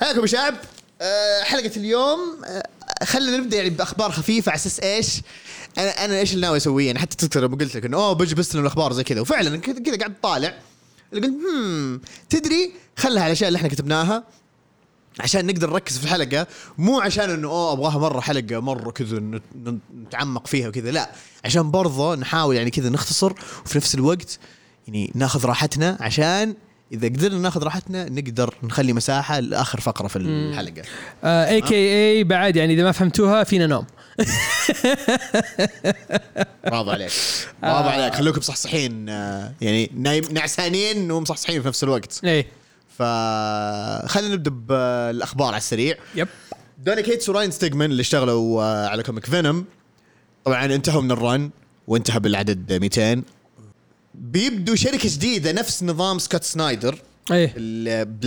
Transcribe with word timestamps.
حياكم 0.00 0.20
يا 0.20 0.26
شباب 0.26 0.60
آه، 1.00 1.42
حلقة 1.42 1.70
اليوم 1.76 2.18
آه، 2.44 2.62
خلينا 3.04 3.36
نبدأ 3.36 3.56
يعني 3.56 3.70
بأخبار 3.70 4.10
خفيفة 4.12 4.50
على 4.50 4.56
أساس 4.56 4.80
إيش؟ 4.80 5.20
أنا 5.78 6.04
أنا 6.04 6.18
إيش 6.18 6.32
اللي 6.34 6.46
ناوي 6.46 6.56
أسويه؟ 6.56 6.86
يعني 6.86 6.98
حتى 6.98 7.16
تذكر 7.16 7.40
لما 7.40 7.56
قلت 7.56 7.74
لك 7.76 7.84
إنه 7.84 7.96
أوه 7.96 8.12
بجي 8.12 8.34
بستلم 8.34 8.62
الأخبار 8.62 8.92
زي 8.92 9.04
كذا. 9.04 9.20
وفعلا 9.20 9.56
كذا 9.56 9.96
قاعد 9.98 10.14
طالع. 10.22 10.54
قلت 11.12 11.24
هم 11.24 12.00
تدري 12.30 12.72
خلها 12.96 13.22
على 13.22 13.26
الأشياء 13.26 13.48
اللي 13.48 13.56
إحنا 13.56 13.68
كتبناها 13.68 14.24
عشان 15.20 15.46
نقدر 15.46 15.70
نركز 15.70 15.98
في 15.98 16.04
الحلقة. 16.04 16.46
مو 16.78 17.00
عشان 17.00 17.30
إنه 17.30 17.48
أوه 17.48 17.72
أبغاها 17.72 17.98
مرة 17.98 18.20
حلقة 18.20 18.60
مرة 18.60 18.90
كذا 18.90 19.18
نت- 19.18 19.42
نتعمق 19.94 20.46
فيها 20.46 20.68
وكذا. 20.68 20.90
لا 20.90 21.10
عشان 21.44 21.70
برضه 21.70 22.14
نحاول 22.14 22.56
يعني 22.56 22.70
كذا 22.70 22.88
نختصر 22.88 23.32
وفي 23.64 23.78
نفس 23.78 23.94
الوقت 23.94 24.38
يعني 24.88 25.12
ناخذ 25.14 25.44
راحتنا 25.46 25.96
عشان 26.00 26.54
إذا 26.92 27.08
قدرنا 27.08 27.38
ناخذ 27.38 27.62
راحتنا 27.62 28.08
نقدر 28.08 28.54
نخلي 28.62 28.92
مساحة 28.92 29.40
لآخر 29.40 29.80
فقرة 29.80 30.08
في 30.08 30.16
الحلقة. 30.16 30.82
a.k.a 31.24 32.24
بعد 32.24 32.56
يعني 32.56 32.74
إذا 32.74 32.82
ما 32.82 32.92
فهمتوها 32.92 33.44
فينا 33.44 33.66
نوم. 33.66 33.86
برافو 36.64 36.90
عليك. 36.90 37.12
برافو 37.62 37.88
عليك. 37.88 38.14
خلوكم 38.14 38.38
مصحصحين 38.38 39.08
آه، 39.08 39.52
يعني 39.60 39.90
نايم 39.94 40.24
نعسانين 40.30 41.10
ومصحصحين 41.10 41.62
في 41.62 41.68
نفس 41.68 41.84
الوقت. 41.84 42.20
إيه. 42.24 42.46
فخلينا 42.98 44.34
نبدأ 44.34 44.50
بالاخبار 44.50 45.48
على 45.48 45.56
السريع. 45.56 45.96
yep. 46.14 46.28
دوني 46.78 47.02
كيتس 47.02 47.28
وراين 47.28 47.50
ستيجمان 47.50 47.90
اللي 47.90 48.00
اشتغلوا 48.00 48.62
آه، 48.62 48.88
على 48.88 49.02
comic 49.02 49.26
فينوم. 49.26 49.64
طبعا 50.44 50.64
انتهوا 50.64 51.02
من 51.02 51.10
ال 51.10 51.20
run 51.20 51.50
وانتهى 51.86 52.20
بالعدد 52.20 52.72
200 52.72 53.22
بيبدوا 54.20 54.74
شركة 54.76 55.08
جديدة 55.08 55.52
نفس 55.52 55.82
نظام 55.82 56.18
سكوت 56.18 56.44
سنايدر. 56.44 56.98
إيه. 57.32 57.54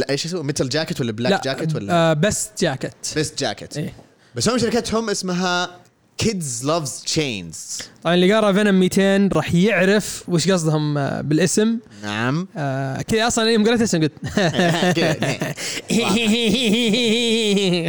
إيش 0.10 0.26
اسمه؟ 0.26 0.42
Metal 0.42 0.70
Jacket 0.70 1.02
ولا 1.02 1.12
Black 1.12 1.44
Jacket 1.44 1.76
ولا؟ 1.76 1.94
آه 1.94 2.14
Best 2.14 2.50
Jackett 2.60 2.94
Best 3.16 3.40
Jackett 3.40 3.78
إيه. 3.78 3.94
بس 4.36 4.50
هم 4.50 4.58
شركتهم 4.58 5.10
اسمها 5.10 5.70
Kids 6.18 6.66
Love 6.66 7.04
Chains 7.04 7.80
طبعا 8.04 8.16
اللي 8.16 8.34
قرأ 8.34 8.54
فينوم 8.54 8.76
200 8.80 9.30
راح 9.34 9.54
يعرف 9.54 10.24
وش 10.28 10.52
قصدهم 10.52 10.98
آه، 10.98 11.22
بالاسم. 11.22 11.78
نعم. 12.04 12.48
آه 12.58 13.02
كذا 13.02 13.28
أصلا 13.28 13.50
يوم 13.50 13.68
قريت 13.68 13.82
اسم 13.82 14.02
قلت. 14.04 14.14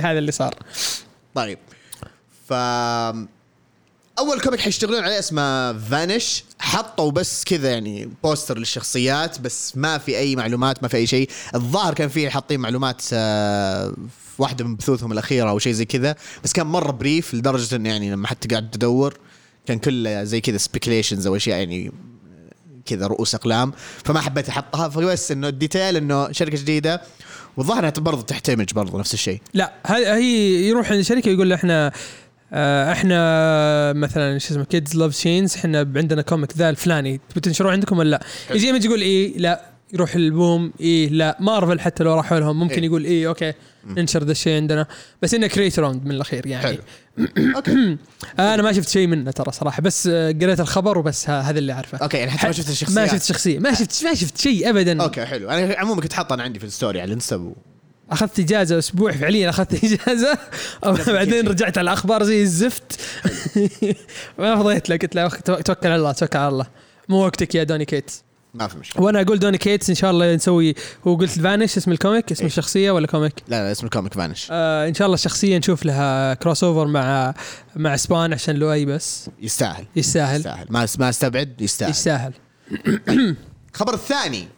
هذا 0.04 0.18
اللي 0.18 0.32
صار. 0.32 0.54
طيب. 1.34 1.58
ف 2.48 2.52
أول 4.18 4.40
comic 4.40 4.60
حيشتغلون 4.60 5.02
عليه 5.02 5.18
اسمه 5.18 5.72
Vanish 5.78 6.44
حطوا 6.58 7.10
بس 7.10 7.44
كذا 7.44 7.70
يعني 7.70 8.10
poster 8.24 8.58
للشخصيات 8.58 9.40
بس 9.40 9.76
ما 9.76 9.98
في 9.98 10.18
أي 10.18 10.36
معلومات 10.36 10.82
ما 10.82 10.88
في 10.88 10.96
أي 10.96 11.06
شيء. 11.06 11.28
الظاهر 11.54 11.94
كان 11.94 12.08
فيه 12.08 12.28
حاطين 12.28 12.60
معلومات 12.60 13.02
آه، 13.12 13.88
في 14.36 14.42
واحدة 14.42 14.64
من 14.64 14.76
بثوثهم 14.76 15.12
الأخيرة 15.12 15.50
أو 15.50 15.58
شيء 15.58 15.72
زي 15.72 15.84
كذا. 15.84 16.16
بس 16.44 16.52
كان 16.52 16.66
مرة 16.66 16.90
brief 16.92 17.34
لدرجة 17.34 17.76
انه 17.76 17.88
يعني 17.88 18.10
لما 18.10 18.26
حتى 18.26 18.48
قاعد 18.48 18.70
تدور 18.70 19.18
كان 19.66 19.78
كله 19.78 20.24
زي 20.24 20.40
كذا 20.40 20.56
speculations 20.56 21.26
أو 21.26 21.36
أشياء 21.36 21.58
يعني 21.58 21.92
كذا 22.86 23.06
رؤوس 23.06 23.34
أقلام. 23.34 23.72
فما 24.04 24.20
حبيت 24.20 24.48
أحطها. 24.48 24.88
فبس 24.88 25.32
إنه 25.32 25.48
ال 25.48 25.55
detail 25.55 25.96
إنه 25.96 26.32
شركة 26.32 26.56
جديدة. 26.56 27.02
والظاهر 27.56 27.78
إنها 27.78 27.92
برضه 27.98 28.22
تحت 28.22 28.47
ايمج 28.47 28.72
برضه 28.72 28.98
نفس 28.98 29.14
الشيء. 29.14 29.40
لا 29.54 29.72
هي 29.86 30.68
يروح 30.68 30.90
عند 30.90 30.98
الشركة 30.98 31.28
يقول 31.28 31.50
له 31.50 31.54
إحنا 31.54 31.86
آه، 31.86 31.92
إحنا 32.52 33.92
مثلا 33.92 34.38
شو 34.38 34.54
اسمه 34.54 34.64
Kids 34.64 34.96
Love 34.96 35.14
Chains 35.14 35.54
إحنا 35.56 35.78
عندنا 35.78 36.22
comic 36.22 36.56
ذا 36.56 36.70
الفلاني. 36.70 37.20
تبي 37.30 37.40
تنشروه 37.40 37.72
عندكم 37.72 37.98
ولا 37.98 38.10
لا؟ 38.10 38.22
يجي 38.50 38.66
ايمج 38.66 38.84
يقول 38.84 39.00
إيه 39.00 39.38
لا. 39.38 39.72
يروح 39.92 40.14
ال 40.14 40.26
Boom 40.26 40.72
إيه 40.80 41.08
لا. 41.08 41.36
مارفل 41.40 41.80
حتى 41.80 42.04
لو 42.04 42.14
راحوا 42.14 42.40
لهم 42.40 42.58
ممكن 42.58 42.74
إيه. 42.74 42.84
يقول 42.84 43.04
إيه 43.04 43.28
okay 43.28 43.52
ننشر 43.86 44.24
ذا 44.24 44.32
الشيء 44.32 44.56
عندنا. 44.56 44.86
بس 45.22 45.34
إنه 45.34 45.46
creator-owned 45.46 46.04
من 46.04 46.10
الأخير 46.10 46.46
يعني. 46.46 46.62
حلو. 46.62 46.78
okay 47.56 47.96
آه 48.38 48.54
أنا 48.54 48.62
ما 48.62 48.72
شفت 48.72 48.88
شيء 48.88 49.06
منه 49.06 49.30
ترى 49.30 49.52
صراحة. 49.52 49.82
بس 49.82 50.08
آه، 50.12 50.32
قريت 50.32 50.60
الخبر 50.60 50.98
وبس 50.98 51.30
هذا 51.30 51.58
اللي 51.58 51.72
أعرفه. 51.72 51.98
okay 51.98 52.16
يعني 52.16 52.30
حتى 52.30 52.46
ما 52.46 52.52
شفت 52.52 52.70
الشخصيات. 52.70 52.98
ما 52.98 53.06
شفت 53.06 53.22
شخصية. 53.22 53.58
ما 53.58 53.74
شفت 53.74 54.04
ما 54.04 54.14
شفت 54.14 54.38
شيء 54.38 54.70
ابدا. 54.70 55.02
okay 55.02 55.24
حلو. 55.24 55.50
أنا 55.50 55.74
عموما 55.78 56.00
كنت 56.00 56.12
حاطه 56.12 56.34
أنا 56.34 56.42
عندي 56.42 56.58
في 56.58 56.64
ال 56.64 56.70
story 56.70 57.00
على 57.00 57.08
الإنستا 57.08 57.52
أخذت 58.12 58.38
إجازة 58.40 58.78
أسبوع 58.78 59.12
فعليا 59.12 59.50
أخذت 59.50 59.74
إجازة 59.84 60.38
بعدين 61.06 61.48
رجعت 61.48 61.78
على 61.78 61.84
الأخبار 61.90 62.22
زي 62.22 62.42
الزفت. 62.42 63.00
ما 64.38 64.56
فضيت 64.56 64.88
له 64.90 64.96
قلت 64.96 65.14
له 65.14 65.26
"أخ، 65.26 65.36
تو- 65.42 65.60
توكل 65.60 65.86
على 65.88 65.96
الله 65.96 66.12
توكل 66.12 66.38
على 66.38 66.48
الله. 66.48 66.66
مو 67.08 67.24
وقتك 67.24 67.54
يا 67.54 67.62
دوني 67.62 67.84
كيتس. 67.84 68.22
ما 68.54 68.68
في 68.68 68.78
مشكلة. 68.78 69.02
وأنا 69.02 69.20
أقول 69.20 69.38
دوني 69.38 69.58
كيتس 69.58 69.88
إن 69.90 69.94
شاء 69.94 70.10
الله 70.10 70.34
نسوي 70.34 70.74
هو 71.06 71.14
قلت 71.16 71.30
Vanish 71.30 71.76
اسم 71.76 71.92
ال 71.92 71.99
comic 71.99 72.32
اسم 72.32 72.40
إيه. 72.40 72.46
الشخصية 72.46 72.90
ولا 72.90 73.06
comic؟ 73.06 73.32
لا 73.48 73.64
لا 73.64 73.72
اسم 73.72 73.86
ال 73.86 73.91
comic 73.91 74.14
Vanish. 74.14 74.48
آه 74.50 74.88
إن 74.88 74.94
شاء 74.94 75.06
الله 75.06 75.14
الشخصية 75.14 75.58
نشوف 75.58 75.84
لها 75.84 76.34
crossover 76.34 76.86
مع 76.86 77.34
مع 77.76 77.96
Spawn 77.96 78.32
عشان 78.32 78.56
لؤي 78.56 78.84
بس. 78.84 79.30
يستاهل. 79.42 79.84
يستاهل. 79.96 80.36
يستاهل. 80.36 80.66
ما 80.70 80.86
ما 80.98 81.08
أستبعد 81.08 81.60
يستاهل. 81.60 81.90
يستاهل. 81.90 82.32
الخبر 83.74 83.94
الثاني 83.94 84.48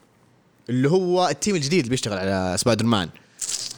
اللي 0.70 0.90
هو 0.90 1.28
ال 1.28 1.34
team 1.34 1.54
الجديد 1.54 1.78
اللي 1.78 1.90
بيشتغل 1.90 2.18
على 2.18 2.54
سبايدر 2.58 2.84
مان. 2.86 3.08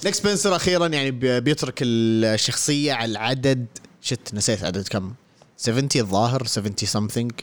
نيك 0.05 0.15
سبنسر 0.15 0.57
أخيرا 0.57 0.87
يعني 0.87 1.11
بي- 1.11 1.41
بيترك 1.41 1.79
الشخصية 1.83 2.93
على 2.93 3.11
العدد 3.12 3.67
شت 4.03 4.34
نسيت 4.34 4.65
عدد 4.65 4.89
كم؟ 4.89 5.12
70 5.57 5.89
الظاهر 5.97 6.47
70 6.47 6.75
something 6.95 7.34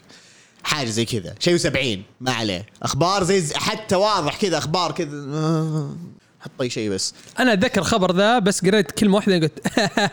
حاجة 0.64 0.88
زي 0.88 1.04
كذا 1.04 1.34
شيء 1.38 1.56
70 1.56 2.02
ما 2.20 2.32
عليه. 2.32 2.66
أخبار 2.82 3.24
زي 3.24 3.40
زي- 3.40 3.54
حتى 3.54 3.96
واضح 3.96 4.36
كذا 4.40 4.58
أخبار 4.58 4.92
كذا. 4.92 5.08
حط 6.40 6.50
أي 6.62 6.70
شيء 6.70 6.90
بس. 6.90 7.14
أنا 7.38 7.52
أتذكر 7.52 7.80
الخبر 7.80 8.16
ذا 8.16 8.38
بس 8.38 8.64
قريت 8.64 8.90
كلمة 8.90 9.14
واحدة 9.16 9.34
قلت 9.38 9.58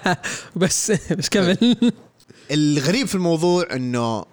بس 0.55 0.91
بس 0.91 1.29
كمل. 1.29 1.75
الغريب 2.51 3.07
في 3.07 3.15
الموضوع 3.15 3.67
إنه 3.73 4.25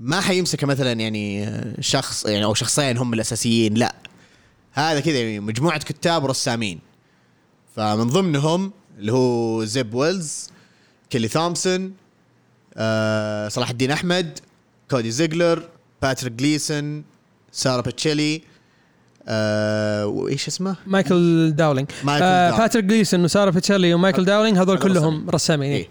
ما 0.00 0.20
حيمسك 0.20 0.64
مثلا 0.64 0.92
يعني 0.92 1.50
شخص 1.80 2.24
يعني 2.26 2.44
أو 2.44 2.54
شخصين 2.54 2.96
هم 2.98 3.14
الأساسيين 3.14 3.74
لا. 3.74 3.94
هذا 4.72 5.00
كذا 5.00 5.18
يعني 5.18 5.40
مجموعة 5.40 5.78
كتاب 5.78 6.24
ورسامين 6.24 6.78
فمن 7.76 8.08
ضمنهم 8.08 8.72
اللي 8.98 9.12
هو 9.12 9.64
زيب 9.64 9.94
ويلز 9.94 10.50
كيلي 11.10 11.28
ثومسون 11.28 11.92
آه 12.76 13.48
صلاح 13.48 13.70
الدين 13.70 13.90
أحمد 13.90 14.38
كودي 14.90 15.10
زيجلر 15.10 15.68
باتريك 16.02 16.32
جليسون 16.32 17.04
سارة 17.52 17.80
باتشيلي 17.80 18.42
آه 19.28 20.06
وإيش 20.06 20.48
اسمه؟ 20.48 20.76
مايكل 20.86 21.52
داولينج 21.56 21.90
مايكل 22.04 22.24
آه 22.24 22.40
داولينج. 22.40 22.60
باتريك 22.60 22.84
جليسون 22.84 23.24
وساره 23.24 23.50
باتشيلي 23.50 23.94
ومايكل 23.94 24.24
داولينج 24.24 24.58
هذول 24.58 24.78
كلهم 24.78 25.30
رسامين 25.30 25.72
إيه. 25.72 25.88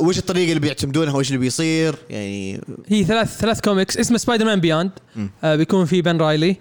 وش 0.06 0.18
الطريقة 0.18 0.48
اللي 0.48 0.60
بيعتمدونها 0.60 1.14
وايش 1.14 1.28
اللي 1.28 1.38
بيصير 1.38 1.94
يعني 2.10 2.60
هي 2.86 3.04
ثلاث 3.04 3.38
ثلاث 3.38 3.60
كوميكس 3.60 3.96
اسمه 3.96 4.18
Spider-Man 4.18 4.60
Beyond. 4.60 4.90
آه 5.44 5.56
بيكون 5.56 5.84
في 5.84 6.02
بن 6.02 6.16
رايلي 6.16 6.56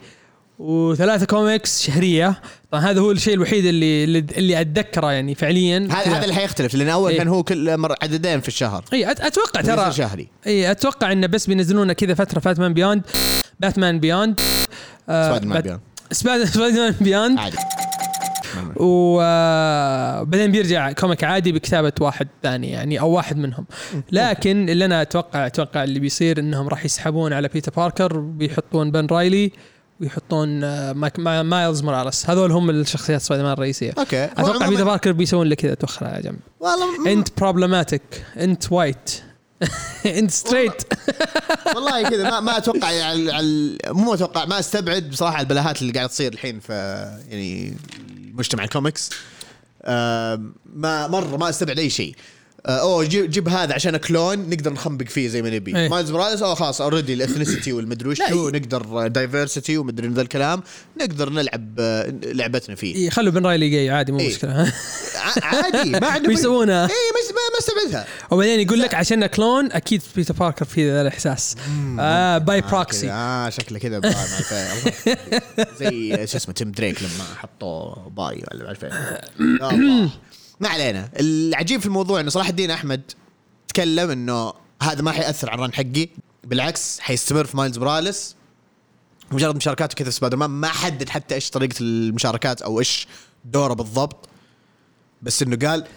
وثلاثة 0.60 1.26
كوميكس 1.26 1.84
شهرية. 1.84 2.42
طبعا 2.72 2.84
هذا 2.84 3.02
هو 3.02 3.12
الشيء 3.12 3.34
الوحيد 3.34 3.66
اللي 3.66 4.04
اللي, 4.04 4.62
أتذكره 4.62 5.12
يعني 5.12 5.36
فعليا. 5.36 5.88
هذا. 5.92 6.18
هذا 6.18 6.24
اللي 6.24 6.36
حيختلف 6.36 6.76
لأن 6.76 6.90
أول 6.90 7.12
إيه. 7.12 7.18
كان 7.18 7.28
هو 7.28 7.44
كل 7.44 7.78
مره 7.78 7.96
عددين 8.04 8.42
في 8.42 8.48
الشهر. 8.48 8.86
اي 8.94 9.12
أتوقع 9.12 9.62
ترى 9.62 9.92
شهري 9.92 10.28
اي 10.48 10.72
أتوقع 10.72 11.12
إنه 11.12 11.28
بس 11.28 11.48
بينزلونه 11.48 11.94
كذا 11.94 12.14
فترة 12.14 12.40
Batman 12.40 12.74
Beyond 12.74 13.02
Batman 13.60 14.00
Beyond 14.00 14.40
آه 15.10 15.28
Spider-Man 15.28 15.62
Beyond 15.62 15.80
Spider-Man 16.12 16.96
Beyond 17.02 17.40
عادي. 17.40 17.58
وبعدين 18.76 20.52
بيرجع 20.52 20.92
comic 20.92 21.24
عادي 21.24 21.52
بكتابة 21.52 21.94
واحد 22.00 22.28
ثاني 22.44 22.72
يعني 22.72 23.00
أو 23.00 23.10
واحد 23.12 23.38
منهم. 23.38 23.66
لكن 24.12 24.70
اللي 24.70 24.86
أنا 24.86 25.02
أتوقع 25.02 25.46
أتوقع 25.46 25.84
اللي 25.84 26.00
بيصير 26.00 26.40
إنهم 26.40 26.68
راح 26.68 26.86
يسحبون 26.86 27.34
على 27.34 27.48
بيتر 27.48 27.72
باركر 27.72 28.20
وبيحطون 28.20 28.92
بن 28.92 29.06
رايلي 29.06 29.52
ويحطون 30.02 30.64
آه، 30.64 30.94
مايك- 30.94 31.20
ما- 31.20 31.44
مايلز 31.44 31.82
موراليس. 31.82 32.30
هذول 32.30 32.52
هم 32.52 32.70
الشخصيات 32.70 33.22
سبايدر 33.22 33.44
مان 33.44 33.54
الرئيسية. 33.54 33.94
okay. 33.98 34.24
أتوقع 34.26 34.70
بيتر 34.70 34.84
باركر 34.84 35.12
بيسوون 35.12 35.48
له 35.50 35.56
كذا 35.56 35.74
توخر 35.74 36.06
على 36.06 36.22
جنب. 36.22 36.40
والله 36.60 37.04
م- 37.04 37.08
انت 37.08 37.28
problematic 37.40 38.24
انت 38.38 38.72
white 38.72 39.10
انت 40.06 40.32
straight 40.32 40.84
والله 41.76 42.10
كذا 42.10 42.30
ما 42.30 42.40
ما 42.40 42.58
أتوقع 42.58 42.92
يعني 42.92 43.32
على 43.32 43.78
مو 43.88 44.14
أتوقع 44.14 44.46
ما 44.46 44.60
أستبعد 44.60 45.10
بصراحة 45.10 45.40
البلاهات 45.42 45.82
اللي 45.82 45.94
قاعدة 45.94 46.08
تصير 46.10 46.34
الحين 46.34 46.60
في 46.60 46.74
يعني 47.30 47.78
مجتمع 48.34 48.64
الكوميكس. 48.64 49.10
آه، 49.84 50.42
ما 50.74 51.08
مرة 51.08 51.38
ما 51.38 51.50
أستبعد 51.50 51.80
أي 51.80 51.90
شيء. 51.90 52.16
أوه 52.68 53.06
جيب, 53.06 53.30
جيب 53.30 53.50
هذا 53.50 53.74
عشان 53.74 53.98
clone 53.98 54.50
نقدر 54.50 54.74
نخنبق 54.74 55.06
فيه 55.06 55.28
زي 55.28 55.42
ما 55.42 55.50
نبي. 55.50 55.78
إيه. 55.78 55.90
مايلز 55.90 56.12
موراليس 56.12 56.42
اوه 56.42 56.56
خلاص 56.56 56.82
already 56.82 57.14
ال 57.14 57.20
ethnicity 57.20 57.74
والمدري 57.74 58.10
وش 58.10 58.22
نقدر 58.32 59.08
diversity 59.08 59.78
ومدري 59.78 60.08
ذا 60.08 60.22
الكلام 60.22 60.64
نقدر 61.02 61.30
نلعب 61.30 61.76
آه، 61.80 62.14
لعبتنا 62.24 62.76
فيه. 62.76 63.08
يخلوا 63.08 63.32
بن 63.32 63.46
رايلي 63.46 63.70
جاي 63.70 63.90
عادي 63.90 64.12
مو 64.12 64.20
إيه. 64.20 64.28
مشكلة. 64.28 64.74
عادي 65.44 65.90
ما 65.90 66.08
عندهم 66.08 66.34
بيسوونها 66.34 66.84
اي 66.84 66.90
ما, 66.90 67.34
ما 67.54 67.60
استبعدها 67.60 68.08
وبعدين 68.32 68.60
يقول 68.60 68.80
لك 68.80 68.94
عشان 68.94 69.26
clone 69.26 69.72
أكيد 69.72 70.02
بيتر 70.16 70.34
باركر 70.34 70.66
في 70.66 70.92
ذا 70.92 71.02
الإحساس. 71.02 71.56
آه 72.00 72.38
by 72.38 72.58
آه 72.58 72.62
proxy. 72.72 73.12
آه 73.12 73.50
شكله 73.50 73.80
كذا 73.80 74.02
إيه. 74.04 75.18
زي 75.80 76.28
شو 76.28 76.38
اسمه 76.38 76.54
تيم 76.54 76.72
دريك 76.72 77.02
لما 77.02 77.24
حطوا 77.38 78.10
bi 78.10 78.44
ولا 78.54 78.76
ما 79.40 80.10
ما 80.60 80.70
علينا. 80.70 81.10
العجيب 81.20 81.80
في 81.80 81.86
الموضوع 81.86 82.20
إنه 82.20 82.30
صلاح 82.30 82.50
الدين 82.50 82.72
أحمد 82.72 83.02
تكلم 83.68 84.10
إنه 84.10 84.54
هذا 84.82 85.02
ما 85.02 85.12
حيأثر 85.12 85.50
على 85.50 85.60
ال 85.60 85.63
run 85.63 85.74
حقه. 85.74 86.10
بالعكس 86.44 87.00
حيستمر 87.00 87.46
في 87.46 87.58
مايلز 87.58 87.78
موراليس 87.78 88.36
مجرد 89.32 89.56
مشاركاته 89.56 89.96
كذا 89.96 90.10
في 90.10 90.16
سبايدر 90.16 90.38
مان 90.38 90.50
ما 90.50 90.68
حدد 90.68 91.10
حتى 91.10 91.36
إيش 91.36 91.50
طريقة 91.50 91.76
المشاركات 91.82 92.62
أو 92.62 92.80
إيش 92.80 93.08
دوره 93.46 93.74
بالضبط. 93.74 94.30
بس 95.22 95.42
إنه 95.42 95.68
قال 95.68 95.88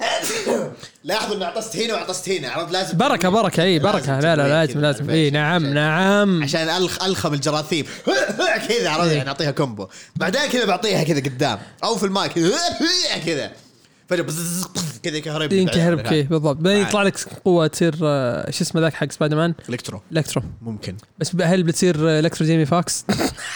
لاحظوا 1.04 1.36
اني 1.36 1.44
عطست 1.44 1.76
هنا 1.76 1.94
وعطست 1.94 2.28
هنا 2.28 2.48
عرفت؟ 2.50 2.72
لازم 2.72 2.96
بركة 2.98 3.28
بركة 3.28 3.62
اي 3.62 3.78
بركة. 3.78 4.20
لا 4.20 4.36
لا 4.36 4.48
لازم 4.48 4.72
كذا، 4.72 4.80
لازم. 4.80 5.10
اي؟ 5.10 5.30
نعم 5.30 5.66
نعم. 5.66 6.42
عشان 6.42 6.68
ألخ 6.68 7.04
ألخم 7.04 7.34
الجراثيم. 7.34 7.86
كذا 8.68 8.90
عرفت؟ 8.90 9.12
يعني 9.12 9.28
أعطيها 9.28 9.50
combo. 9.50 9.88
بعدين 10.16 10.46
كذا 10.46 10.64
بعطيها 10.64 11.02
كذا 11.02 11.20
قدام 11.20 11.58
أو 11.84 11.96
في 11.96 12.06
المايك. 12.06 12.32
كذا. 12.32 12.58
كذا 13.26 13.52
فجاه 14.08 14.26
كذا 15.02 15.16
ينكهرب 15.16 15.52
ينكهرب 15.52 16.00
كيف 16.00 16.28
بالضبط. 16.28 16.56
بعدين 16.56 16.82
يطلع 16.82 17.02
لك 17.02 17.18
قوة 17.44 17.66
تصير 17.66 17.96
شو 18.50 18.62
اسمه 18.62 18.80
ذاك 18.80 18.94
حق 18.94 19.12
Spider-Man 19.12 19.54
Electro. 19.68 20.02
Electro. 20.12 20.42
ممكن. 20.62 20.96
بس 21.18 21.32
هل 21.42 21.62
بتصير 21.62 22.18
Electro 22.18 22.46
جيمي 22.46 22.66
فوكس؟ 22.66 23.04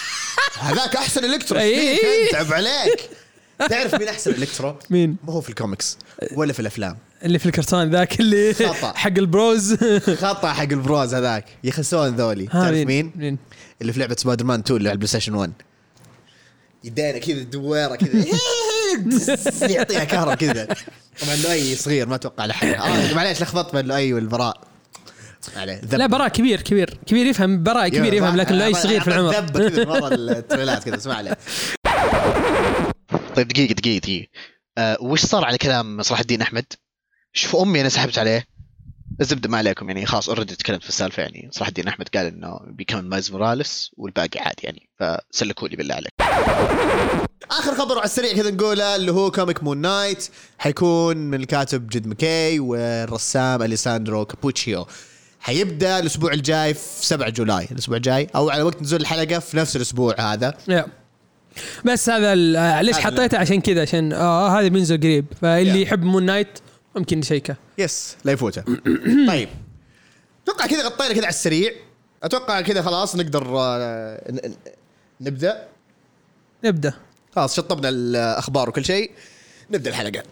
هذاك 0.59 0.95
أحسن 0.95 1.25
Electro. 1.25 1.59
فيك؟ 1.59 2.31
تعب 2.31 2.53
عليك. 2.53 3.09
تعرف 3.69 3.95
مين 3.95 4.07
أحسن 4.07 4.31
Electro؟ 4.31 4.75
مين؟ 4.89 5.15
مو 5.23 5.31
هو 5.33 5.41
في 5.41 5.49
الكوميكس 5.49 5.97
ولا 6.35 6.53
في 6.53 6.59
الأفلام. 6.59 6.97
اللي 7.23 7.39
في 7.39 7.45
الكرتون 7.45 7.89
ذاك 7.89 8.19
اللي 8.19 8.53
خطأ. 8.53 8.93
حق 9.03 9.13
البروز. 9.17 9.73
خطأ 10.21 10.53
حق 10.53 10.61
البروز 10.63 11.13
هذاك. 11.15 11.45
يخسون 11.63 12.15
ذولي. 12.15 12.45
تعرف 12.45 12.75
مين؟ 12.75 13.11
مين؟ 13.15 13.37
اللي 13.81 13.93
في 13.93 13.99
لعبة 13.99 14.15
سبايدر 14.19 14.45
مان 14.45 14.59
2 14.59 14.77
اللي 14.77 14.89
على 14.89 14.93
ال 14.93 15.07
PlayStation 15.07 15.33
1 15.33 15.51
يدينا 16.83 17.17
كذا 17.17 17.43
دويرة 17.43 17.95
كذا. 17.95 18.25
يعطيها 19.75 20.03
كهرب 20.03 20.37
كذا. 20.37 20.67
طبعا 21.21 21.35
لؤي 21.35 21.75
صغير 21.75 22.07
ما 22.07 22.15
أتوقع 22.15 22.45
له 22.45 22.53
حاجة 22.53 22.79
آه 22.81 23.13
معليش 23.13 23.41
لخبطت 23.41 23.75
بين 23.75 23.85
لؤي 23.85 24.13
والبراء. 24.13 24.61
عليه. 25.55 25.81
لا 25.91 26.05
براء 26.07 26.27
كبير 26.27 26.61
كبير. 26.61 26.97
كبير 27.05 27.25
يفهم 27.25 27.63
براء 27.63 27.87
كبير 27.87 28.13
يفهم 28.13 28.35
لكن 28.37 28.55
لا 28.55 28.73
صغير 28.73 29.01
في 29.01 29.07
العمر. 29.07 29.33
ذب 29.39 29.69
كذا 29.69 29.83
من 29.85 29.89
ورا 29.89 30.13
التريلات 30.15 30.83
كذا 30.83 30.95
اسمع 30.95 31.21
له 31.21 31.35
طيب 33.35 33.47
دقيقة 33.47 33.73
دقيقة 33.73 33.99
دقيقة. 34.01 34.27
أه 34.77 34.97
وش 35.01 35.25
صار 35.25 35.45
على 35.45 35.57
كلام 35.57 36.01
صلاح 36.01 36.19
الدين 36.19 36.41
أحمد؟ 36.41 36.65
شوف 37.33 37.55
أمي 37.55 37.81
أنا 37.81 37.89
سحبت 37.89 38.17
عليه. 38.17 38.45
الزبدة 39.21 39.49
ما 39.49 39.57
عليكم 39.57 39.87
يعني 39.89 40.05
خلاص 40.05 40.29
already 40.29 40.55
تكلمت 40.55 40.83
في 40.83 40.89
السالفة 40.89 41.23
يعني. 41.23 41.49
صلاح 41.51 41.67
الدين 41.67 41.87
أحمد 41.87 42.07
قال 42.07 42.25
إنه 42.25 42.59
بيكون 42.67 43.01
مايلز 43.01 43.31
موراليس 43.31 43.91
والباقي 43.97 44.39
عادي 44.39 44.61
يعني. 44.63 44.89
فسلكوا 44.99 45.67
لي 45.67 45.75
بالله 45.75 45.95
عليك. 45.95 46.11
آخر 47.51 47.75
خبر 47.75 47.95
على 47.95 48.05
السريع 48.05 48.33
كذا 48.33 48.51
نقوله 48.51 48.95
اللي 48.95 49.11
هو 49.11 49.31
comic 49.31 49.63
Moon 49.63 49.77
Knight 49.77 50.29
حيكون 50.57 51.17
من 51.17 51.41
الكاتب 51.41 51.87
جد 51.87 52.07
مكاي 52.07 52.59
والرسام 52.59 53.61
أليساندرو 53.61 54.25
كابوتشيو. 54.25 54.87
حيبدأ 55.39 55.99
الأسبوع 55.99 56.33
الجاي 56.33 56.73
في 56.73 57.05
7 57.05 57.29
July. 57.29 57.67
الأسبوع 57.71 57.97
الجاي 57.97 58.27
أو 58.35 58.49
على 58.49 58.63
وقت 58.63 58.81
نزول 58.81 59.01
الحلقة 59.01 59.39
في 59.39 59.57
نفس 59.57 59.75
الأسبوع 59.75 60.33
هذا. 60.33 60.57
yeah. 60.67 60.85
بس 61.85 62.09
هذا 62.09 62.33
آه، 62.59 62.81
ليش 62.81 62.97
حطيته؟ 62.97 63.37
عشان 63.37 63.61
كذا 63.61 63.81
عشان 63.81 64.13
آه 64.13 64.59
هذا 64.59 64.67
بينزل 64.67 64.97
قريب. 64.97 65.25
فاللي. 65.41 65.81
يحب 65.81 66.03
Moon 66.03 66.23
Knight 66.25 66.59
ممكن 66.95 67.19
يشيكه 67.19 67.55
yes 67.77 68.17
لا 68.23 68.31
يفوته. 68.31 68.63
طيب. 69.27 69.49
أتوقع 70.43 70.65
كذا 70.65 70.85
غطينا 70.85 71.09
كذا 71.13 71.21
على 71.21 71.29
السريع. 71.29 71.71
أتوقع 72.23 72.61
كذا 72.61 72.81
خلاص 72.81 73.15
نقدر 73.15 73.47
آه، 73.59 74.31
ن- 74.31 74.35
ن- 74.49 74.55
نبدأ. 75.21 75.67
نبدأ. 76.63 76.93
خلاص 77.35 77.55
شطبنا 77.55 77.89
الأخبار 77.89 78.69
وكل 78.69 78.85
شيء. 78.85 79.11
نبدأ 79.71 79.89
الحلقة. 79.89 80.23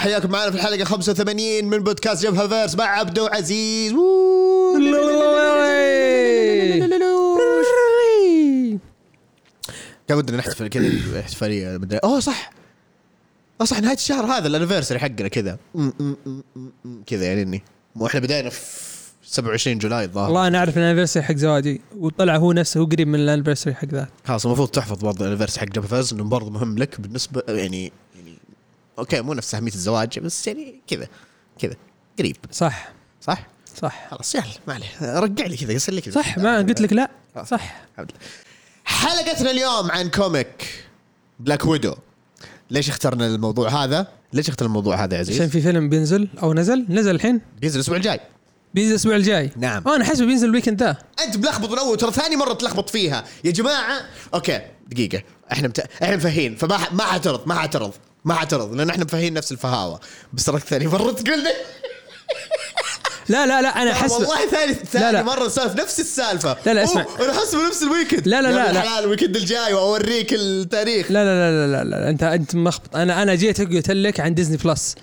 حياكم 0.00 0.30
معنا 0.30 0.50
في 0.50 0.56
الحلقة 0.56 0.84
85 0.84 1.64
من 1.64 1.78
بودكاست 1.78 2.26
جبهة 2.26 2.48
فيرس 2.48 2.74
مع 2.74 2.84
عبدو 2.84 3.26
عزيز. 3.26 3.92
كان 10.08 10.18
ودنا 10.18 10.36
نحتفل 10.36 10.68
كذا 10.68 11.20
احتفالية 11.20 11.78
مدري 11.78 11.98
أوه 11.98 12.20
صح. 12.20 12.50
آه 13.60 13.64
صح 13.64 13.80
نهاية 13.80 13.96
الشهر 13.96 14.24
هذا 14.24 14.46
ال 14.46 14.50
anniversary 14.50 15.00
حقنا 15.00 15.28
كذا. 15.28 15.58
كذا 17.06 17.24
يعني 17.24 17.42
إني. 17.42 17.62
مو 17.96 18.06
إحنا 18.06 18.20
بدينا 18.20 18.50
في 18.50 18.60
27 19.22 19.78
July 19.78 20.04
الظاهر. 20.04 20.26
والله 20.26 20.46
أنا 20.46 20.58
أعرف 20.58 20.78
ال 20.78 20.82
anniversary 20.82 21.26
حق 21.26 21.34
زواجي. 21.34 21.80
وطلع 21.98 22.36
هو 22.36 22.52
نفسه 22.52 22.80
هو 22.80 22.84
قريب 22.84 23.08
من 23.08 23.20
ال 23.20 23.25
anniversary 23.25 23.76
حق 23.76 23.84
ذاك 23.84 24.08
خلاص 24.24 24.46
المفروض 24.46 24.68
تحفظ 24.68 24.98
برضه 24.98 25.24
ال 25.24 25.27
anniversary 25.27 25.66
حق 25.66 25.72
جبهة 25.74 25.88
فيرس 25.88 26.12
إنه 26.12 26.24
برضه 26.24 26.50
مهم 26.50 26.78
لك 26.78 27.00
بالنسبة 27.00 27.42
يعني 27.48 27.92
okay 29.00 29.20
مو 29.20 29.34
نفس 29.34 29.54
اهمية 29.54 29.72
الزواج 29.72 30.18
بس 30.18 30.46
يعني 30.46 30.80
كذا 30.86 31.08
كذا 31.58 31.74
قريب. 32.18 32.36
صح. 32.52 32.88
صح؟ 33.20 33.46
صح. 33.80 34.08
خلاص 34.10 34.34
يلا 34.34 34.44
ما 34.68 34.74
عليه. 34.74 35.20
رجع 35.20 35.46
لي 35.46 35.56
كذا 35.56 35.72
يصير 35.72 35.94
لي 35.94 36.00
كذا. 36.00 36.14
صح 36.14 36.38
ما 36.38 36.58
قلت 36.58 36.80
لك 36.80 36.92
لا. 36.92 37.10
صح. 37.46 37.82
الحمد 37.92 38.10
لله. 38.10 38.20
حلقتنا 38.84 39.50
اليوم 39.50 39.90
عن 39.90 40.10
comic 40.10 40.84
Black 41.40 41.66
Widow. 41.66 41.94
ليش 42.70 42.88
اخترنا 42.88 43.26
الموضوع 43.26 43.84
هذا؟ 43.84 44.06
ليش 44.32 44.48
اخترنا 44.48 44.68
الموضوع 44.68 45.04
هذا 45.04 45.14
يا 45.14 45.20
عشان 45.20 45.34
عزيز؟ 45.34 45.50
في 45.50 45.60
فيلم 45.60 45.88
بينزل 45.88 46.28
أو 46.42 46.54
نزل؟ 46.54 46.86
نزل 46.88 47.14
الحين؟ 47.14 47.40
بينزل 47.60 47.76
الأسبوع 47.76 47.96
الجاي. 47.96 48.20
بينزل 48.74 48.90
الأسبوع 48.90 49.16
الجاي؟ 49.16 49.50
نعم. 49.56 49.88
أنا 49.88 50.04
حاسبه 50.04 50.26
بينزل 50.26 50.48
ال 50.48 50.52
weekend 50.52 50.82
ذا. 50.82 50.96
أنت 51.24 51.36
ملخبط 51.36 51.70
من 51.70 51.78
اول 51.78 51.96
ترى 51.96 52.12
ثاني 52.12 52.36
مرة 52.36 52.52
تلخبط 52.52 52.90
فيها. 52.90 53.24
يا 53.44 53.50
جماعة 53.50 54.00
okay 54.34 54.60
دقيقة. 54.88 55.22
إحنا 55.52 55.68
مت... 55.68 55.78
إحنا 56.02 56.16
مفهين 56.16 56.56
فما 56.56 56.78
ح... 56.78 56.92
ما 56.92 57.04
حاعترض 57.04 57.48
ما 57.48 57.54
حاعترض 57.54 57.92
ما 58.24 58.34
حاعترض 58.34 58.74
لأن 58.74 58.90
إحنا 58.90 59.04
مفهين 59.04 59.34
نفس 59.34 59.52
الفهاوة 59.52 60.00
بس 60.32 60.44
ترى 60.44 60.60
ثاني 60.60 60.86
مرة 60.86 61.12
تقول 61.12 61.42
لي 61.42 61.52
لا 63.28 63.46
لا 63.46 63.62
لا 63.62 63.68
أنا 63.82 63.94
حسب 63.94 64.12
والله 64.12 64.46
ثاني 64.50 64.74
ثاني 64.74 65.12
لا. 65.12 65.22
مرة 65.22 65.48
صارت 65.48 65.80
نفس 65.80 66.00
السالفة 66.00 66.56
لا، 66.66 66.74
لا، 66.74 66.84
اسمع. 66.84 67.06
أنا 67.20 67.32
حاسبه 67.32 67.68
نفس 67.68 67.82
ال 67.82 67.88
weekend 67.88 68.28
لا، 68.28 68.42
لا، 68.42 68.48
لا، 68.52 68.72
لا. 68.72 68.98
ال 68.98 69.03
weekend 69.03 69.36
الجاي 69.36 69.72
وأوريك 69.74 70.32
التاريخ 70.34 71.10
لا 71.10 71.24
لا 71.24 71.50
لا 71.50 71.66
لا 71.66 71.84
لا, 71.84 71.90
لا. 71.90 72.10
انت 72.10 72.22
أنت 72.22 72.54
مخبط 72.54 72.96
أنا 72.96 73.22
أنا 73.22 73.34
جيت 73.34 73.60
قلت 73.60 73.90
لك 73.90 74.20
عن 74.20 74.34
Disney 74.34 74.56
Plus 74.56 74.94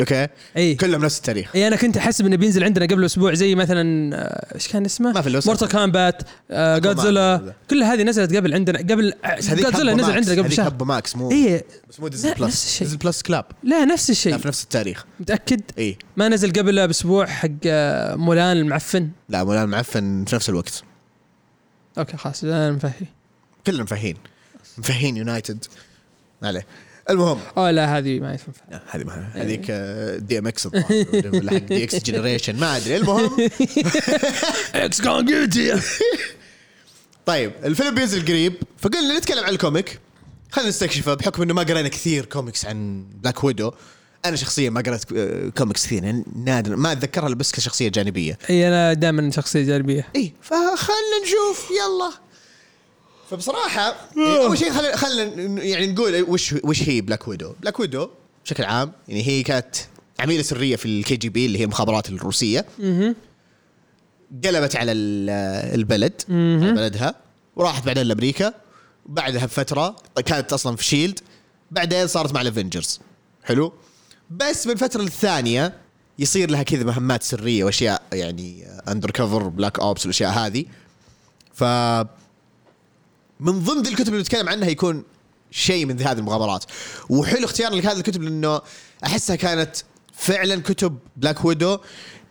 okay؟ 0.00 0.28
إي. 0.56 0.74
كلهم 0.74 1.04
نفس 1.04 1.18
التاريخ. 1.18 1.56
إي 1.56 1.66
أنا 1.68 1.76
كنت 1.76 1.96
احسب 1.96 2.26
إنه 2.26 2.36
بينزل 2.36 2.64
عندنا 2.64 2.86
قبل 2.86 3.04
أسبوع 3.04 3.34
زي 3.34 3.54
مثلا 3.54 4.16
آه، 4.16 4.54
إيش 4.54 4.68
كان 4.68 4.84
اسمه؟ 4.84 5.12
ما 5.12 5.22
في 5.22 5.38
اسم. 5.38 5.50
Mortal 5.50 5.68
Kombat 5.68 6.22
آه 6.50 6.78
جودزيلا 6.78 7.54
كل 7.70 7.82
هذه 7.82 8.02
نزلت 8.02 8.36
قبل 8.36 8.54
عندنا 8.54 8.78
قبل 8.78 9.14
هذيك 9.24 9.66
Godzilla 9.66 9.92
HBO 9.92 10.02
نزل 10.02 10.12
عندنا 10.12 10.32
قبل 10.32 10.40
هذيك 10.40 10.52
شهر. 10.52 10.68
HBO 10.68 10.84
Max 10.84 11.16
مو 11.16 11.30
إي. 11.30 11.64
بس 11.88 12.00
مو 12.00 12.08
Disney 12.08 12.34
Plus 12.34 12.42
نفس 12.42 12.66
الشيء. 12.66 12.86
Disney 12.86 12.98
Plus 12.98 13.22
كلاب 13.22 13.44
لا 13.62 13.84
نفس 13.84 14.10
الشيء. 14.10 14.38
في 14.38 14.48
نفس 14.48 14.62
التاريخ. 14.64 15.04
متأكد؟ 15.20 15.60
إي. 15.78 15.96
ما 16.16 16.28
نزل 16.28 16.52
قبل 16.52 16.86
باسبوع 16.86 17.26
حق 17.26 17.48
آه، 17.66 18.14
مولان 18.14 18.56
المعفن. 18.56 19.10
لا 19.28 19.44
مولانا 19.44 19.66
معفن 19.66 20.24
في 20.24 20.36
نفس 20.36 20.48
الوقت. 20.48 20.82
okay 21.98 22.16
خلاص 22.16 22.44
أنا 22.44 22.72
مفهي. 22.72 23.06
كلنا 23.66 23.82
مفهين 23.82 24.16
مفهين 24.78 25.16
united 25.16 25.64
ما 26.42 26.48
عليه. 26.48 26.66
المهم. 27.10 27.38
آه 27.56 27.70
لا 27.70 27.98
هذه 27.98 28.20
ما 28.20 28.30
ينفع 28.30 28.52
لا، 28.70 28.82
هذه 28.90 29.04
ما 29.04 29.30
هذيك 29.34 29.66
آه، 29.70 30.16
DMX 30.16 30.66
الظاهر، 30.66 31.06
ولا 31.34 31.50
حق 31.50 31.58
D-X 31.58 31.84
Generation 31.84 32.56
ما 32.56 32.76
أدري. 32.76 32.96
المهم. 32.96 33.50
إكس 34.74 35.02
كون 35.02 35.24
جيوتي 35.24 35.80
طيب 37.26 37.52
الفيلم 37.64 37.94
بينزل 37.94 38.22
قريب 38.22 38.54
فقلنا 38.78 39.18
نتكلم 39.18 39.44
عن 39.44 39.52
ال 39.52 39.59
comic. 39.59 39.98
خلينا 40.50 40.68
نستكشفه 40.70 41.14
بحكم 41.14 41.42
إنه 41.42 41.54
ما 41.54 41.62
قرينا 41.62 41.88
كثير 41.88 42.24
كوميكس 42.24 42.66
عن 42.66 43.04
بلاك 43.22 43.44
ويدو 43.44 43.72
أنا 44.24 44.36
شخصيا 44.36 44.70
ما 44.70 44.80
قريت 44.80 45.04
آه، 45.16 45.48
كوميكس 45.48 45.86
كثير 45.86 46.04
يعني 46.04 46.24
نادر 46.44 46.76
ما 46.76 46.92
أتذكرها 46.92 47.28
بس 47.28 47.52
كشخصية 47.52 47.88
جانبية. 47.88 48.38
إي 48.50 48.68
أنا 48.68 48.92
دائما 48.92 49.30
شخصية 49.30 49.62
جانبية. 49.62 50.06
إي 50.16 50.32
فخلنا 50.42 51.16
نشوف 51.24 51.70
يلا. 51.70 52.29
فبصراحة 53.30 53.94
يعني 54.16 54.36
أول 54.44 54.58
شيء 54.58 54.72
خلينا 54.72 54.96
خلينا 54.96 55.62
يعني 55.62 55.86
نقول 55.92 56.22
وش 56.28 56.54
وش 56.64 56.88
هي 56.88 57.00
بلاك 57.00 57.28
ويدو 57.28 57.52
بلاك 57.60 57.80
ويدو 57.80 58.08
بشكل 58.44 58.64
عام 58.64 58.92
يعني 59.08 59.26
هي 59.26 59.42
كانت 59.42 59.76
عميلة 60.20 60.42
سرية 60.42 60.76
في 60.76 60.86
الكي 60.86 61.16
جي 61.16 61.28
بي 61.28 61.46
اللي 61.46 61.58
هي 61.58 61.64
المخابرات 61.64 62.08
الروسية. 62.08 62.66
قلبت 64.44 64.76
على 64.76 64.92
ال- 64.92 65.30
البلد 65.80 66.22
على 66.30 66.72
بلدها 66.72 67.14
وراحت 67.56 67.86
بعدين 67.86 68.06
لأمريكا. 68.06 68.54
بعدها 69.06 69.46
بفترة 69.46 69.96
كانت 70.26 70.52
أصلا 70.52 70.76
في 70.76 70.84
شيلد 70.84 71.18
بعدين 71.70 72.06
صارت 72.06 72.32
مع 72.34 72.40
الافنجرز 72.40 73.00
حلو؟ 73.44 73.72
بس 74.30 74.66
من 74.66 74.74
فتره 74.76 75.02
للثانيه 75.02 75.72
يصير 76.18 76.50
لها 76.50 76.62
كذا 76.62 76.84
مهمات 76.84 77.22
سرية 77.22 77.64
وأشياء 77.64 78.02
يعني 78.12 78.66
undercover 78.88 79.48
black 79.48 79.78
ops 79.80 80.00
والأشياء 80.02 80.30
هذه. 80.30 80.64
ف 81.54 81.64
من 83.40 83.64
ضمن 83.64 83.86
الكتب 83.86 84.08
اللي 84.08 84.20
نتكلم 84.20 84.48
عنها 84.48 84.68
يكون 84.68 85.04
شيء 85.50 85.86
من 85.86 86.00
هذه 86.00 86.18
المغامرات. 86.18 86.64
وحلو 87.08 87.44
اختيارنا 87.44 87.80
لهذه 87.80 87.96
الكتب 87.96 88.22
لأنه 88.22 88.60
أحسها 89.04 89.36
كانت 89.36 89.76
فعلا 90.12 90.62
كتب 90.62 90.98
بلاك 91.16 91.44
ويدو 91.44 91.78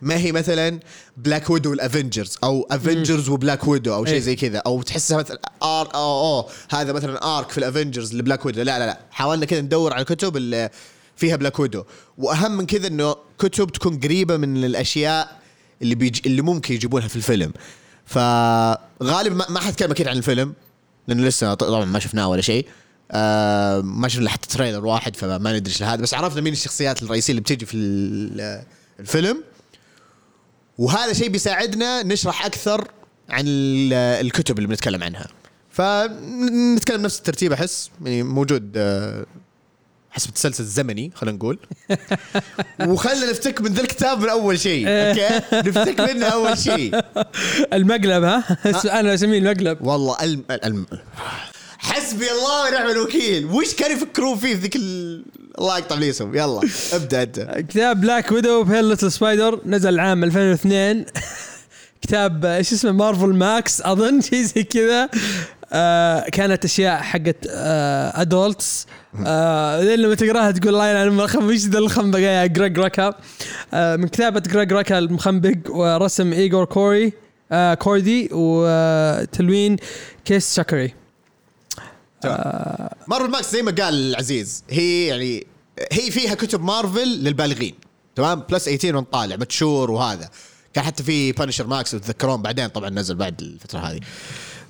ما 0.02 0.16
هي 0.16 0.32
مثلا 0.32 0.80
بلاك 1.16 1.50
ويدو 1.50 1.70
والافنجرز 1.70 2.38
أو 2.44 2.66
افنجرز 2.70 3.28
وبلاك 3.28 3.68
ويدو 3.68 3.94
أو 3.94 4.04
شيء 4.04 4.14
إيه. 4.14 4.20
زي 4.20 4.36
كذا. 4.36 4.58
أو 4.58 4.82
تحسها 4.82 5.18
مثلا 5.18 5.40
arc 5.62 5.94
أو 5.94 6.38
أو 6.40 6.48
هذا 6.70 6.92
مثلا 6.92 7.38
arc 7.38 7.50
في 7.50 7.58
الافنجرز 7.58 8.14
لبلاك 8.14 8.46
ويدو 8.46 8.62
لا 8.62 8.78
لا 8.78 8.86
لا. 8.86 9.00
حاولنا 9.10 9.46
كذا 9.46 9.60
ندور 9.60 9.92
على 9.92 10.00
الكتب 10.00 10.36
اللي 10.36 10.70
فيها 11.16 11.36
بلاك 11.36 11.58
ويدو 11.58 11.84
وأهم 12.18 12.56
من 12.56 12.66
كذا 12.66 12.86
إنه 12.86 13.16
كتب 13.38 13.72
تكون 13.72 14.00
قريبة 14.00 14.36
من 14.36 14.64
الأشياء 14.64 15.40
اللي 15.82 15.94
بيج... 15.94 16.20
اللي 16.26 16.42
ممكن 16.42 16.74
يجيبونها 16.74 17.08
في 17.08 17.16
الفيلم. 17.16 17.52
فغالبا 18.06 19.34
ما, 19.34 19.46
ما 19.50 19.60
حتكلم 19.60 19.90
أكيد 19.90 20.08
عن 20.08 20.16
الفيلم. 20.16 20.54
لأنه 21.08 21.22
لسه 21.26 21.54
طبعا 21.54 21.84
ما 21.84 21.98
شفناه 21.98 22.28
ولا 22.28 22.42
شيء. 22.42 22.66
آه 23.12 23.80
ما 23.80 24.08
شفنا 24.08 24.30
حتى 24.30 24.48
trailer 24.48 24.86
واحد 24.86 25.16
فما 25.16 25.52
ندري 25.58 25.72
إيش 25.72 25.82
هذا 25.82 26.02
بس 26.02 26.14
عرفنا 26.14 26.40
مين 26.40 26.52
الشخصيات 26.52 27.02
الرئيسية 27.02 27.30
اللي 27.32 27.40
بتيجي 27.40 27.66
في 27.66 27.76
ال- 27.76 28.64
الفيلم. 29.00 29.42
وهذا 30.78 31.12
شيء 31.12 31.28
بيساعدنا 31.28 32.02
نشرح 32.02 32.46
أكثر 32.46 32.88
عن 33.28 33.44
ال- 33.46 33.92
الكتب 34.26 34.56
اللي 34.58 34.68
بنتكلم 34.68 35.02
عنها. 35.02 35.26
فنتكلم 35.70 37.02
نفس 37.02 37.18
الترتيب 37.18 37.52
أحس. 37.52 37.90
يعني 38.04 38.22
موجود 38.22 38.72
آه، 38.76 39.26
حسب 40.10 40.28
التسلسل 40.28 40.62
الزمني 40.64 41.10
خلينا 41.14 41.36
نقول. 41.36 41.58
وخلنا 42.88 43.30
نفتك 43.30 43.60
من 43.60 43.72
ذا 43.72 43.80
الكتاب 43.82 44.20
من 44.20 44.28
أول 44.28 44.60
شيء 44.60 44.84
أوكي؟ 44.88 45.28
نفتك 45.68 46.00
منه 46.00 46.26
أول 46.26 46.58
شيء. 46.58 47.00
المقلب 47.72 48.24
ها؟ 48.24 48.44
أنا 49.00 49.14
أسميه 49.14 49.38
المقلب. 49.38 49.78
والله 49.86 50.16
الم... 50.22 50.44
الم... 50.64 50.86
حسبي 51.78 52.26
الله 52.30 52.68
ونعم 52.68 52.90
الوكيل. 52.90 53.46
وش 53.46 53.74
كانوا 53.74 53.96
يفكرون 53.96 54.38
فيه 54.38 54.54
في 54.54 54.60
ذيك 54.60 54.76
ال... 54.76 55.24
الله 55.58 55.78
يقطع 55.78 55.96
ليسهم 55.96 56.34
يلا 56.34 56.60
ابدأ 56.92 57.22
أنت. 57.22 57.40
كتاب 57.68 58.00
بلاك 58.00 58.32
ويدو 58.32 58.64
Pale 58.64 58.84
Little 58.84 59.12
Spider 59.12 59.60
نزل 59.66 60.00
عام 60.00 60.24
2002 60.24 61.04
كتاب 62.02 62.44
آه، 62.44 62.56
إيش 62.56 62.72
اسمه؟ 62.72 62.92
مارفل 62.92 63.34
ماكس 63.34 63.82
أظن 63.82 64.20
شيء 64.30 64.42
زي 64.42 64.62
كذا. 64.64 65.08
آه 65.72 66.20
كانت 66.28 66.64
أشياء 66.64 67.02
حقت 67.02 67.36
آه 67.50 68.20
adults 68.20 68.86
آه 69.26 69.80
لما 69.82 70.14
تقراها 70.14 70.50
تقول 70.50 70.68
الله 70.74 70.88
يلعن 70.88 71.06
المرخم 71.06 71.46
وش 71.48 71.56
ذا 71.56 71.78
الخنبق 71.78 72.18
يا 72.18 72.46
جريج 72.46 72.78
راكا 72.78 73.14
آه 73.74 73.96
من 73.96 74.08
كتابة 74.08 74.40
جريج 74.40 74.72
راكا 74.72 74.98
المخنبق 74.98 75.54
ورسم 75.70 76.32
ايجور 76.32 76.64
كوري 76.64 77.12
آه 77.52 77.74
كوردي 77.74 78.28
وتلوين 78.32 79.76
كيس 80.24 80.54
شاكري 80.56 80.94
مارفل 83.08 83.30
ماكس 83.30 83.52
زي 83.52 83.62
ما 83.62 83.70
قال 83.70 83.94
العزيز 83.94 84.64
هي 84.70 85.06
يعني 85.06 85.46
هي 85.92 86.10
فيها 86.10 86.34
كتب 86.34 86.62
مارفل 86.64 87.08
للبالغين. 87.08 87.74
تمام؟ 88.16 88.40
plus 88.50 88.64
18 88.64 88.96
وانت 88.96 89.12
طالع 89.12 89.36
mature 89.36 89.90
وهذا. 89.90 90.28
كان 90.74 90.84
حتى 90.84 91.02
في 91.02 91.32
بانشر 91.32 91.66
ماكس 91.66 91.94
وتذكرون 91.94 92.42
بعدين 92.42 92.68
طبعا 92.68 92.90
نزل 92.90 93.14
بعد 93.14 93.40
الفترة 93.40 93.78
هذه. 93.78 94.00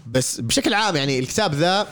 بس 0.07 0.41
بشكل 0.41 0.75
عام 0.75 0.97
يعني 0.97 1.19
الكتاب 1.19 1.55
ذا 1.55 1.87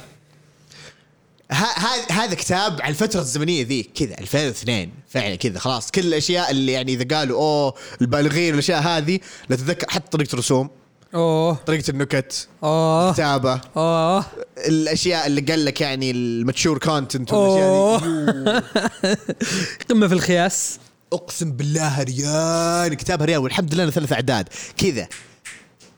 هذا 2.10 2.34
كتاب 2.34 2.80
على 2.82 2.90
الفترة 2.90 3.20
الزمنية 3.20 3.64
ذي 3.64 3.82
كذا 3.82 4.18
2002 4.18 4.90
فعلا 5.08 5.34
كذا 5.34 5.58
خلاص. 5.58 5.90
كل 5.90 6.00
الأشياء 6.00 6.50
اللي 6.50 6.72
يعني 6.72 6.92
إذا 6.94 7.16
قالوا 7.16 7.38
أوه 7.38 7.74
البالغين 8.00 8.50
والأشياء 8.50 8.80
هذه 8.80 9.20
لا 9.48 9.56
تتذكر 9.56 9.86
حتى 9.90 10.10
طريقة 10.10 10.32
الرسوم. 10.32 10.70
أوه. 11.14 11.54
طريقة 11.66 11.90
النكت. 11.90 12.48
أوه. 12.62 13.12
كتابة 13.12 13.60
أوه. 13.76 14.24
الأشياء 14.58 15.26
اللي 15.26 15.40
قال 15.40 15.64
لك 15.64 15.80
يعني 15.80 16.10
ال 16.10 16.20
mature 16.20 16.78
content 16.78 17.32
أوه. 17.32 17.48
والاشياء 17.48 18.64
قمة 19.90 20.08
في 20.08 20.14
الخياس. 20.14 20.78
أقسم 21.12 21.52
بالله 21.52 22.02
ريال 22.02 22.94
كتابها 22.94 23.26
ريال 23.26 23.38
والحمد 23.38 23.74
لله 23.74 23.84
إنه 23.84 23.92
ثلاث 23.92 24.12
أعداد. 24.12 24.48
كذا 24.76 25.08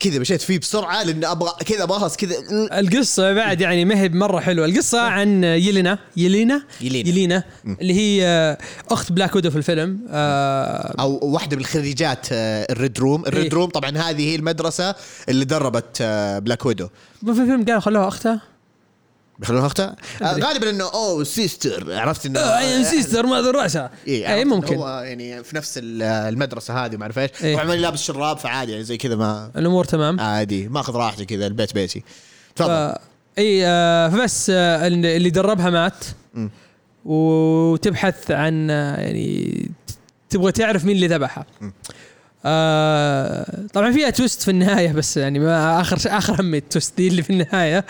كذا 0.01 0.19
مشيت 0.19 0.43
فيه 0.43 0.59
بسرعة 0.59 1.03
لأن 1.03 1.25
أبغى 1.25 1.53
كذا 1.67 1.83
أبغى 1.83 2.11
كذا 2.19 2.35
القصة 2.79 3.33
بعد 3.33 3.61
يعني 3.61 3.85
ما 3.85 4.01
هي 4.01 4.09
مرة 4.09 4.41
حلوة، 4.41 4.67
القصة 4.67 5.01
عن 5.01 5.45
يلينا 5.45 5.99
يلينا 6.17 6.63
يلينا. 6.81 7.09
يلينا 7.09 7.45
اللي 7.81 7.95
هي 7.95 8.27
آه، 8.27 8.59
أخت 8.91 9.13
بلاك 9.13 9.35
ويدو 9.35 9.51
في 9.51 9.57
الفيلم 9.57 10.01
آه، 10.09 10.95
أو 11.01 11.21
واحدة 11.23 11.57
من 11.57 11.63
الخريجات 11.63 12.27
آه، 12.33 12.67
الريد 12.71 12.99
روم. 12.99 13.27
الريد 13.27 13.45
إيه. 13.45 13.53
روم 13.53 13.71
طبعا 13.71 13.91
هذه 13.91 14.31
هي 14.31 14.35
المدرسة 14.35 14.95
اللي 15.29 15.45
دربت 15.45 16.03
بلاك 16.43 16.67
ويدو 16.67 16.89
في 17.25 17.31
الفيلم 17.31 17.65
قالوا 17.65 17.81
خلوها 17.81 18.09
أختها؟ 18.09 18.50
بيخلونها 19.41 19.67
اختها 19.67 19.97
آه، 20.23 20.33
غالبا 20.39 20.71
إنه 20.71 20.85
أوه 20.85 21.25
sister 21.25 21.93
عرفت 21.99 22.27
إنه 22.27 22.41
آه 22.41 22.83
sister 22.83 23.27
ما 23.27 23.41
ذو 23.41 23.51
رأسها 23.51 23.91
اي 24.09 24.45
ممكن. 24.45 24.77
هو 24.77 24.89
يعني 24.89 25.45
في 25.45 25.57
نفس 25.57 25.79
ال- 25.79 26.03
المدرسة 26.03 26.85
هذه 26.85 26.95
وما 26.95 27.03
أعرف 27.03 27.19
إيش. 27.19 27.31
إيه. 27.43 27.57
طبعا 27.57 27.75
لابس 27.77 28.03
شراب 28.03 28.39
فعادي 28.39 28.73
يعني 28.73 28.85
زي 28.85 28.97
كذا 28.97 29.17
ما. 29.17 29.51
الأمور 29.57 29.85
تمام. 29.85 30.21
عادي 30.21 30.69
ماخذ 30.69 30.95
راحتي 30.97 31.25
كذا 31.25 31.47
البيت 31.47 31.75
بيتي. 31.75 32.01
ف... 32.01 32.05
تفضل 32.57 32.95
إي 33.39 33.67
آه، 33.67 34.09
فبس 34.09 34.51
آه، 34.55 34.87
اللي 34.87 35.31
دربها 35.31 35.71
مات. 35.71 36.05
وتبحث 37.05 38.31
عن 38.31 38.71
يعني 38.71 39.71
تبغى 40.31 40.53
تعرف 40.53 40.85
مين 40.85 40.97
اللي 40.97 41.07
ذبحها. 41.07 41.47
آه 42.45 43.47
طبعا 43.75 43.93
فيها 43.93 44.11
twist 44.11 44.43
في 44.43 44.51
النهاية 44.51 44.93
بس 44.93 45.17
يعني 45.17 45.39
ما 45.39 45.81
آخر 45.81 45.97
آخر 46.07 46.41
همي 46.43 46.59
ال 46.59 46.65
twist 46.65 46.93
دي 46.97 47.09
اللي 47.09 47.23
في 47.23 47.31
النهاية. 47.31 47.85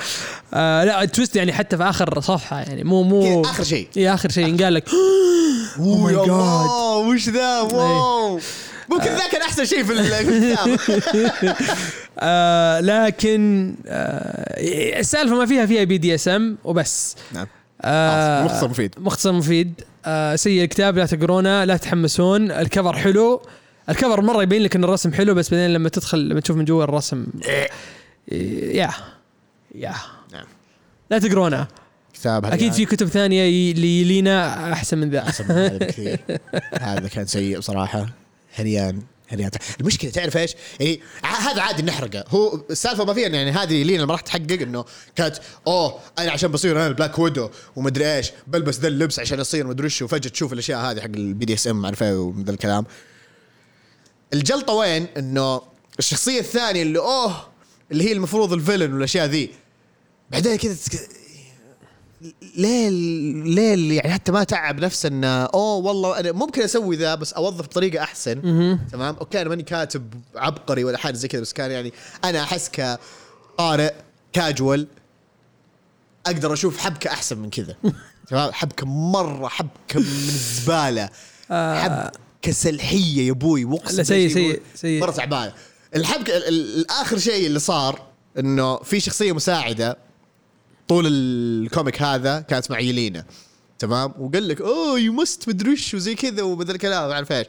آه 0.54 0.84
لا 0.84 1.02
ال 1.02 1.08
twist 1.08 1.36
يعني 1.36 1.52
حتى 1.52 1.76
في 1.76 1.82
آخر 1.82 2.20
صفحة 2.20 2.58
يعني 2.60 2.84
مو 2.84 3.02
مو 3.02 3.42
آخر 3.42 3.64
شيء. 3.64 3.88
اي 3.96 4.14
آخر 4.14 4.28
شيء 4.30 4.46
ينقال 4.48 4.74
لك. 4.74 4.84
أوه 5.78 6.08
my 6.08 6.12
يا. 6.12 6.22
الله 6.24 6.96
وش 6.96 7.28
ذا؟ 7.28 7.60
واو. 7.60 8.40
ممكن 8.88 9.04
ذا 9.10 9.28
كان 9.32 9.42
أحسن 9.42 9.64
شيء 9.64 9.84
في 9.84 9.92
ال- 9.92 10.04
في 10.04 10.94
الكتاب 10.94 11.56
آه 12.18 12.80
لكن 12.80 13.74
آه 13.86 14.98
السالفة 15.00 15.34
ما 15.34 15.46
فيها 15.46 15.66
فيها 15.66 15.84
BDSM 15.84 16.58
وبس. 16.64 17.16
نعم. 17.32 17.46
آه 17.82 18.44
مختصر 18.44 18.68
مفيد. 18.68 18.94
مختصر 18.98 19.32
مفيد. 19.32 19.72
آه 20.06 20.36
سيء 20.36 20.62
الكتاب 20.64 20.98
لا 20.98 21.06
تقرونه 21.06 21.64
لا 21.64 21.76
تحمسون. 21.76 22.50
ال 22.50 22.58
cover 22.58 22.96
حلو. 22.96 23.42
ال 23.88 23.93
cover 23.93 24.20
مرة 24.20 24.42
يبين 24.42 24.62
لك 24.62 24.76
إن 24.76 24.84
الرسم 24.84 25.12
حلو 25.12 25.34
بس 25.34 25.50
بعدين 25.50 25.72
لما 25.72 25.88
تدخل 25.88 26.28
لما 26.28 26.40
تشوف 26.40 26.56
من 26.56 26.64
جوا 26.64 26.84
الرسم 26.84 27.26
يا 28.28 28.90
يا. 29.74 29.94
نعم. 30.32 30.44
لا 31.10 31.18
تقرونه. 31.18 31.66
كتاب 32.14 32.44
أكيد 32.44 32.72
في 32.72 32.84
كتب 32.86 33.06
ثانية 33.06 33.42
ي- 33.42 33.72
ليلينا 33.72 34.72
أحسن 34.72 34.98
من 34.98 35.10
ذا. 35.10 35.18
أحسن 35.18 35.44
من 35.48 35.50
هذا 35.54 35.76
بكثير. 35.86 36.20
هذا 36.80 37.08
كان 37.08 37.26
سيء 37.26 37.58
بصراحة. 37.58 38.06
هريان 38.54 39.02
هريان. 39.28 39.50
المشكلة 39.80 40.10
تعرف 40.10 40.36
إيش؟ 40.36 40.54
يعني 40.80 41.00
هذا 41.22 41.62
عادي 41.62 41.82
نحرقه. 41.82 42.24
هو 42.28 42.60
السالفه 42.70 43.04
ما 43.04 43.14
فيها 43.14 43.28
يعني 43.28 43.50
هذه 43.50 43.82
يلينا 43.82 44.02
لما 44.02 44.12
راح 44.12 44.20
تحقق 44.20 44.58
إنه 44.62 44.84
كانت 45.16 45.36
أوه 45.66 45.98
أنا 46.18 46.30
عشان 46.32 46.50
بصير 46.50 46.76
أنا 46.76 46.86
البلاك 46.86 47.18
ويدو 47.18 47.50
ومدري 47.76 48.16
إيش 48.16 48.32
بلبس 48.46 48.78
ذا 48.80 48.88
اللبس 48.88 49.20
عشان 49.20 49.40
اصير 49.40 49.66
مدري 49.66 49.84
إيش 49.84 50.02
وفجأة 50.02 50.30
تشوف 50.30 50.52
الأشياء 50.52 50.80
هذه 50.80 51.00
حق 51.00 51.06
ال 51.06 51.44
BDSM 51.44 51.86
عارف 51.86 52.02
إيه 52.02 52.14
وذا 52.18 52.50
الكلام. 52.50 52.84
الجلطة 54.32 54.72
وين؟ 54.72 55.06
إنه 55.16 55.62
الشخصية 55.98 56.40
الثانية 56.40 56.82
اللي 56.82 56.98
أوه 56.98 57.46
اللي 57.92 58.04
هي 58.04 58.12
المفروض 58.12 58.52
ال 58.52 58.57
villain 58.57 58.94
والأشياء 58.94 59.26
ذي. 59.26 59.50
بعدين 60.30 60.56
كذا 60.56 60.76
ليه 62.56 62.88
ليه 63.44 63.96
يعني 63.96 64.12
حتى 64.12 64.32
ما 64.32 64.44
تعب 64.44 64.80
نفسه 64.80 65.06
إنه 65.08 65.44
أوه 65.44 65.86
والله 65.86 66.20
أنا 66.20 66.32
ممكن 66.32 66.62
أسوي 66.62 66.96
ذا 66.96 67.14
بس 67.14 67.32
أوظف 67.32 67.64
بطريقة 67.64 68.02
أحسن. 68.02 68.40
تمام؟ 68.92 69.16
أوكي 69.16 69.40
أنا 69.40 69.48
ماني 69.48 69.62
كاتب 69.62 70.14
عبقري 70.36 70.84
ولا 70.84 70.98
حاجة 70.98 71.14
زي 71.14 71.28
كذا 71.28 71.40
بس 71.40 71.52
كان 71.52 71.70
يعني 71.70 71.92
أنا 72.24 72.42
أحس 72.42 72.68
كقارئ 72.68 73.92
كاجوال 74.32 74.86
أقدر 76.26 76.52
أشوف 76.52 76.78
حبكة 76.78 77.10
أحسن 77.10 77.38
من 77.38 77.50
كذا. 77.50 77.74
تمام؟ 78.28 78.52
حبكة 78.52 78.86
مرة 78.86 79.48
حبكة 79.48 80.00
من 80.00 80.06
الزباله 80.06 81.08
حبكه 81.50 82.12
سلحيه 82.50 83.26
يا 83.26 83.32
أبوي 83.32 83.64
واقسم 83.64 83.96
لا، 83.96 84.02
سيء- 84.02 84.34
سيء- 84.34 84.60
سيء. 84.74 85.00
مره 85.00 85.10
تعبانه 85.10 85.52
الحبكه 85.96 86.36
ال- 86.36 86.48
ال- 86.48 86.80
الآخر 86.80 87.18
شيء 87.18 87.46
اللي 87.46 87.58
صار 87.58 88.06
إنه 88.38 88.76
في 88.76 89.00
شخصية 89.00 89.32
مساعدة 89.32 89.96
طول 90.88 91.06
ال 91.06 91.22
comic 91.22 92.02
هذا 92.02 92.40
كانت 92.40 92.70
مع 92.70 92.78
يلينا 92.80 93.24
تمام؟ 93.78 94.14
وقال 94.18 94.48
لك 94.48 94.60
oh 94.60 94.98
you 94.98 95.12
must 95.12 95.48
مدري 95.48 95.72
وش 95.72 95.94
وزي 95.94 96.14
كذا 96.14 96.42
وبدل 96.42 96.74
الكلام 96.74 97.08
ما 97.08 97.12
أعرف 97.14 97.32
إيش. 97.32 97.46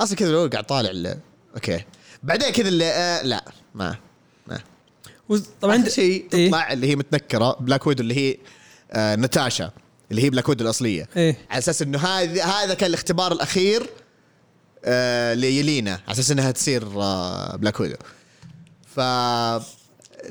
أصلا 0.00 0.16
كذا 0.16 0.46
قاعد 0.46 0.64
طالع 0.64 0.90
ال- 0.90 1.18
okay. 1.54 1.84
بعدين 2.22 2.50
كذا 2.50 2.68
اللي 2.68 2.84
آه 2.84 3.22
لا 3.22 3.44
ما 3.74 3.96
ما. 4.46 4.60
طبعا 5.28 5.42
طبعا 5.60 5.88
شيء 5.88 6.26
إيه؟ 6.34 6.48
تطلع 6.48 6.72
اللي 6.72 6.86
هي 6.90 6.96
متنكرة 6.96 7.56
Black 7.60 7.86
Widow 7.86 8.02
اللي 8.02 8.14
هي 8.16 8.36
آه 8.92 9.14
ناتاشا 9.16 9.70
اللي 10.10 10.22
هي 10.24 10.30
Black 10.30 10.48
Widow 10.48 10.64
الأصلية. 10.64 11.08
إيه. 11.16 11.36
على 11.50 11.58
أساس 11.58 11.82
إنه 11.82 11.98
هذا 11.98 12.44
هذا 12.44 12.74
كان 12.74 12.88
الاختبار 12.88 13.32
الأخير 13.32 13.86
آه 14.86 15.34
ليلينا 15.34 15.90
على 15.90 16.12
أساس 16.12 16.30
إنها 16.30 16.50
تصير 16.50 17.02
آه 17.02 17.56
Black 17.56 17.80
Widow 17.80 17.96
ف 18.96 19.00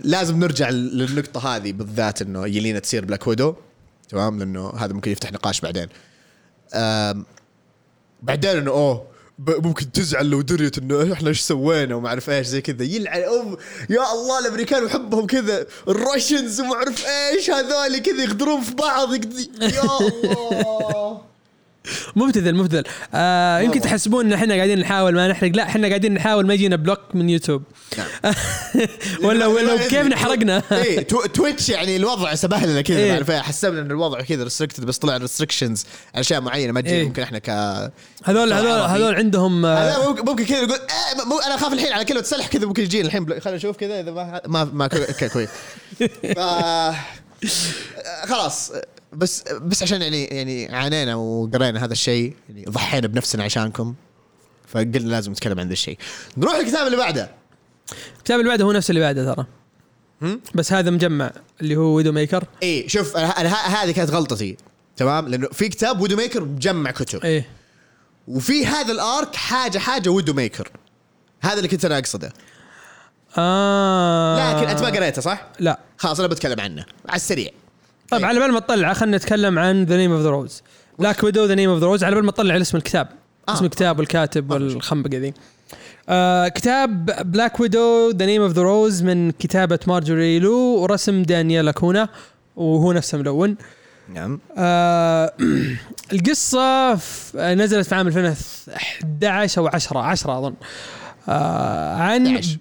لازم 0.04 0.40
نرجع 0.40 0.70
للنقطة 0.70 1.56
هذه 1.56 1.72
بالذات 1.72 2.22
إنه 2.22 2.48
يلينا 2.48 2.80
تصير 2.80 3.06
Black 3.06 3.28
Widow 3.28 3.56
تمام؟ 4.10 4.40
لأنه 4.40 4.70
هذا 4.70 4.94
ممكن 4.94 5.12
يفتح 5.12 5.32
نقاش 5.32 5.62
بعدين. 5.62 5.88
بعدين 8.24 8.58
إنه 8.58 8.72
oh 8.72 9.08
ممكن 9.40 9.92
تزعل 9.92 10.30
لو 10.30 10.42
دريت 10.42 10.78
إنه 10.78 11.14
إحنا 11.14 11.30
إيش 11.30 11.42
سوينا 11.42 11.96
وما 11.96 12.08
أعرف 12.08 12.30
إيش 12.30 12.48
زي 12.48 12.62
كذا. 12.62 12.84
يلعن 12.84 13.22
ام 13.22 13.58
يا 13.90 14.14
الله 14.14 14.40
الأمريكان 14.40 14.84
وحبهم 14.84 15.28
كذا. 15.28 15.66
ال 15.88 15.96
Russians 15.96 16.62
وما 16.62 16.74
أعرف 16.74 17.06
إيش 17.06 17.50
هذول 17.50 17.98
كذا 17.98 18.24
يغدرون 18.24 18.62
في 18.62 18.76
بعض 18.76 19.14
يا 19.14 19.82
الله. 20.00 21.35
مبتذل 22.16 22.56
مبتذل 22.56 22.84
آه 23.14 23.60
يمكن. 23.60 23.82
تحسبون 23.82 24.26
إن 24.26 24.34
إحنا 24.34 24.56
قاعدين 24.56 24.80
نحاول 24.80 25.16
ما 25.16 25.28
نحرق 25.28 25.52
لا 25.56 25.64
إحنا 25.64 25.88
قاعدين 25.88 26.14
نحاول 26.14 26.48
ما 26.48 26.54
يجينا 26.54 26.76
block 26.76 27.00
من 27.14 27.30
يوتيوب 27.30 27.64
نعم. 27.98 28.08
ولا 29.28 29.46
ولا 29.48 29.78
كيف 29.88 30.08
نحرقنا 30.08 30.62
إيه 30.72 31.00
تو- 31.02 31.26
تويتش 31.26 31.70
يعني 31.70 31.96
الوضع 31.96 32.36
سبه 32.36 32.58
لنا 32.58 32.82
كذا 32.82 32.98
إيه. 32.98 33.26
إيه، 33.30 33.42
حسبنا 33.42 33.82
إن 33.82 33.92
الوضع 33.92 34.22
كذا 34.22 34.44
restricted 34.44 34.86
بس 34.86 34.98
طلع 34.98 35.18
restrictions 35.18 35.86
أشياء 36.16 36.42
معينة 36.42 36.72
ما 36.72 36.82
تجي 36.82 36.92
إيه. 36.92 37.04
ممكن 37.04 37.22
إحنا 37.22 37.40
ك 37.40 37.50
هذول 38.24 38.54
هذول. 38.54 38.70
هذول 38.80 39.16
عندهم 39.16 39.66
آه 39.66 40.14
ممكن 40.24 40.46
كذا 40.46 40.58
يقول 40.58 40.80
مو 41.28 41.40
أنا 41.40 41.56
أخاف 41.56 41.74
الحين 41.74 41.94
على 41.94 42.06
كلمة 42.06 42.22
سلح 42.22 42.48
كذا 42.48 42.66
ممكن 42.66 42.84
يجينا 42.84 43.06
الحين 43.08 43.26
خلينا 43.40 43.58
نشوف 43.58 43.78
كذا 43.78 44.00
إذا 44.00 44.12
ما 44.48 44.64
ما 44.74 44.88
كويس 45.34 45.50
آه، 46.38 46.96
خلاص 48.26 48.72
بس 49.16 49.44
بس 49.62 49.84
عشان 49.84 50.02
يعني 50.02 50.24
يعني 50.26 50.76
عانينا 50.76 51.16
وقرينا 51.16 51.86
هذا 51.86 51.94
الشيء 51.94 52.36
يعني 52.50 52.66
ضحينا 52.70 53.08
بنفسنا 53.08 53.44
عشانكم 53.44 53.96
فقلنا 54.68 54.98
لازم 54.98 55.32
نتكلم 55.32 55.60
عن 55.60 55.68
ذا 55.68 55.74
الشيء. 55.74 55.98
نروح 56.38 56.56
للكتاب 56.56 56.86
اللي 56.86 56.98
بعده. 56.98 57.32
الكتاب 58.18 58.40
اللي 58.40 58.50
بعده 58.50 58.66
هو 58.66 58.72
نفس 58.72 58.90
اللي 58.90 59.02
بعده 59.02 59.34
ترى؟ 59.34 59.46
بس 60.56 60.74
هذا 60.74 60.92
مجمع 60.92 61.32
اللي 61.62 61.76
هو 61.76 61.96
Widowmaker 61.96 62.44
اي 62.64 62.90
شوف 62.90 63.18
أنا 63.18 63.48
هذه 63.54 63.92
كانت 63.92 64.12
غلطتي 64.12 64.58
تمام؟ 64.98 65.28
لأنه 65.28 65.48
في 65.48 65.70
كتاب 65.70 66.02
Widowmaker 66.02 66.44
مجمع 66.44 66.92
كتب. 66.92 67.26
إيه. 67.26 67.50
وفي 68.28 68.66
هذا 68.66 68.92
ال 68.92 69.03
arc 69.03 69.36
حاجة 69.36 69.78
حاجة 69.78 70.10
Widowmaker 70.10 70.72
هذا 71.42 71.58
اللي 71.58 71.68
كنت 71.68 71.86
أنا 71.86 71.98
أقصده. 71.98 72.34
آه. 73.38 74.58
لكن 74.60 74.70
أنت 74.70 74.82
ما 74.82 74.88
قريته 74.88 75.22
صح؟ 75.22 75.48
لا. 75.60 75.80
خلاص 75.98 76.20
أنا 76.20 76.28
بتكلم 76.28 76.60
عنه. 76.60 76.86
على 77.10 77.16
السريع. 77.16 77.52
طيب 78.10 78.26
على 78.26 78.40
بال 78.40 78.52
ما 78.52 78.60
تطلع 78.60 78.94
خلينا 78.94 79.18
نتكلم 79.18 79.60
عن 79.60 79.84
The 79.84 79.98
Name 79.98 80.12
of 80.12 80.22
the 80.22 80.30
Rose 80.30 80.62
Black 81.00 81.24
Widow 81.24 81.46
The 81.46 81.56
Name 81.56 81.70
of 81.70 81.80
the 81.80 81.86
Rose 81.88 82.04
على 82.04 82.16
بال 82.16 82.26
ما 82.26 82.32
تطلع 82.32 82.58
اسم 82.58 82.78
الكتاب. 82.78 83.08
آه. 83.50 83.54
اسم 83.54 83.66
الكتاب 83.66 84.00
والكاتب 84.00 84.52
والخنبقة 84.52 85.18
ذي. 85.18 85.34
آه 86.10 86.48
كتاب 86.48 87.06
Black 87.32 87.60
Widow 87.60 88.10
The 88.12 88.26
Name 88.26 88.42
of 88.42 88.52
the 88.52 88.62
Rose 88.62 89.04
من 89.04 89.32
كتابة 89.32 89.80
مارجوري 89.88 90.40
لو 90.40 90.54
ورسم 90.58 91.24
دانييلا 91.24 91.72
كونا 91.72 92.10
وهو 92.56 92.92
نفسه 92.94 93.18
ملون. 93.18 93.56
نعم. 94.14 94.40
آه 94.58 95.34
القصة 96.14 96.96
ف- 96.96 97.36
نزلت 97.36 97.88
في 97.88 97.96
عام 97.96 98.08
2011 98.08 99.62
أو 99.62 99.68
10 99.68 100.00
10 100.00 100.40
أظن. 100.40 100.54
آه 101.30 101.96
عن 101.96 102.28
11. 102.28 102.58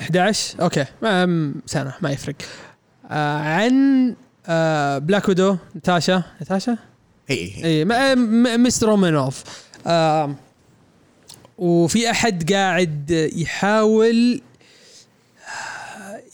11 0.00 0.62
أوكي 0.62 0.84
ما 1.02 1.26
م- 1.26 1.54
سنة 1.66 1.94
ما 2.02 2.10
يفرق. 2.10 2.34
آه 3.10 3.38
عن 3.38 4.14
آه 4.48 4.98
Black 4.98 5.28
Widow 5.28 5.56
نتاشا 5.76 6.22
نتاشا 6.42 6.76
اي 7.30 7.84
م- 7.84 8.62
مستر 8.62 8.86
رومانوف. 8.88 9.44
آه 9.86 10.34
وفي 11.58 12.10
أحد 12.10 12.52
قاعد 12.52 13.10
يحاول 13.36 14.40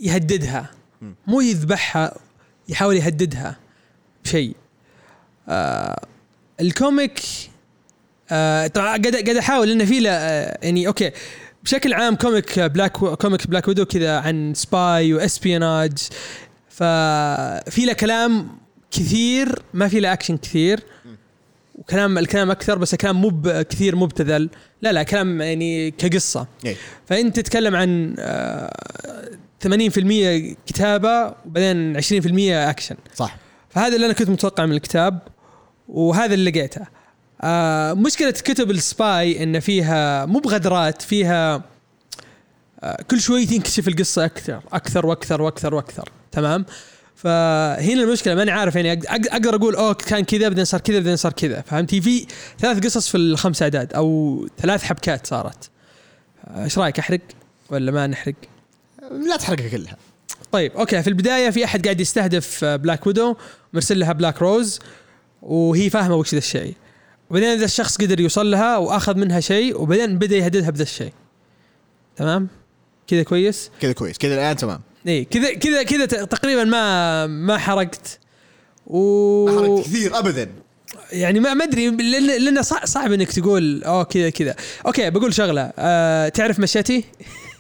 يهددها. 0.01 0.71
مو 1.27 1.41
يذبحها 1.41 2.15
يحاول 2.69 2.97
يهددها 2.97 3.57
بشيء. 4.25 4.57
آه 5.49 6.05
ال 6.61 6.71
comic 6.71 7.21
آه 8.31 8.67
طبعا 8.67 8.87
قاعد 8.87 9.07
قاعد 9.17 9.37
أحاول 9.37 9.71
إنه 9.71 9.85
في 9.85 10.01
له 10.01 10.11
آه 10.11 10.59
يعني 10.63 10.87
okay. 10.87 11.11
بشكل 11.65 11.95
عام 11.95 12.15
comic 12.15 12.59
Black 12.61 12.93
comic 12.97 13.47
Black 13.47 13.69
Widow 13.69 13.85
كذا 13.85 14.19
عن 14.21 14.55
spy 14.55 15.15
و 15.15 15.22
espionage 15.22 15.93
ففي 16.73 17.85
له 17.87 17.93
كلام 17.93 18.49
كثير 18.91 19.63
ما 19.75 19.89
في 19.89 20.01
له 20.01 20.13
اكشن 20.13 20.37
كثير. 20.37 20.81
وكلام 21.75 22.19
الكلام 22.19 22.51
أكثر 22.51 22.79
بس 22.79 22.93
الكلام 22.93 23.21
مو 23.21 23.43
كثير 23.71 23.97
مبتذل. 23.97 24.51
لا 24.83 24.93
لا 24.93 25.03
كلام 25.03 25.41
يعني 25.41 25.91
كقصة. 25.91 26.47
إيه. 26.65 26.77
فانت 27.07 27.37
تتكلم 27.37 27.77
عن 27.77 28.15
آه، 28.19 28.73
80% 29.61 30.57
كتابة 30.67 31.35
وبعدين 31.47 31.97
20% 31.97 32.71
اكشن 32.71 32.97
صح. 33.15 33.37
فهذا 33.71 33.95
اللي 33.95 34.07
أنا 34.07 34.15
كنت 34.15 34.29
متوقع 34.29 34.67
من 34.67 34.73
الكتاب 34.73 35.19
وهذا 35.89 36.35
اللي 36.35 36.51
لقيته. 36.51 36.87
آه 37.43 37.93
مشكلة 37.93 38.31
كتب 38.31 38.71
ال 38.71 38.89
spy 38.89 39.43
إن 39.43 39.61
فيها 39.61 40.27
مو 40.27 40.39
بغدرات 40.39 41.03
فيها 41.03 41.63
آه 42.81 43.03
كل 43.11 43.21
شوي 43.21 43.47
تنكشف 43.47 43.89
القصة 43.89 44.25
أكثر 44.25 44.63
أكثر 44.73 45.07
وأكثر 45.07 45.43
وأكثر 45.43 45.75
وأكثر. 45.75 46.09
تمام؟ 46.33 46.65
فهنا 47.17 48.03
المشكلة 48.03 48.35
ماني 48.35 48.51
عارف 48.51 48.75
يعني 48.77 49.03
أقدر 49.09 49.55
أقول 49.55 49.75
oh 49.75 49.93
كان 49.93 50.25
كذا 50.25 50.49
بعدين 50.49 50.65
صار 50.65 50.81
كذا 50.81 50.99
بعدين 50.99 51.17
صار 51.17 51.33
كذا 51.33 51.61
فهمتي؟ 51.61 52.01
في 52.01 52.27
ثلاث 52.59 52.85
قصص 52.85 53.09
في 53.09 53.17
الخمس 53.17 53.63
أعداد 53.63 53.95
أو 53.95 54.47
ثلاث 54.59 54.83
حبكات 54.83 55.27
صارت. 55.27 55.71
إيش 56.57 56.79
رأيك 56.79 56.99
أحرق 56.99 57.21
ولا 57.71 57.93
ما 57.93 58.07
نحرق؟ 58.07 58.35
لا 59.29 59.37
تحرقها 59.37 59.69
كلها. 59.69 59.97
طيب 60.53 60.73
okay 60.73 61.03
في 61.03 61.09
البداية 61.09 61.51
في 61.51 61.65
أحد 61.65 61.85
قاعد 61.85 62.01
يستهدف 62.01 62.65
Black 62.65 63.07
Widow 63.07 63.37
مرسل 63.73 63.99
لها 63.99 64.13
black 64.13 64.43
rose 64.43 64.79
وهي 65.43 65.91
فاهمة 65.91 66.15
وش 66.15 66.33
ذا 66.33 66.39
الشيء. 66.39 66.75
وبعدين 67.31 67.59
ذا 67.59 67.65
الشخص 67.65 67.97
قدر 67.97 68.21
يوصل 68.21 68.51
لها 68.51 68.77
وأخذ 68.77 69.17
منها 69.17 69.41
شيء 69.41 69.81
وبعدين 69.81 70.19
بدأ 70.19 70.37
يهددها 70.37 70.71
بذا 70.71 70.83
الشيء. 70.83 71.13
تمام؟ 72.17 72.49
كذا 73.07 73.23
كويس؟ 73.23 73.71
كذا 73.81 73.93
كويس 73.93 74.19
كذا 74.19 74.35
الآن 74.35 74.57
تمام. 74.57 74.81
اي 75.09 75.25
كذا 75.25 75.55
كذا 75.55 75.83
كذا 75.83 76.07
تقريبا 76.07 76.65
ما 76.65 77.27
ما 77.27 77.59
حرقت. 77.59 78.19
و 78.87 79.47
ما 79.47 79.53
حرقت 79.61 79.85
كثير 79.87 80.19
ابدا. 80.19 80.51
يعني 81.13 81.41
ما 81.41 81.55
ما 81.55 81.65
أدري 81.65 81.91
لأن 81.91 82.27
لأن 82.45 82.63
صع- 82.63 82.85
صعب 82.85 83.13
إنك 83.13 83.33
تقول 83.33 83.85
oh 83.85 84.03
كذا 84.05 84.31
كذا. 84.31 84.55
okay 84.87 85.11
بقول 85.11 85.35
شغلة. 85.35 85.73
أه 85.79 86.29
تعرف 86.29 86.61
مشاتي 86.61 87.05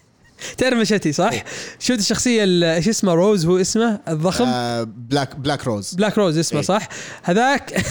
تعرف 0.58 0.74
مشاتي 0.74 1.12
صح؟ 1.12 1.44
شفت 1.78 1.98
الشخصية 1.98 2.44
ال- 2.44 2.64
إيش 2.64 2.88
اسمه؟ 2.88 3.14
Rose 3.14 3.46
هو 3.46 3.56
اسمه؟ 3.60 4.00
الضخم؟ 4.08 4.44
آه 4.44 4.82
Black 4.82 5.36
Black 5.36 5.64
Rose. 5.66 5.94
Black 5.94 6.18
Rose 6.18 6.38
اسمه 6.38 6.58
إيه. 6.60 6.66
صح؟ 6.66 6.88
هذاك 7.22 7.74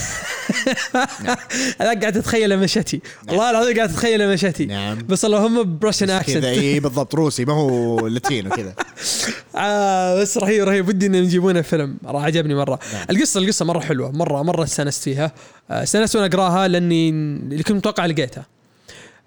هذاك 1.82 2.02
قاعد 2.02 2.14
تتخيله 2.14 2.56
مشاتي 2.56 3.02
والله 3.28 3.50
العظيم 3.50 3.76
قاعد 3.78 3.90
تتخيله 3.90 4.28
مشاتي 4.28 4.66
نعم. 4.66 4.98
بس 5.08 5.26
اللهم 5.26 5.78
ب 5.80 5.83
Russian 5.83 6.06
كذا 6.06 6.20
accent 6.22 6.44
اي 6.44 6.80
بالضبط 6.80 7.16
روسي 7.16 7.46
ما 7.46 7.54
هو 7.54 8.08
Latino 8.08 8.50
كذا. 8.50 8.74
آه 9.56 10.22
بس 10.22 10.38
رهيب 10.38 10.64
رهيب. 10.64 10.88
ودي 10.88 11.06
إنهم 11.06 11.24
يجيبونه 11.24 11.62
فيلم. 11.62 11.98
راح 12.06 12.24
عجبني 12.24 12.56
مرة. 12.56 12.80
نعم. 12.94 13.06
القصة 13.10 13.40
القصة 13.40 13.66
مرة 13.66 13.80
حلوة. 13.80 14.12
مرة 14.12 14.42
مرة 14.44 14.64
استانست 14.64 15.04
فيها. 15.04 15.32
آه، 15.72 15.84
استانست 15.84 16.16
وأنا 16.16 16.28
أقراها 16.28 16.68
لاني 16.68 17.10
اللي 17.10 17.64
كنت 17.64 17.72
متوقع 17.78 18.06
لقيتها 18.06 18.46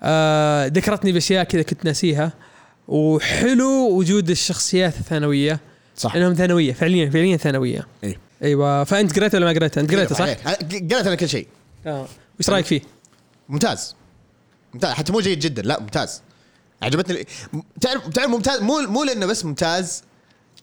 آه 0.02 0.66
ذكرتني 0.66 1.12
بأشياء 1.12 1.44
كذا 1.44 1.62
كنت 1.62 1.84
ناسيها. 1.84 2.32
وحلو 2.88 3.90
وجود 3.90 4.30
الشخصيات 4.30 4.96
الثانوية. 4.98 5.60
صح. 5.96 6.16
لأنهم 6.16 6.34
ثانوية 6.34 6.72
فعليا 6.72 7.10
فعليا 7.10 7.36
ثانوية. 7.36 7.86
اي 8.04 8.18
أيوه. 8.42 8.84
فأنت 8.84 9.18
قريته 9.18 9.38
ولا 9.38 9.46
ما 9.46 9.52
قريته؟ 9.58 9.80
أنت 9.80 9.94
قريته 9.94 10.14
صح؟ 10.14 10.24
قريت 10.24 10.92
أنا 10.92 11.14
كل 11.14 11.28
شيء. 11.28 11.46
آه. 11.86 12.08
وش 12.40 12.50
رأيك 12.50 12.66
فيه؟ 12.66 12.80
ممتاز. 13.48 13.94
ممتاز. 14.74 14.92
حتى 14.92 15.12
مو 15.12 15.20
جيد 15.20 15.38
جدا 15.38 15.62
لا 15.62 15.80
ممتاز. 15.80 16.22
عجبتني 16.82 17.26
تعرف 17.80 18.08
تعرف 18.08 18.30
ممتاز؟ 18.30 18.60
مو 18.60 18.80
مو 18.80 19.04
لأنه 19.04 19.26
بس 19.26 19.44
ممتاز 19.44 20.02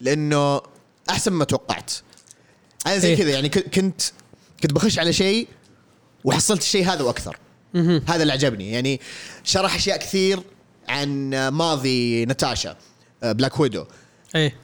لأنه 0.02 0.62
أحسن 1.10 1.34
مما 1.34 1.46
توقعت. 1.46 1.92
أنا 2.88 2.98
زي 2.98 3.08
إيه. 3.08 3.18
كذا 3.18 3.30
يعني 3.30 3.50
كنت 3.50 4.02
كنت 4.64 4.74
بخش 4.74 5.00
على 5.00 5.14
شيء 5.14 5.48
وحصلت 6.24 6.62
الشيء 6.62 6.86
هذا 6.86 7.04
وأكثر. 7.04 7.38
هذا 8.08 8.22
اللي 8.22 8.34
عجبني. 8.34 8.72
يعني 8.72 9.00
شرح 9.44 9.76
أشياء 9.76 9.98
كثير 9.98 10.40
عن 10.90 11.30
ماضي 11.48 12.26
ناتاشا 12.26 12.76
Black 13.24 13.60
Widow 13.60 13.86
إيه. 14.36 14.56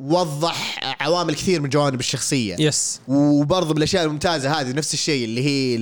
وضح 0.00 0.80
عوامل 1.00 1.34
كثير 1.34 1.60
من 1.60 1.68
جوانب 1.68 2.00
الشخصية. 2.00 2.56
yes 2.58 3.00
وبرضه 3.08 3.70
من 3.70 3.76
الأشياء 3.78 4.04
الممتازة 4.04 4.60
هذه 4.60 4.72
نفس 4.72 4.94
الشيء 4.94 5.24
اللي 5.24 5.44
هي 5.44 5.76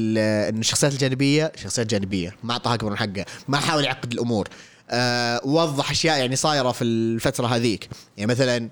إن 0.49 0.59
الشخصيات 0.59 0.93
الجانبية 0.93 1.53
شخصيات 1.63 1.87
جانبية 1.87 2.37
ما 2.43 2.53
أعطاها 2.53 2.75
اكبر 2.75 2.91
من 2.91 2.97
حقها 2.97 3.25
ما 3.49 3.59
حاول 3.59 3.85
يعقد 3.85 4.13
الأمور. 4.13 4.49
آه 4.91 5.41
وضح 5.45 5.91
أشياء 5.91 6.19
يعني 6.19 6.37
صايرة 6.37 6.73
في 6.73 6.85
الفترة 6.85 7.47
هذيك. 7.47 7.89
يعني 8.17 8.31
مثلا 8.31 8.69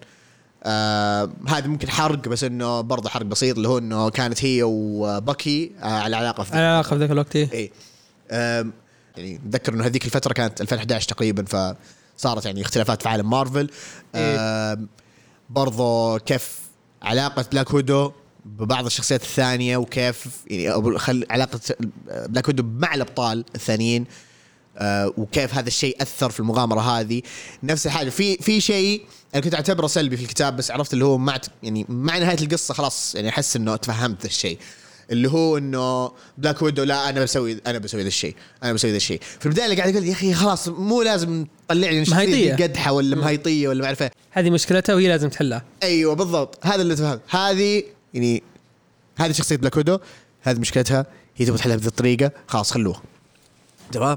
آه 0.65 1.31
هذا 1.49 1.67
ممكن 1.67 1.91
حرق 1.91 2.29
بس 2.29 2.45
إنه 2.45 2.81
برضه 2.81 3.09
حرق 3.09 3.27
بسيط 3.27 3.57
اللي 3.57 3.69
هو 3.69 3.79
إنه 3.79 4.11
كانت 4.11 4.45
هي 4.45 4.61
وبكي 4.63 5.73
آه 5.83 5.87
على 5.87 6.17
علاقة 6.17 6.43
في 6.43 6.57
على 6.57 6.67
علاقة 6.67 6.89
في 6.89 6.97
ذاك 6.97 7.11
الوقت 7.11 7.37
إيه. 7.37 7.49
اي 7.53 7.71
آم، 8.31 8.73
يعني 9.17 9.37
اتذكر 9.37 9.75
إنه 9.75 9.87
هذيك 9.87 10.05
الفترة 10.05 10.33
كانت 10.33 10.61
2011 10.61 11.09
تقريبا 11.09 11.75
فصارت 12.17 12.45
يعني 12.47 12.63
اختلافات 12.63 13.03
في 13.03 13.09
عالم 13.09 13.31
مارفل. 13.31 13.71
آم، 14.15 14.89
برضو 15.51 16.19
كيف 16.19 16.59
علاقة 17.03 17.45
Black 17.53 17.75
Widow 17.75 18.13
ببعض 18.45 18.87
الشخصيات 18.87 19.23
الثانية 19.23 19.77
وكيف 19.77 20.27
يعني 20.47 20.99
خل 20.99 21.27
علاقة 21.31 21.61
Black 22.11 22.49
Widow 22.49 22.63
مع 22.63 22.95
الأبطال 22.95 23.45
الثانيين 23.55 24.05
آه، 24.79 25.13
وكيف 25.17 25.55
هذا 25.55 25.69
الشيء 25.69 26.03
أثر 26.03 26.31
في 26.31 26.41
المغامرة 26.41 26.81
هذه. 26.81 27.23
نفس 27.63 27.87
الحاجة 27.87 28.11
في 28.11 28.37
في 28.37 28.61
شيء 28.61 29.03
أنا 29.35 29.43
كنت 29.43 29.55
أعتبره 29.55 29.87
سلبي 29.87 30.17
في 30.17 30.23
الكتاب 30.23 30.57
بس 30.57 30.71
عرفت 30.71 30.93
اللي 30.93 31.05
هو 31.05 31.19
مع 31.19 31.39
يعني 31.63 31.87
مع 31.89 32.19
نهاية 32.19 32.39
القصة 32.43 32.75
خلاص 32.75 33.15
يعني 33.15 33.29
أحس 33.29 33.57
إنه 33.57 33.77
تفهمت 33.77 34.25
الشيء. 34.25 34.59
اللي 35.11 35.31
هو 35.31 35.59
إنه 35.59 36.13
Black 36.39 36.63
Widow 36.63 36.83
لا 36.83 37.09
أنا 37.09 37.23
بسوي 37.23 37.61
أنا 37.67 37.79
بسوي 37.79 38.03
ذا 38.03 38.09
الشيء 38.09 38.35
أنا 38.63 38.73
بسوي 38.73 38.91
ذا 38.91 38.97
الشيء. 38.97 39.21
في 39.41 39.47
البداية 39.47 39.65
اللي 39.65 39.77
قاعد 39.77 39.95
يقول 39.95 40.07
يا 40.07 40.13
أخي 40.13 40.35
خلاص 40.35 40.69
مو 40.69 41.03
لازم 41.03 41.47
تطلع 41.69 42.23
لي. 42.23 42.53
دي 42.53 42.63
قدحه 42.63 42.93
ولا 42.93 43.17
مهيطية 43.17 43.69
ولا 43.69 43.81
ما 43.81 43.87
أعرف. 43.87 44.05
هذه 44.31 44.51
مشكلتها 44.51 44.95
وهي 44.95 45.09
لازم 45.09 45.29
تحلها. 45.29 45.65
أيوه 45.83 46.15
بالضبط. 46.15 46.67
هذا 46.67 46.83
اللي 46.83 46.95
تفهم. 46.95 47.21
هذه 47.29 47.83
يعني 48.15 48.43
هذه 49.17 49.33
شخصية 49.33 49.57
بلاك 49.57 49.77
ويدو 49.77 49.99
هذه 50.43 50.59
مشكلتها. 50.59 51.07
هي 51.37 51.47
تبغى 51.47 51.59
تحلها 51.59 51.77
بهذه 51.77 51.87
الطريقة. 51.87 52.31
خلاص 52.47 52.73
خلوها. 52.73 53.03
تمام؟ 53.93 54.17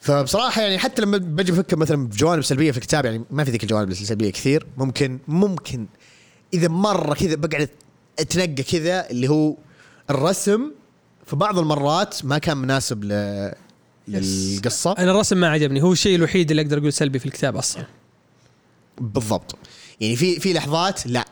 فبصراحة 0.00 0.62
يعني 0.62 0.78
حتى 0.78 1.02
لما 1.02 1.18
بجي 1.18 1.52
بفكر 1.52 1.76
مثلا 1.76 2.06
بجوانب 2.06 2.42
سلبية 2.42 2.70
في 2.70 2.78
الكتاب 2.78 3.04
يعني 3.04 3.24
ما 3.30 3.44
في 3.44 3.50
ذيك 3.50 3.62
الجوانب 3.62 3.90
السلبية 3.90 4.30
كثير. 4.30 4.66
ممكن 4.76 5.18
ممكن 5.28 5.86
إذا 6.54 6.68
مرة 6.68 7.14
كذا 7.14 7.34
بقعد 7.34 7.68
أتنقى 8.18 8.62
كذا 8.62 9.10
اللي 9.10 9.28
هو 9.28 9.56
الرسم 10.10 10.70
في 11.26 11.36
بعض 11.36 11.58
المرات 11.58 12.24
ما 12.24 12.38
كان 12.38 12.56
مناسب 12.56 13.04
ل 13.04 13.52
للقصة. 14.08 14.92
أنا 14.98 15.10
الرسم 15.10 15.36
ما 15.36 15.48
عجبني. 15.48 15.82
هو 15.82 15.92
الشيء 15.92 16.16
الوحيد 16.16 16.50
اللي 16.50 16.62
أقدر 16.62 16.78
أقول 16.78 16.92
سلبي 16.92 17.18
في 17.18 17.26
الكتاب 17.26 17.56
أصلا. 17.56 17.84
بالضبط. 19.00 19.56
يعني 20.00 20.16
في 20.16 20.40
في 20.40 20.52
لحظات 20.52 21.06
لا. 21.06 21.24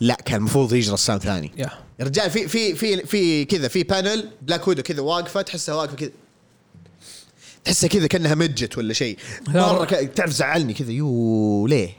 لا 0.00 0.14
كان 0.14 0.36
المفروض 0.36 0.74
يجي 0.74 0.90
رسام 0.90 1.18
ثاني. 1.18 1.52
يا. 1.56 1.70
يا 2.00 2.04
رجال 2.04 2.30
في 2.30 2.48
في 2.48 2.74
في 2.74 3.06
في 3.06 3.44
كذا 3.44 3.68
في 3.68 3.82
panel 3.82 4.30
بلاك 4.42 4.68
ويدو 4.68 4.82
كذا 4.82 5.00
واقفة 5.00 5.42
تحسها 5.42 5.74
واقفة 5.74 5.96
كذا. 5.96 6.10
تحسها 7.64 7.88
كذا 7.88 8.06
كأنها 8.06 8.34
مجت 8.34 8.78
ولا 8.78 8.92
شيء. 8.92 9.18
مرة. 9.48 9.84
تعرف 9.84 10.30
زعلني 10.30 10.74
كذا. 10.74 10.92
يو 10.92 11.66
ليه؟ 11.66 11.90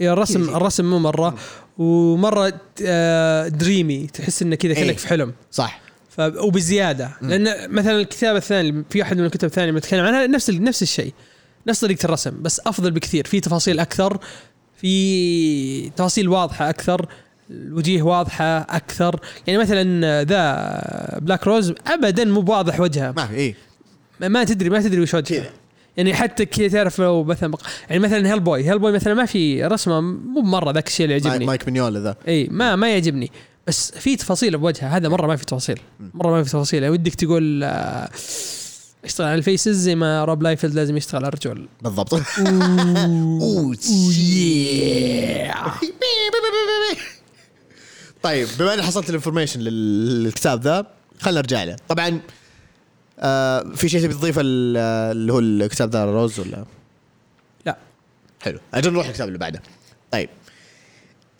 يا 0.00 0.12
الرسم. 0.12 0.56
الرسم 0.56 0.84
مو 0.84 0.98
مرة. 0.98 1.38
ومرة 1.78 2.52
آه، 2.86 3.48
dreamy 3.48 4.06
تحس 4.06 4.42
إنه 4.42 4.56
كذا 4.56 4.72
إيه. 4.72 4.84
كانك 4.86 4.98
في 4.98 5.08
حلم. 5.08 5.32
صح. 5.50 5.80
ف... 6.10 6.20
وبزيادة. 6.20 7.10
لأن 7.22 7.70
مثلا 7.70 8.00
الكتاب 8.00 8.36
الثاني 8.36 8.84
في 8.90 8.98
واحد 9.00 9.18
من 9.18 9.24
الكتب 9.24 9.44
الثانية 9.48 9.72
بتكلم 9.72 10.04
عنها 10.04 10.26
نفس 10.26 10.50
نفس 10.50 10.82
الشيء. 10.82 11.12
نفس 11.66 11.80
طريقة 11.80 12.04
الرسم 12.06 12.42
بس 12.42 12.60
أفضل 12.66 12.90
بكثير. 12.90 13.26
في 13.26 13.40
تفاصيل 13.40 13.78
أكثر 13.80 14.18
في 14.76 15.90
تفاصيل 15.90 16.28
واضحة 16.28 16.68
أكثر 16.70 17.06
الوجيه 17.50 18.02
واضحة 18.02 18.58
أكثر. 18.60 19.20
يعني 19.46 19.58
مثلا 19.58 20.22
ذا 20.24 21.18
black 21.18 21.46
rose 21.46 21.74
ابدا 21.86 22.24
مو 22.24 22.40
بواضح 22.40 22.80
وجهها 22.80 23.12
ما 23.16 23.26
في 23.26 23.34
إيه. 23.34 23.54
ما- 24.20 24.44
تدري 24.44 24.70
ما 24.70 24.80
تدري 24.82 25.00
وش 25.00 25.14
وجهها 25.14 25.40
كذا. 25.40 25.50
يعني 25.96 26.14
حتى 26.14 26.46
كذا 26.46 26.68
تعرف 26.68 26.98
لو 26.98 27.24
مثلا 27.24 27.50
بق... 27.50 27.60
يعني 27.90 28.02
مثلا 28.02 28.32
هيل 28.32 28.40
بوي 28.40 28.64
هيل 28.64 28.78
بوي 28.78 28.92
مثلا 28.92 29.14
ما 29.14 29.26
في 29.26 29.64
رسمة 29.64 30.00
مو 30.00 30.40
مره 30.40 30.72
ذاك 30.72 30.86
الشيء 30.86 31.04
اللي 31.04 31.18
يعجبني. 31.18 31.46
مايك 31.46 31.66
ميقنولا 31.66 32.00
ذا. 32.00 32.16
إي 32.28 32.48
ما 32.50 32.76
ما 32.76 32.92
يعجبني. 32.92 33.30
بس 33.66 33.90
في 33.90 34.16
تفاصيل 34.16 34.58
بوجهه 34.58 34.96
هذا 34.96 35.08
مرة 35.08 35.26
ما 35.26 35.36
في 35.36 35.44
تفاصيل. 35.44 35.80
مرة 36.14 36.30
ما 36.30 36.42
في 36.42 36.50
تفاصيل. 36.50 36.82
يعني 36.82 36.94
ودك 36.94 37.14
تقول 37.14 37.64
آه، 37.64 38.08
اشتغل 39.04 39.26
على 39.26 39.34
ال 39.34 39.41
faces 39.41 39.76
زي 39.76 39.94
ما 39.94 40.24
روب 40.24 40.42
لايفيلد 40.42 40.74
لازم 40.74 40.96
يشتغل 40.96 41.24
على 41.24 41.28
الرجول 41.28 41.68
بالضبط. 41.82 42.14
أوه 42.14 43.76
طيب 48.22 48.48
بما 48.58 48.74
إني 48.74 48.82
حصلت 48.82 49.10
ال 49.10 49.14
information 49.14 49.60
للكتاب 49.60 50.62
ذا 50.62 50.86
خلينا 51.20 51.40
نرجع 51.40 51.64
له. 51.64 51.76
طبعا 51.88 52.20
آه 53.22 53.62
في 53.76 53.88
شيء 53.88 54.00
تبي 54.02 54.14
تضيفه 54.14 54.40
ال- 54.44 54.76
اللي 55.16 55.32
هو 55.32 55.38
الكتاب 55.38 55.90
ذا 55.90 56.04
روز 56.04 56.40
ولا؟ 56.40 56.64
لا. 57.66 57.76
حلو. 58.40 58.58
أجل 58.74 58.92
نروح 58.92 59.06
الكتاب 59.06 59.28
اللي 59.28 59.38
بعده. 59.38 59.62
طيب. 60.12 60.28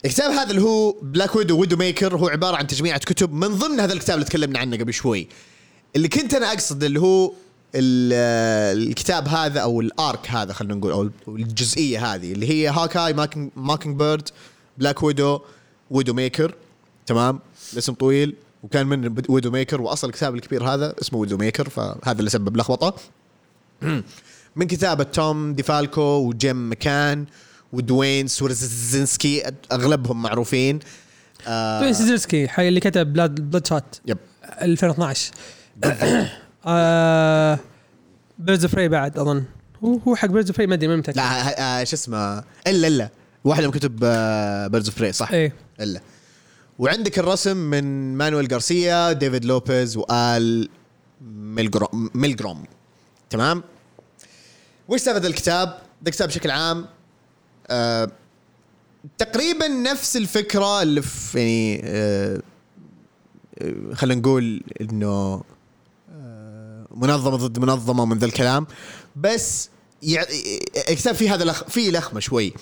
الكتاب 0.04 0.30
هذا 0.30 0.50
اللي 0.50 0.62
هو 0.62 0.94
بلاك 1.02 1.36
ويدو 1.36 1.60
Widowmaker 1.60 2.16
هو 2.16 2.28
عبارة 2.28 2.56
عن 2.56 2.66
تجميعة 2.66 2.98
كتب 2.98 3.32
من 3.32 3.48
ضمن 3.48 3.80
هذا 3.80 3.92
الكتاب 3.92 4.14
اللي 4.14 4.26
تكلمنا 4.26 4.58
عنه 4.58 4.76
قبل 4.76 4.92
شوي. 4.92 5.28
اللي 5.96 6.08
كنت 6.08 6.34
أنا 6.34 6.52
أقصد 6.52 6.84
اللي 6.84 7.00
هو 7.00 7.32
ال- 7.74 8.82
الكتاب 8.88 9.28
هذا 9.28 9.60
أو 9.60 9.80
ال 9.80 9.93
arc 9.93 10.30
هذا 10.30 10.52
خلينا 10.52 10.74
نقول 10.74 10.92
أو 10.92 11.10
الجزئية 11.28 12.14
هذه 12.14 12.32
اللي 12.32 12.48
هي 12.50 12.68
هوكاي 12.68 13.12
موكينج, 13.12 13.50
موكينج 13.56 13.96
بيرد 13.98 14.28
بلاك 14.78 15.02
ويدو 15.02 15.40
Widowmaker 15.90 16.54
تمام؟ 17.06 17.38
الاسم 17.72 17.92
طويل. 17.94 18.34
وكان 18.62 18.86
من 18.86 19.14
Widowmaker 19.28 19.80
وأصل 19.80 20.08
الكتاب 20.08 20.34
الكبير 20.34 20.64
هذا 20.64 20.94
اسمه 21.00 21.18
Widowmaker 21.18 21.68
فهذا 21.68 22.18
اللي 22.18 22.30
سبب 22.30 22.56
لخبطة. 22.56 22.94
من 24.56 24.66
كتابة 24.66 25.04
توم 25.04 25.54
ديفالكو 25.54 26.02
وجيم 26.02 26.70
مكان 26.70 27.26
ودوين 27.72 28.26
سورزنسكي 28.26 29.42
أغلبهم 29.72 30.22
معروفين. 30.22 30.78
آه 31.48 31.80
دوين 31.80 31.92
سيزرسكي 31.94 32.48
حق 32.48 32.62
اللي 32.62 32.80
كتب 32.80 33.12
بلاد 33.12 33.40
بلاد 33.50 33.66
شوت 33.66 34.00
يب 34.06 34.18
2012 34.62 35.32
آه 36.66 37.58
بيرز 38.38 38.66
فري 38.66 38.88
بعد 38.88 39.18
أظن. 39.18 39.44
هو 39.84 39.98
هو 40.08 40.16
حق 40.16 40.28
بيرز 40.28 40.50
فري 40.50 40.66
ما 40.66 40.74
أدري 40.74 40.88
ما 40.88 40.96
متأكد. 40.96 41.16
لا 41.16 41.80
آه، 41.80 41.84
شو 41.84 41.96
اسمه؟ 41.96 42.44
إلا 42.66 42.88
إلا. 42.88 43.08
واحدة 43.44 43.66
من 43.66 43.72
كتب 43.72 43.96
بيردز 44.70 44.88
اوف 44.88 44.98
بري 44.98 45.12
صح؟ 45.12 45.30
إيه. 45.30 45.52
إلا. 45.80 46.00
وعندك 46.78 47.18
الرسم 47.18 47.56
من 47.56 48.14
مانويل 48.16 48.52
غارسيا 48.52 49.12
ديفيد 49.12 49.44
لوبيز 49.44 49.96
وآل 49.96 50.68
ميلجروم 51.30 52.10
ميلجروم 52.14 52.64
تمام 53.30 53.62
وش 54.88 55.00
سالفه 55.00 55.28
الكتاب؟ 55.28 55.68
ده 56.02 56.08
الكتاب 56.08 56.28
بشكل 56.28 56.50
عام 56.50 56.86
آه 57.68 58.10
تقريبا 59.18 59.68
نفس 59.68 60.16
الفكرة 60.16 60.82
اللي 60.82 61.02
في 61.02 61.38
يعني 61.38 61.80
آه 61.84 62.42
آه، 63.58 63.94
خلينا 63.94 64.20
نقول 64.20 64.62
إنه 64.80 65.42
آه، 66.12 66.86
منظمة 66.90 67.36
ضد 67.36 67.58
منظمة 67.58 68.02
ومن 68.02 68.18
ذا 68.18 68.26
الكلام 68.26 68.66
بس. 69.16 69.68
الكتاب 70.90 71.14
فيه 71.14 71.34
هذا 71.34 71.44
لخ... 71.44 71.64
فيه 71.64 71.90
لخمة 71.90 72.20
شوي. 72.20 72.52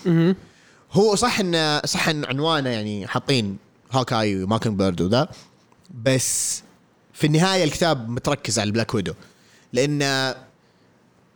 هو 0.93 1.15
صح 1.15 1.41
ان 1.41 1.81
صح 1.85 2.09
إن 2.09 2.25
عنوانه 2.25 2.71
يعني 2.71 3.07
حاطين 3.07 3.57
هوكاي 3.93 4.43
وموكن 4.43 4.77
بيرد 4.77 5.01
وذا 5.01 5.29
بس 6.05 6.63
في 7.13 7.27
النهاية 7.27 7.65
الكتاب 7.65 8.09
متركز 8.09 8.59
على 8.59 8.67
البلاك 8.67 8.95
ويدو. 8.95 9.15
لأن 9.73 10.03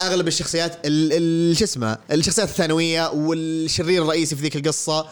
أغلب 0.03 0.29
الشخصيات 0.29 0.87
ال- 0.87 1.13
ال- 1.13 1.57
شو 1.57 1.65
اسمه 1.65 1.99
الشخصيات 2.13 2.49
الثانوية 2.49 3.11
والشرير 3.11 4.03
الرئيسي 4.03 4.37
في 4.37 4.43
ذيك 4.43 4.57
القصة 4.57 5.07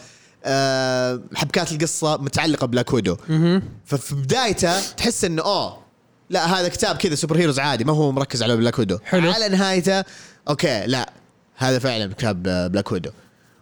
آه، 0.45 1.21
حبكات 1.35 1.71
القصة 1.71 2.17
متعلقة 2.17 2.67
بلاك 2.67 2.93
ويدو. 2.93 3.17
ففي 3.85 4.15
بدايته 4.15 4.81
تحس 4.91 5.25
إنه 5.25 5.41
أوه 5.41 5.77
لا 6.29 6.45
هذا 6.59 6.67
كتاب 6.67 6.95
كذا 6.95 7.15
superheroes 7.15 7.59
عادي 7.59 7.83
ما 7.83 7.93
هو 7.93 8.11
مركز 8.11 8.43
على 8.43 8.57
بلاك 8.57 8.79
ويدو. 8.79 8.97
حلو. 9.05 9.31
على 9.31 9.49
نهايته 9.49 10.03
okay 10.49 10.85
لا 10.87 11.13
هذا 11.55 11.79
فعلا 11.79 12.13
كتاب 12.13 12.47
آه، 12.47 12.67
بلاك 12.67 12.91
ويدو. 12.91 13.11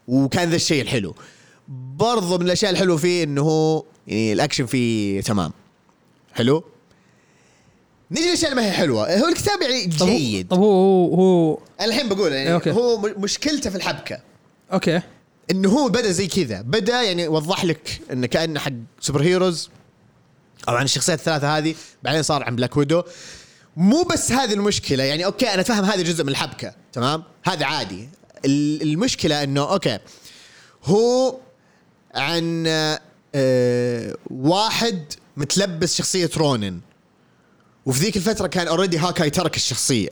وكان 0.07 0.49
ذا 0.49 0.55
الشيء 0.55 0.81
الحلو. 0.81 1.15
برضو 1.95 2.37
من 2.37 2.45
الأشياء 2.45 2.71
الحلوة 2.71 2.97
فيه 2.97 3.23
إنه 3.23 3.41
هو 3.41 3.83
يعني 4.07 4.33
الأكشن 4.33 4.65
فيه 4.65 5.21
تمام. 5.21 5.51
حلو؟ 6.33 6.63
نيجي 8.11 8.25
للأشياء 8.27 8.51
اللي 8.51 8.61
ما 8.61 8.67
هي 8.67 8.71
حلوة. 8.71 9.19
هو 9.19 9.27
الكتاب 9.27 9.61
يعني 9.61 9.85
جيد. 9.85 10.47
طب 10.47 10.57
هو 10.59 11.15
هو, 11.15 11.59
الحين 11.81 12.09
بقول 12.09 12.31
يعني 12.31 12.53
okay. 12.53 12.71
هو 12.71 12.97
مشكلته 13.17 13.69
في 13.69 13.75
الحبكة. 13.75 14.19
okay. 14.73 15.01
إنه 15.51 15.69
هو 15.69 15.89
بدأ 15.89 16.11
زي 16.11 16.27
كذا. 16.27 16.61
بدأ 16.61 17.01
يعني 17.01 17.27
وضح 17.27 17.65
لك 17.65 18.01
إنه 18.11 18.27
كأنه 18.27 18.59
حق 18.59 18.71
superheroes. 18.99 19.69
أو 20.69 20.75
عن 20.75 20.85
الشخصيات 20.85 21.19
الثلاثة 21.19 21.57
هذه 21.57 21.75
بعدين 22.03 22.23
صار 22.23 22.43
عن 22.43 22.55
بلاك 22.55 22.77
ويدو. 22.77 23.03
مو 23.77 24.03
بس 24.03 24.31
هذه 24.31 24.53
المشكلة. 24.53 25.03
يعني 25.03 25.25
okay 25.25 25.53
أنا 25.53 25.63
فاهم 25.63 25.85
هذا 25.85 26.01
جزء 26.01 26.23
من 26.23 26.29
الحبكة 26.29 26.73
تمام؟ 26.93 27.23
هذا 27.43 27.65
عادي. 27.65 28.09
ال- 28.45 28.81
المشكلة 28.81 29.43
إنه 29.43 29.73
okay 29.73 29.99
هو 30.83 31.35
عن 32.15 32.63
آه 33.35 34.15
واحد 34.31 35.13
متلبس 35.37 35.95
شخصية 35.95 36.29
رونن. 36.37 36.79
وفي 37.85 37.99
ذيك 37.99 38.17
الفترة 38.17 38.47
كان 38.47 38.67
already 38.67 38.97
هوكاي 38.97 39.29
ترك 39.29 39.55
الشخصية. 39.55 40.09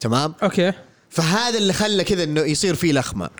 تمام؟ 0.00 0.34
okay. 0.42 0.72
فهذا 1.10 1.58
اللي 1.58 1.72
خلى 1.72 2.04
كذا 2.04 2.22
إنه 2.22 2.40
يصير 2.40 2.74
فيه 2.74 2.92
لخمة. 2.92 3.30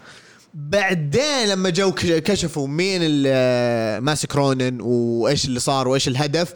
بعدين 0.54 1.48
لما 1.48 1.70
جو 1.70 1.92
كشفوا 1.92 2.68
مين 2.68 3.02
اللي 3.02 4.00
ماسك 4.00 4.36
رونن 4.36 4.78
وإيش 4.80 5.44
اللي 5.44 5.60
صار 5.60 5.88
وإيش 5.88 6.08
الهدف 6.08 6.54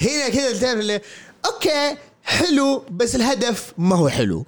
هنا 0.00 0.28
كذا 0.28 0.72
اللي 0.72 1.00
okay 1.46 1.96
حلو 2.22 2.84
بس 2.90 3.16
الهدف 3.16 3.72
ما 3.78 3.96
هو 3.96 4.08
حلو. 4.08 4.46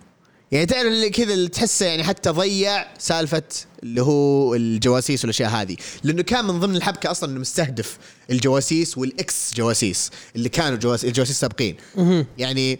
يعني 0.53 0.67
تعرف 0.67 0.87
اللي 0.87 1.11
كذا 1.11 1.35
اللي 1.35 1.49
تحسه 1.49 1.87
يعني 1.87 2.05
حتى 2.05 2.31
ضيع 2.31 2.87
سالفة 2.99 3.43
اللي 3.83 4.03
هو 4.03 4.55
الجواسيس 4.55 5.25
والأشياء 5.25 5.51
هذه. 5.51 5.77
لأنه 6.03 6.23
كان 6.23 6.45
من 6.45 6.61
ضمن 6.61 6.77
الحبكة 6.77 7.11
أصلا 7.11 7.31
إنه 7.31 7.41
مستهدف 7.41 7.99
الجواسيس 8.31 8.99
وال 8.99 9.27
ex 9.27 9.55
جواسيس 9.55 10.11
اللي 10.37 10.49
كانوا 10.49 10.79
جواسيس 10.79 11.09
الجواسيس 11.09 11.35
السابقين 11.37 11.77
يعني 12.39 12.79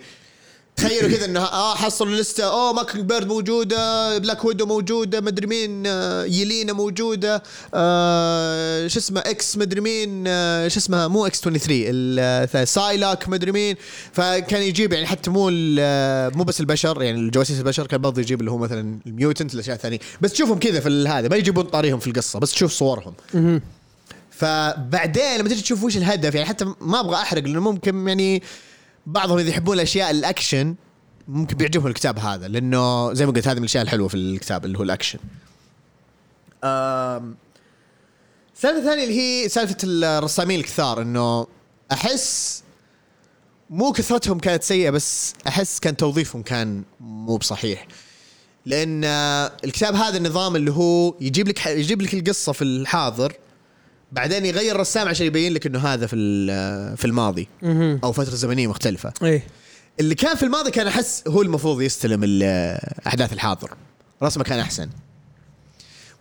تخيلوا 0.77 1.11
كذا 1.11 1.25
إنه 1.25 1.41
آه 1.41 1.75
حصلوا 1.75 2.15
لسته 2.17 2.45
اوه 2.45 2.73
موكينج 2.73 3.05
بيرد 3.05 3.27
موجودة 3.27 4.19
بلاك 4.19 4.45
ويدو 4.45 4.67
موجودة 4.67 5.21
مدري 5.21 5.47
مين 5.47 5.83
آه 5.87 6.25
يلينا 6.25 6.73
موجودة 6.73 7.43
آه 7.75 8.87
شو 8.89 8.99
اسمه 8.99 9.21
إكس 9.21 9.57
مدري 9.57 9.81
مين 9.81 10.25
آه 10.27 10.69
شو 10.69 10.79
اسمها 10.79 11.09
مو 11.09 11.27
إكس 11.27 11.41
23 11.41 11.81
ال- 11.87 12.49
آه، 12.57 12.65
سايلاك 12.65 13.29
مدري 13.29 13.53
مين. 13.53 13.77
فكان 14.13 14.63
يجيب 14.63 14.93
يعني 14.93 15.07
حتى 15.07 15.31
مو 15.31 15.51
آه، 15.79 16.29
مو 16.35 16.45
بس 16.45 16.61
البشر 16.61 17.03
يعني 17.03 17.19
الجواسيس 17.21 17.59
البشر 17.59 17.87
كان 17.87 18.01
برضه 18.01 18.21
يجيب 18.21 18.41
اللي 18.41 18.51
هو 18.51 18.59
مثلا 18.59 18.99
ال 19.07 19.14
mutant 19.14 19.55
الأشياء 19.55 19.77
الثانية. 19.77 19.99
بس 20.21 20.33
تشوفهم 20.33 20.59
كذا 20.59 20.81
في 20.81 21.05
هذا 21.09 21.29
ما 21.29 21.37
يجيبون 21.37 21.65
طاريهم 21.65 21.99
في 21.99 22.07
القصة 22.07 22.39
بس 22.39 22.53
تشوف 22.53 22.73
صورهم. 22.73 23.15
فبعدين 24.31 25.39
لما 25.39 25.49
تجي 25.49 25.63
تشوف 25.63 25.85
وش 25.85 25.97
الهدف 25.97 26.35
يعني 26.35 26.49
حتى 26.49 26.65
ما 26.81 27.01
أبغى 27.01 27.17
أحرق 27.17 27.43
لأنه 27.43 27.61
ممكن 27.61 28.09
يعني 28.09 28.43
بعضهم 29.07 29.39
إذا 29.39 29.49
يحبون 29.49 29.77
الأشياء 29.77 30.11
الأكشن 30.11 30.75
ممكن 31.29 31.57
بيعجبهم 31.57 31.87
الكتاب 31.87 32.19
هذا 32.19 32.49
لأنه 32.49 33.13
زي 33.13 33.27
ما 33.27 33.33
قلت 33.33 33.49
هذه 33.49 33.55
من 33.55 33.61
الأشياء 33.61 33.83
الحلوة 33.83 34.09
في 34.09 34.15
الكتاب 34.15 34.65
اللي 34.65 34.79
هو 34.79 34.83
الأكشن. 34.83 35.19
السالفة 38.55 38.79
الثانية 38.79 39.05
اللي 39.05 39.21
هي 39.21 39.49
سالفة 39.49 39.77
الرسامين 39.85 40.61
الكثار 40.61 41.03
إنه 41.03 41.47
أحس 41.93 42.63
مو 43.71 43.93
كثرتهم 43.93 44.39
كانت 44.39 44.63
سيئة 44.63 44.91
بس 44.91 45.35
أحس 45.49 45.79
كان 45.81 45.97
توظيفهم 45.97 46.43
كان 46.43 46.83
مو 47.01 47.37
بصحيح. 47.37 47.87
لأن 48.67 49.05
الكتاب 49.65 49.95
هذا 49.95 50.17
النظام 50.17 50.57
اللي 50.57 50.73
هو 50.73 51.15
يجيب 51.21 51.49
لك 51.49 51.67
يجيب 51.67 52.03
لك 52.03 52.15
القصة 52.15 52.53
في 52.53 52.65
الحاضر 52.65 53.33
بعدين 54.13 54.47
يغير 54.47 54.75
الرسام 54.75 55.09
عشان 55.09 55.27
يبين 55.27 55.53
لك 55.55 55.67
إنه 55.67 55.79
هذا 55.79 56.07
في 56.07 56.17
في 56.97 57.05
الماضي. 57.05 57.49
أو 58.05 58.13
فترة 58.13 58.35
زمنية 58.35 58.67
مختلفة. 58.67 59.13
إيه. 59.23 59.47
اللي 60.01 60.15
كان 60.15 60.37
في 60.37 60.43
الماضي 60.43 60.71
كان 60.71 60.87
أحس 60.87 61.25
هو 61.29 61.43
المفروض 61.43 61.83
يستلم 61.83 62.21
أحداث 63.07 63.33
الحاضر. 63.33 63.71
رسمه 64.23 64.45
كان 64.45 64.59
أحسن. 64.59 64.89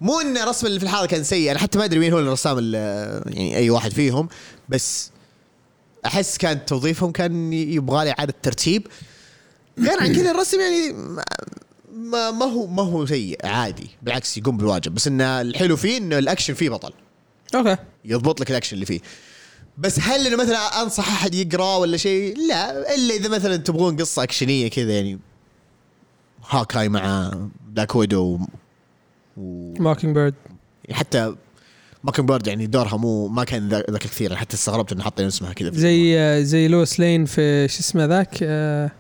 مو 0.02 0.20
إن 0.20 0.38
رسم 0.38 0.68
اللي 0.68 0.80
في 0.80 0.86
الحاضر 0.86 1.08
كان 1.08 1.24
سيء 1.24 1.52
أنا 1.52 1.60
حتى 1.60 1.78
ما 1.78 1.86
أدري 1.86 2.00
مين 2.00 2.14
هو 2.14 2.20
الرسام 2.20 2.58
ال- 2.60 2.74
يعني 3.34 3.58
أي 3.58 3.70
واحد 3.70 3.92
فيهم 3.92 4.30
بس 4.70 5.12
أحس 6.06 6.38
كان 6.38 6.66
توظيفهم 6.66 7.12
كان 7.12 7.54
يبغى 7.54 8.06
لي 8.06 8.12
إعادة 8.12 8.34
ترتيب. 8.44 8.88
غير 9.80 10.00
عن 10.02 10.16
كذا 10.16 10.32
الرسم 10.32 10.60
يعني 10.60 10.94
ما- 10.94 11.24
ما, 11.94 12.32
ما 12.32 12.46
هو 12.46 12.68
ما 12.68 12.84
هو 12.84 13.06
سيء 13.06 13.38
عادي. 13.44 13.90
بالعكس 14.02 14.38
يقوم 14.38 14.58
بالواجب. 14.58 14.94
بس 14.96 15.08
إن 15.08 15.22
الحلو 15.22 15.78
فيه 15.78 15.98
انه 15.98 16.18
الأكشن 16.18 16.54
فيه 16.54 16.70
بطل. 16.70 16.94
okay. 17.56 17.78
يضبط 18.06 18.42
لك 18.42 18.52
الأكشن 18.52 18.74
اللي 18.76 18.86
فيه. 18.86 19.00
بس 19.78 20.00
هل 20.00 20.28
إنه 20.28 20.36
مثلا 20.44 20.82
أنصح 20.82 21.08
أحد 21.12 21.36
يقرأ 21.36 21.76
ولا 21.78 21.98
شيء؟ 21.98 22.38
لا 22.50 22.96
إلا 22.96 23.14
إذا 23.16 23.30
مثلا 23.30 23.56
تبغون 23.58 23.98
قصة 23.98 24.24
أكشنية 24.24 24.68
كذا 24.68 24.92
يعني. 24.96 25.20
هوكاي 26.50 26.90
مع 26.90 27.32
بلاك 27.68 27.96
ويدو 27.96 28.40
و... 29.38 29.74
موكينج 29.80 30.16
بيرد 30.16 30.34
حتى 30.92 31.36
موكن 32.04 32.26
بيرد 32.26 32.48
يعني 32.48 32.68
دورها 32.68 32.98
مو 32.98 33.28
ما 33.28 33.44
كان 33.44 33.70
ذا- 33.70 33.86
ذاك 33.92 34.02
كثير 34.02 34.36
حتى 34.36 34.56
استغربت 34.56 34.92
إنه 34.92 35.04
حاطين 35.04 35.26
اسمها 35.28 35.54
كذا 35.54 35.72
زي 35.74 36.46
زي 36.46 36.68
لويس 36.68 37.00
لين 37.00 37.26
في 37.26 37.68
شو 37.68 37.80
اسمه 37.80 38.06
ذاك؟ 38.06 38.38
آه، 38.44 38.92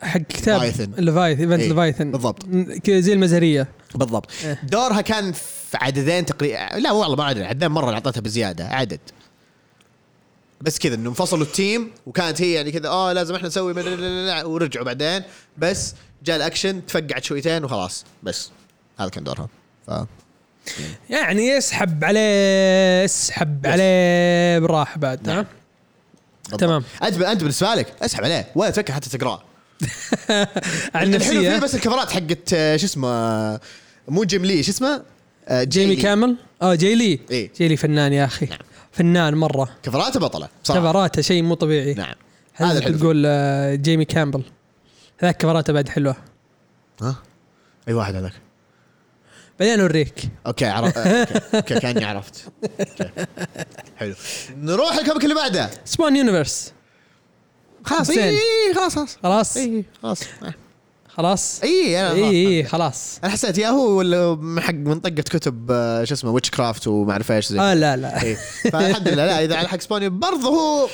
حق 0.00 0.18
كتاب 0.20 0.60
Leviathan. 0.60 1.00
ليفايث 1.00 1.40
event 1.40 1.60
Leviathan 1.60 2.10
بالضبط. 2.10 2.46
زي 2.88 3.12
المزهرية. 3.12 3.68
بالضبط. 3.94 4.30
إيه. 4.44 4.60
دورها 4.62 5.00
كان 5.00 5.32
في 5.32 5.76
عددين 5.76 6.26
تقريبا 6.26 6.78
لا 6.78 6.92
والله 6.92 7.16
ما 7.16 7.24
عدد 7.24 7.42
عددين 7.42 7.68
مرة 7.68 7.92
اعطيتها 7.92 8.20
بزيادة 8.20 8.64
عدد. 8.64 9.00
بس 10.60 10.78
كذا 10.78 10.94
إنه 10.94 11.08
انفصلوا 11.08 11.44
ال 11.44 11.53
team 11.53 11.90
وكانت 12.06 12.42
هي 12.42 12.52
يعني 12.52 12.72
كذا 12.72 12.88
آه 12.88 13.12
لازم 13.12 13.34
إحنا 13.34 13.48
نسوي 13.48 13.72
ورجعوا 14.44 14.84
بعدين. 14.84 15.22
بس 15.58 15.94
جاء 16.24 16.36
الأكشن 16.36 16.86
تفقعت 16.86 17.24
شويتين 17.24 17.64
وخلاص. 17.64 18.04
بس 18.22 18.50
هذا 18.98 19.08
كان 19.08 19.24
دورها 19.24 19.48
ف 19.86 19.90
يعني 21.10 21.58
اسحب 21.58 22.04
عليه 22.04 23.04
اسحب 23.04 23.66
عليه 23.66 24.58
بالراحه 24.58 24.98
بعد 24.98 25.26
نعم. 25.26 25.46
ها. 26.52 26.56
تمام. 26.56 26.84
أنت 27.02 27.22
أنت 27.22 27.40
بالنسبة 27.40 27.74
لك 27.74 27.94
اسحب 28.02 28.24
عليه. 28.24 28.46
ولا 28.54 28.70
تفكر 28.70 28.92
حتى 28.92 29.18
تقرأه. 29.18 29.42
عن 30.94 31.14
الحلو 31.14 31.40
فيه 31.40 31.48
نفسيه 31.48 31.58
بس 31.58 31.74
الكفرات 31.74 32.10
حقت 32.10 32.52
آه، 32.54 32.76
شو 32.76 32.86
اسمه 32.86 33.08
آه، 33.08 33.60
مو 34.08 34.24
Jim 34.24 34.44
Lee 34.44 34.62
شو 34.62 34.70
اسمه؟ 34.70 35.02
آه، 35.48 35.64
Jimmy. 35.64 35.96
Campbell؟ 35.96 36.36
آه 36.62 36.74
Jae 36.74 36.94
Lee 36.94 37.20
إيه. 37.30 37.50
Jae 37.58 37.68
Lee 37.68 37.76
فنان 37.76 38.12
يا 38.12 38.24
أخي. 38.24 38.48
فنان 38.92 39.34
مرة. 39.34 39.68
كفراته 39.82 40.20
بطلة 40.20 40.48
صراحة. 40.64 40.80
كفراته 40.80 41.22
شيء 41.22 41.42
مو 41.42 41.54
طبيعي. 41.54 41.94
نعم. 41.94 42.14
هذا 42.54 42.78
الحلو. 42.78 42.98
تقول 42.98 43.82
Jimmy 43.82 44.04
Campbell؟ 44.04 44.42
هذاك 45.18 45.36
كفراته 45.36 45.72
بعد 45.72 45.88
حلوة. 45.88 46.16
ها؟ 47.02 47.16
أي 47.88 47.94
واحد 47.94 48.14
هذاك؟ 48.14 48.32
بعدين 49.60 49.80
أوريك. 49.80 50.28
okay 50.46 50.66
عرفت 50.66 50.96
okay, 50.96 51.56
okay. 51.56 51.80
كأني 51.80 52.04
عرفت. 52.04 52.44
okay. 52.64 53.10
حلو. 53.96 54.14
نروح 54.56 54.94
ال 54.94 54.99
comic 54.99 55.24
اللي 55.24 55.34
بعده. 55.34 55.70
Spawn 55.84 56.16
Universe 56.16 56.72
خلاص. 57.84 58.10
اي 58.10 58.38
خلاص 58.74 58.94
خلاص. 58.94 59.16
خلاص. 59.22 59.56
اي 59.56 59.84
خلاص. 60.02 60.20
خلاص. 61.08 61.60
اي 61.64 62.00
أنا 62.00 62.12
اي 62.12 62.46
اي 62.58 62.64
خلاص. 62.64 63.18
أنا 63.24 63.32
حسيت 63.32 63.58
يا 63.58 63.68
هو 63.68 63.90
ولا 63.98 64.38
حق 64.60 64.74
منطقه 64.74 65.10
كتب 65.10 65.66
آه، 65.70 66.04
شو 66.04 66.14
اسمه 66.14 66.30
Witchcraft 66.30 66.86
وما 66.88 67.12
أعرف 67.12 67.32
إيش 67.32 67.46
زي 67.46 67.60
آه 67.60 67.74
لا 67.74 67.96
لا. 67.96 68.22
إيه. 68.22 68.36
فالحمد 68.72 69.08
لله 69.08 69.26
لا 69.26 69.44
إذا 69.44 69.56
على 69.56 69.68
حق 69.68 69.80
Spawn 69.80 70.03
ي 70.03 70.08
برضه 70.08 70.48
هو 70.48 70.88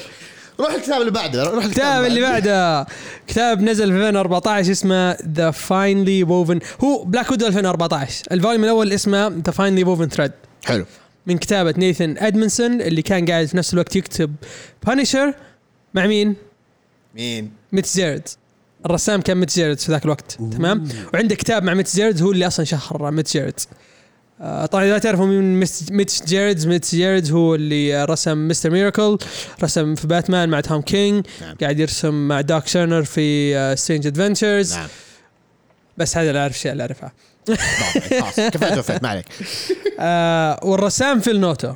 روح 0.61 0.71
الكتاب 0.75 1.01
اللي 1.01 1.11
بعده 1.13 1.45
روح 1.51 1.65
الكتاب 1.65 2.05
اللي 2.05 2.21
بعده. 2.21 2.87
كتاب 3.27 3.63
نزل 3.63 3.87
في 3.89 3.97
2014 3.97 4.71
اسمه 4.73 5.13
The 5.35 5.51
Finely 5.51 6.23
Woven 6.23 6.59
هو 6.85 7.05
Black 7.05 7.31
Widow 7.31 7.47
2014 7.47 8.25
ال 8.33 8.37
volume 8.37 8.65
الأول 8.65 8.93
اسمه 8.93 9.29
The 9.47 9.53
Finely 9.53 9.85
Woven 9.85 10.09
Thread 10.09 10.33
حلو. 10.65 10.85
من 11.27 11.39
كتابة 11.39 11.75
Nathan 11.79 12.15
Edmondson 12.19 12.81
اللي 12.81 13.03
كان 13.03 13.25
قاعد 13.27 13.47
في 13.47 13.57
نفس 13.57 13.75
الوقت 13.75 13.97
يكتب 13.97 14.35
Punisher 14.87 15.35
مع 15.95 16.07
مين؟ 16.07 16.35
مين؟ 17.17 17.53
Mitch 17.73 17.87
Gerads. 17.87 18.29
الرسام 18.87 19.21
كان 19.21 19.37
Mitch 19.37 19.51
Gerads 19.51 19.79
في 19.79 19.93
ذاك 19.93 20.05
الوقت 20.05 20.33
تمام؟ 20.33 20.89
وعنده 21.15 21.35
كتاب 21.35 21.63
مع 21.63 21.75
Mitch 21.75 21.87
Gerads 21.87 22.23
هو 22.23 22.33
اللي 22.33 22.47
أصلا 22.47 22.65
شهر 22.65 23.11
Mitch 23.11 23.29
Gerads. 23.29 23.61
آه، 24.41 24.67
طبعا 24.67 24.85
إذا 24.85 24.99
تعرفوا 24.99 25.27
مين 25.27 25.61
Mitch 25.91 26.23
Gerads 26.27 26.67
Mitch 26.67 26.95
Gerads 26.95 27.33
هو 27.33 27.55
اللي 27.55 28.05
رسم 28.05 28.49
Mister 28.49 28.71
Miracle 28.71 29.19
رسم 29.63 29.95
في 29.95 30.07
باتمان 30.07 30.49
مع 30.49 30.61
Tom 30.61 30.81
King 30.81 31.27
نعم. 31.41 31.57
قاعد 31.61 31.81
يرسم 31.81 32.29
مع 32.29 32.41
Doc 32.41 32.67
Shaner 32.67 33.05
في 33.05 33.75
Strange 33.77 34.07
Adventures 34.07 34.75
نعم. 34.75 34.89
بس 35.99 36.17
هذا 36.17 36.29
اللي 36.29 36.41
أعرف 36.41 36.55
الشيء 36.55 36.73
اللي 36.73 36.83
اعرفها 36.83 37.13
خلاص 38.21 38.41
كفاية 38.41 39.01
ما 39.03 39.09
عليك. 39.09 39.27
آه 40.01 40.61
والرسام 40.63 41.21
Phil 41.21 41.31
Noto 41.31 41.75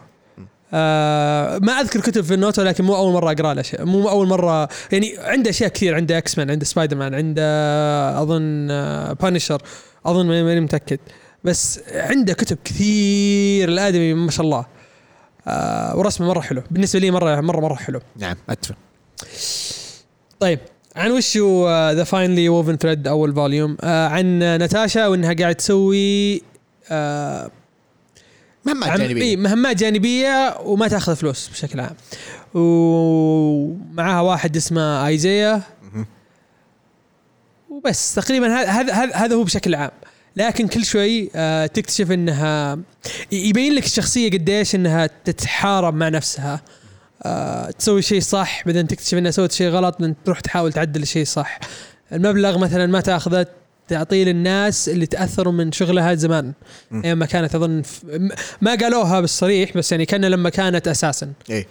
آه 0.73 1.59
ما 1.59 1.73
أذكر 1.73 2.01
كتب 2.01 2.25
Phil 2.25 2.35
Noto 2.35 2.63
لكن 2.63 2.85
مو 2.85 2.97
أول 2.97 3.13
مرة 3.13 3.33
أقرأ 3.33 3.55
له 3.55 3.63
شيء. 3.63 3.85
مو 3.85 4.09
أول 4.09 4.27
مرة 4.27 4.69
يعني 4.93 5.15
عنده 5.19 5.51
أشياء 5.51 5.71
كثير 5.71 5.95
عنده 5.95 6.19
X-Men 6.19 6.51
عنده 6.51 6.65
سبايدر 6.65 6.97
مان 6.97 7.15
عنده 7.15 7.43
أظن 8.23 8.69
آه 8.71 9.13
Punisher 9.13 9.63
أظن 10.07 10.27
ماني 10.27 10.61
متأكد. 10.61 10.99
بس 11.45 11.81
عنده 11.95 12.33
كتب 12.33 12.59
كثير 12.65 13.69
الآدمي 13.69 14.15
ما 14.15 14.31
شاء 14.31 14.47
الله. 14.47 14.67
آه 15.47 15.97
ورسمه 15.97 16.27
مرة 16.29 16.41
حلو. 16.41 16.63
بالنسبة 16.71 17.01
لي 17.01 17.11
مرة 17.11 17.41
مرة 17.41 17.61
مرة 17.61 17.75
حلو. 17.75 18.01
نعم 18.17 18.37
أتفق. 18.51 18.75
طيب 20.41 20.59
عن 20.97 21.11
وش 21.11 21.37
هو 21.37 21.91
The 21.95 22.05
Finely 22.05 22.49
Woven 22.49 22.77
Thread 22.77 23.09
أول 23.09 23.35
volume 23.35 23.77
آه 23.81 24.09
عن 24.09 24.27
Natasha 24.39 25.07
وإنها 25.07 25.33
قاعد 25.33 25.55
تسوي 25.55 26.43
آه 26.91 27.51
مهمات 28.65 28.99
جانبية. 29.01 29.23
إيه 29.23 29.37
مهمات 29.37 29.77
جانبية 29.77 30.57
وما 30.61 30.89
تأخذ 30.89 31.17
فلوس 31.17 31.49
بشكل 31.49 31.81
عام. 31.81 31.95
ومعها 32.55 34.21
واحد 34.21 34.57
اسمه 34.57 35.07
Isaiah. 35.07 35.63
وبس 37.71 38.15
تقريبا 38.15 38.47
هذا 38.47 38.71
هذا 38.71 38.93
هذا- 38.93 39.15
هذا 39.17 39.35
هو 39.37 39.45
بشكل 39.45 39.75
عام. 39.75 39.91
لكن 40.37 40.69
كل 40.69 40.85
شوي 40.85 41.31
آه 41.35 41.67
تكتشف 41.67 42.11
انها 42.13 42.79
يبين 43.33 43.73
لك 43.73 43.85
الشخصية 43.85 44.31
قديش 44.31 44.75
إنها 44.75 45.11
تتحارب 45.25 45.95
مع 45.95 46.09
نفسها. 46.09 46.61
آه 47.23 47.71
تسوي 47.71 48.03
شيء 48.03 48.21
صح 48.21 48.63
بعدين 48.67 48.87
تكتشف 48.87 49.19
إنها 49.19 49.31
سوت 49.31 49.53
شيء 49.53 49.69
غلط 49.69 49.97
بعدين 50.01 50.17
تروح 50.25 50.41
تحاول 50.41 50.73
تعدل 50.73 51.03
الشيء 51.03 51.25
صح. 51.25 51.59
المبلغ 52.13 52.59
مثلا 52.59 52.87
ما 52.87 53.01
تأخذه 53.01 53.47
تعطيه 53.91 54.25
للناس 54.25 54.89
اللي 54.89 55.07
تأثروا 55.07 55.53
من 55.53 55.73
شغلها 55.73 56.15
زمان. 56.15 56.53
أيام 57.05 57.19
ما 57.19 57.27
كانت 57.27 57.55
أظن 57.55 57.83
ما 58.61 58.75
قالوها 58.75 59.21
بالصريح 59.21 59.77
بس 59.77 59.93
يعني 59.93 60.07
كان 60.07 60.25
لما 60.25 60.51
كانت 60.51 60.89
أساسا. 60.89 61.33
إيه. 61.51 61.67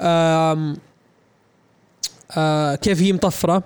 آم 0.00 0.76
آه 2.36 2.74
كيف 2.74 3.00
هي 3.00 3.12
مطفرة 3.12 3.62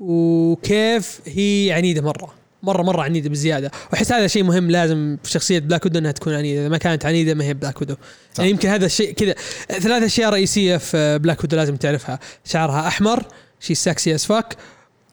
وكيف 0.00 1.20
هي 1.26 1.72
عنيدة 1.72 2.02
مرة. 2.02 2.34
مرة 2.62 2.82
مرة 2.82 3.02
عنيدة 3.02 3.30
بزيادة. 3.30 3.70
واحس 3.92 4.12
هذا 4.12 4.26
شيء 4.26 4.42
مهم 4.42 4.70
لازم 4.70 5.16
في 5.22 5.30
شخصية 5.30 5.58
Black 5.58 5.84
Widow 5.84 5.98
إنها 5.98 6.12
تكون 6.12 6.34
عنيدة. 6.34 6.60
إذا 6.60 6.68
ما 6.68 6.78
كانت 6.78 7.06
عنيدة 7.06 7.34
ما 7.34 7.44
هي 7.44 7.54
Black 7.54 7.80
Widow 7.80 7.94
صح. 7.94 8.38
يعني 8.38 8.50
يمكن 8.50 8.68
هذا 8.68 8.86
الشيء 8.86 9.12
كذا. 9.12 9.34
ثلاث 9.68 10.02
أشياء 10.02 10.30
رئيسية 10.30 10.76
في 10.76 11.18
Black 11.18 11.40
Widow 11.40 11.56
لازم 11.56 11.76
تعرفها. 11.76 12.18
شعرها 12.44 12.86
أحمر 12.88 13.24
she's 13.60 13.74
sexy 13.74 14.14
as 14.14 14.24
fuck 14.24 14.56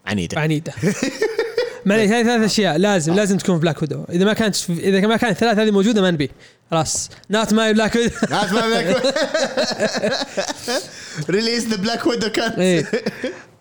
عنيدة. 0.05 0.39
عنيدة. 0.39 0.73
معليش 1.87 2.11
هذه 2.11 2.23
ثلاث 2.23 2.41
أشياء 2.43 2.77
لازم 2.77 3.13
لازم 3.13 3.37
تكون 3.37 3.55
في 3.55 3.61
Black 3.61 3.81
Widow 3.81 4.03
إذا 4.09 4.25
ما 4.25 4.33
كانت 4.33 4.55
إذا 4.69 5.07
ما 5.07 5.17
كانت 5.17 5.31
الثلاث 5.31 5.59
هذه 5.59 5.71
موجودة 5.71 6.01
ما 6.01 6.11
نبي. 6.11 6.31
خلاص. 6.71 7.09
not 7.29 7.53
my 7.53 7.73
Black 7.73 7.95
Widow 7.95 8.15
لا 8.29 8.45
اسمع 8.45 8.61
Black 8.67 9.15
release 11.29 11.67
the 11.67 11.75
Black 11.75 12.07
Widow 12.07 12.29
cut 12.29 12.85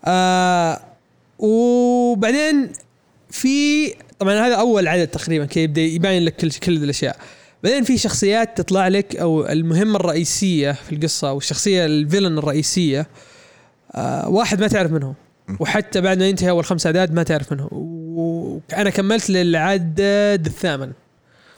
آه 0.05 0.81
وبعدين 1.39 2.71
في 3.31 3.87
طبعا 4.19 4.47
هذا 4.47 4.55
أول 4.55 4.87
عدد 4.87 5.07
تقريبا 5.07 5.45
كي 5.45 5.63
يبدأ 5.63 5.81
يبين 5.81 6.25
لك 6.25 6.35
كل 6.35 6.51
كل 6.51 6.83
الأشياء. 6.83 7.17
بعدين 7.63 7.83
في 7.83 7.97
شخصيات 7.97 8.57
تطلع 8.57 8.87
لك 8.87 9.15
أو 9.15 9.45
المهمة 9.45 9.95
الرئيسية 9.95 10.71
في 10.71 10.95
القصة 10.95 11.29
أو 11.29 11.37
الشخصية 11.37 11.85
الفيلن 11.85 12.37
الرئيسية 12.37 13.07
آه 13.95 14.29
واحد 14.29 14.59
ما 14.59 14.67
تعرف 14.67 14.91
منه 14.91 15.15
وحتى 15.59 16.01
بعد 16.01 16.19
ما 16.19 16.27
ينتهي 16.27 16.49
أول 16.49 16.65
خمس 16.65 16.85
أعداد 16.85 17.13
ما 17.13 17.23
تعرف 17.23 17.53
منه 17.53 17.69
وأنا 18.73 18.89
كملت 18.89 19.29
للعدد 19.29 20.45
الثامن. 20.47 20.91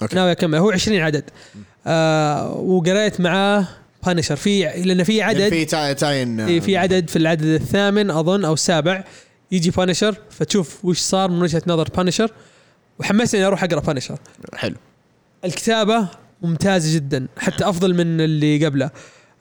أوكي. 0.01 0.15
ناوي 0.15 0.31
أكمل. 0.31 0.57
هو 0.57 0.71
20 0.71 0.99
عدد. 0.99 1.23
آه 1.88 2.51
وقريت 2.53 3.21
معاه 3.21 3.67
Punisher 4.06 4.36
في 4.35 4.62
لأن 4.62 5.03
في 5.03 5.21
عدد. 5.21 5.49
في 5.49 5.65
tie 5.65 5.95
tie-in 5.95 6.45
في 6.45 6.62
في 6.62 6.77
عدد 6.77 7.09
في 7.09 7.15
العدد 7.15 7.45
الثامن 7.45 8.12
أظن 8.12 8.45
أو 8.45 8.53
السابع. 8.53 9.03
يجي 9.51 9.71
Punisher 9.71 10.15
فتشوف 10.29 10.85
وش 10.85 10.99
صار 10.99 11.31
من 11.31 11.41
وجهة 11.41 11.62
نظر 11.67 11.89
Punisher 11.97 12.32
وحمسني 12.99 13.45
أروح 13.45 13.63
أقرأ 13.63 13.79
Punisher 13.80 14.17
حلو. 14.55 14.75
الكتابة 15.45 16.07
ممتازة 16.41 16.95
جدا 16.95 17.27
حتى 17.38 17.69
أفضل 17.69 17.93
من 17.93 18.21
اللي 18.21 18.65
قبله. 18.65 18.89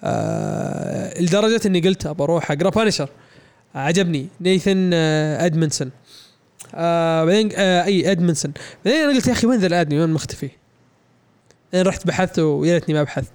آه 0.05 1.21
لدرجة 1.21 1.61
إني 1.67 1.81
قلت 1.81 2.07
ابى 2.07 2.23
أروح 2.23 2.51
أقرأ 2.51 2.71
Punisher 2.71 3.09
عجبني. 3.75 4.29
Nathan 4.41 4.91
آه 4.95 5.47
Edmondson 5.47 5.91
آه 6.75 7.25
بعدين 7.25 7.51
آه 7.57 7.85
أي 7.85 8.11
Edmondson. 8.11 8.53
بعدين 8.85 9.01
أنا 9.01 9.13
قلت 9.13 9.27
يا 9.27 9.33
أخي 9.33 9.47
وين 9.47 9.59
ذا 9.61 9.67
الآدمي؟ 9.67 10.01
وين 10.01 10.11
مختفي؟ 10.11 10.51
بعدين 11.73 11.87
رحت 11.89 12.07
بحثت 12.07 12.39
ويا 12.39 12.75
ريتني 12.75 12.95
ما 12.95 13.03
بحثت. 13.03 13.33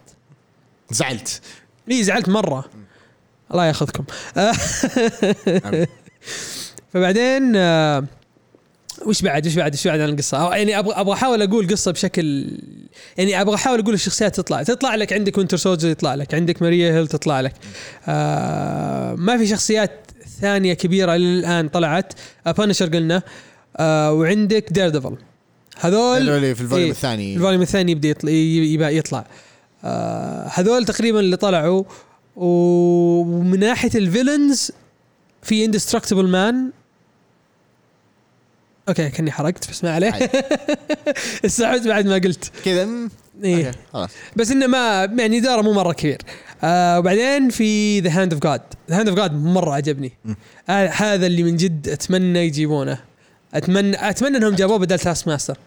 زعلت. 0.92 1.42
إي 1.92 2.04
زعلت 2.04 2.30
مرة. 2.30 2.66
الله 3.52 3.66
يأخذكم. 3.66 4.04
فبعدين 6.94 7.56
آه، 7.56 8.04
وش 9.06 9.22
بعد؟ 9.22 9.48
وش 9.48 9.56
بعد؟ 9.56 9.74
وش 9.74 9.88
بعد 9.88 10.00
عن 10.00 10.10
القصة؟ 10.10 10.56
يعني 10.56 10.80
أبغى 10.80 10.94
أبغى 10.96 11.14
أحاول 11.14 11.42
أقول 11.42 11.68
قصة 11.68 11.92
بشكل 11.92 12.52
يعني 13.18 13.42
أبغى 13.42 13.56
أحاول 13.56 13.80
أقول 13.80 13.94
الشخصيات 13.94 14.36
تطلع. 14.36 14.64
تطلع 14.64 14.96
لك 14.96 15.14
عندك 15.14 15.38
Winter 15.38 15.58
Soldier 15.58 15.90
يطلع 15.90 16.16
لك. 16.16 16.34
عندك 16.34 16.62
Maria 16.62 16.94
Hill 16.94 17.08
تطلع 17.08 17.42
لك. 17.42 17.54
آه 18.08 19.16
ما 19.16 19.38
في 19.38 19.48
شخصيات 19.48 20.03
ثانية 20.42 20.74
كبيرة 20.74 21.16
للآن 21.16 21.70
طلعت. 21.70 22.14
Punisher 22.58 22.86
قلنا. 22.86 23.22
آه 23.78 24.14
وعندك 24.14 24.66
Daredevil 24.72 25.18
هذول 25.80 26.30
هذول 26.30 26.56
في 26.56 26.62
ال 26.62 26.65
volume 26.65 26.86
إيه، 26.86 26.92
الثاني. 26.92 27.36
ال 27.36 27.39
volume 27.39 27.62
الثاني 27.62 27.92
يبدأ 27.92 28.10
يطلع 28.10 28.90
يطلع. 28.90 29.26
آه 29.84 30.48
هذول 30.54 30.86
تقريبا 30.86 31.20
اللي 31.20 31.38
طلعوا. 31.38 31.84
ومن 32.36 33.60
ناحية 33.60 33.92
ال 33.96 34.04
villains 34.04 34.72
في 35.42 35.66
Indestructible 35.66 36.28
Man 36.28 36.72
okay 38.90 39.10
كأني 39.10 39.32
حرقت 39.32 39.70
بس 39.70 39.84
ما 39.84 39.94
عليه. 39.96 40.32
استحوذت 41.46 41.88
بعد 41.94 42.06
ما 42.06 42.14
قلت. 42.14 42.52
كذا. 42.66 42.88
إيه. 43.44 43.68
okay، 43.68 43.78
خلاص. 43.94 44.10
بس 44.36 44.52
إنه 44.52 44.68
ما 44.68 45.04
يعني 45.20 45.40
دوره 45.40 45.62
مو 45.62 45.74
مرة 45.74 45.94
كبير. 45.94 46.22
آه 46.64 47.00
وبعدين 47.00 47.50
في 47.50 48.00
The 48.00 48.22
Hand 48.22 48.34
of 48.34 48.44
God 48.44 48.62
The 48.90 49.00
Hand 49.00 49.08
of 49.10 49.18
God 49.18 49.34
مرة 49.34 49.74
عجبني. 49.74 50.14
آه 50.70 50.88
هذا 50.88 51.28
اللي 51.28 51.44
من 51.44 51.58
جد 51.58 51.90
أتمنى 51.90 52.40
يجيبونه. 52.40 53.00
اتمنى 53.54 54.10
أتمنى 54.10 54.38
إنهم 54.38 54.56
جابوه 54.56 54.78
بدل 54.78 55.00
Taskmaster 55.00 55.58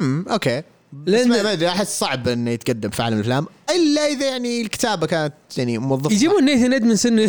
امم 0.00 0.24
okay 0.30 0.62
لأن 1.06 1.28
ما 1.28 1.52
أدري 1.52 1.68
أحس 1.68 1.98
صعب 1.98 2.28
إنه 2.28 2.50
يتقدم 2.50 2.90
في 2.90 3.02
عالم 3.02 3.16
الأفلام. 3.16 3.46
إلا 3.76 4.06
إذا 4.06 4.26
يعني 4.28 4.60
الكتابة 4.60 5.06
كانت 5.06 5.32
يعني 5.56 5.78
موظفة. 5.78 6.14
يجيبون 6.14 6.44
Nathan 6.44 6.72
Edmondson 6.72 7.18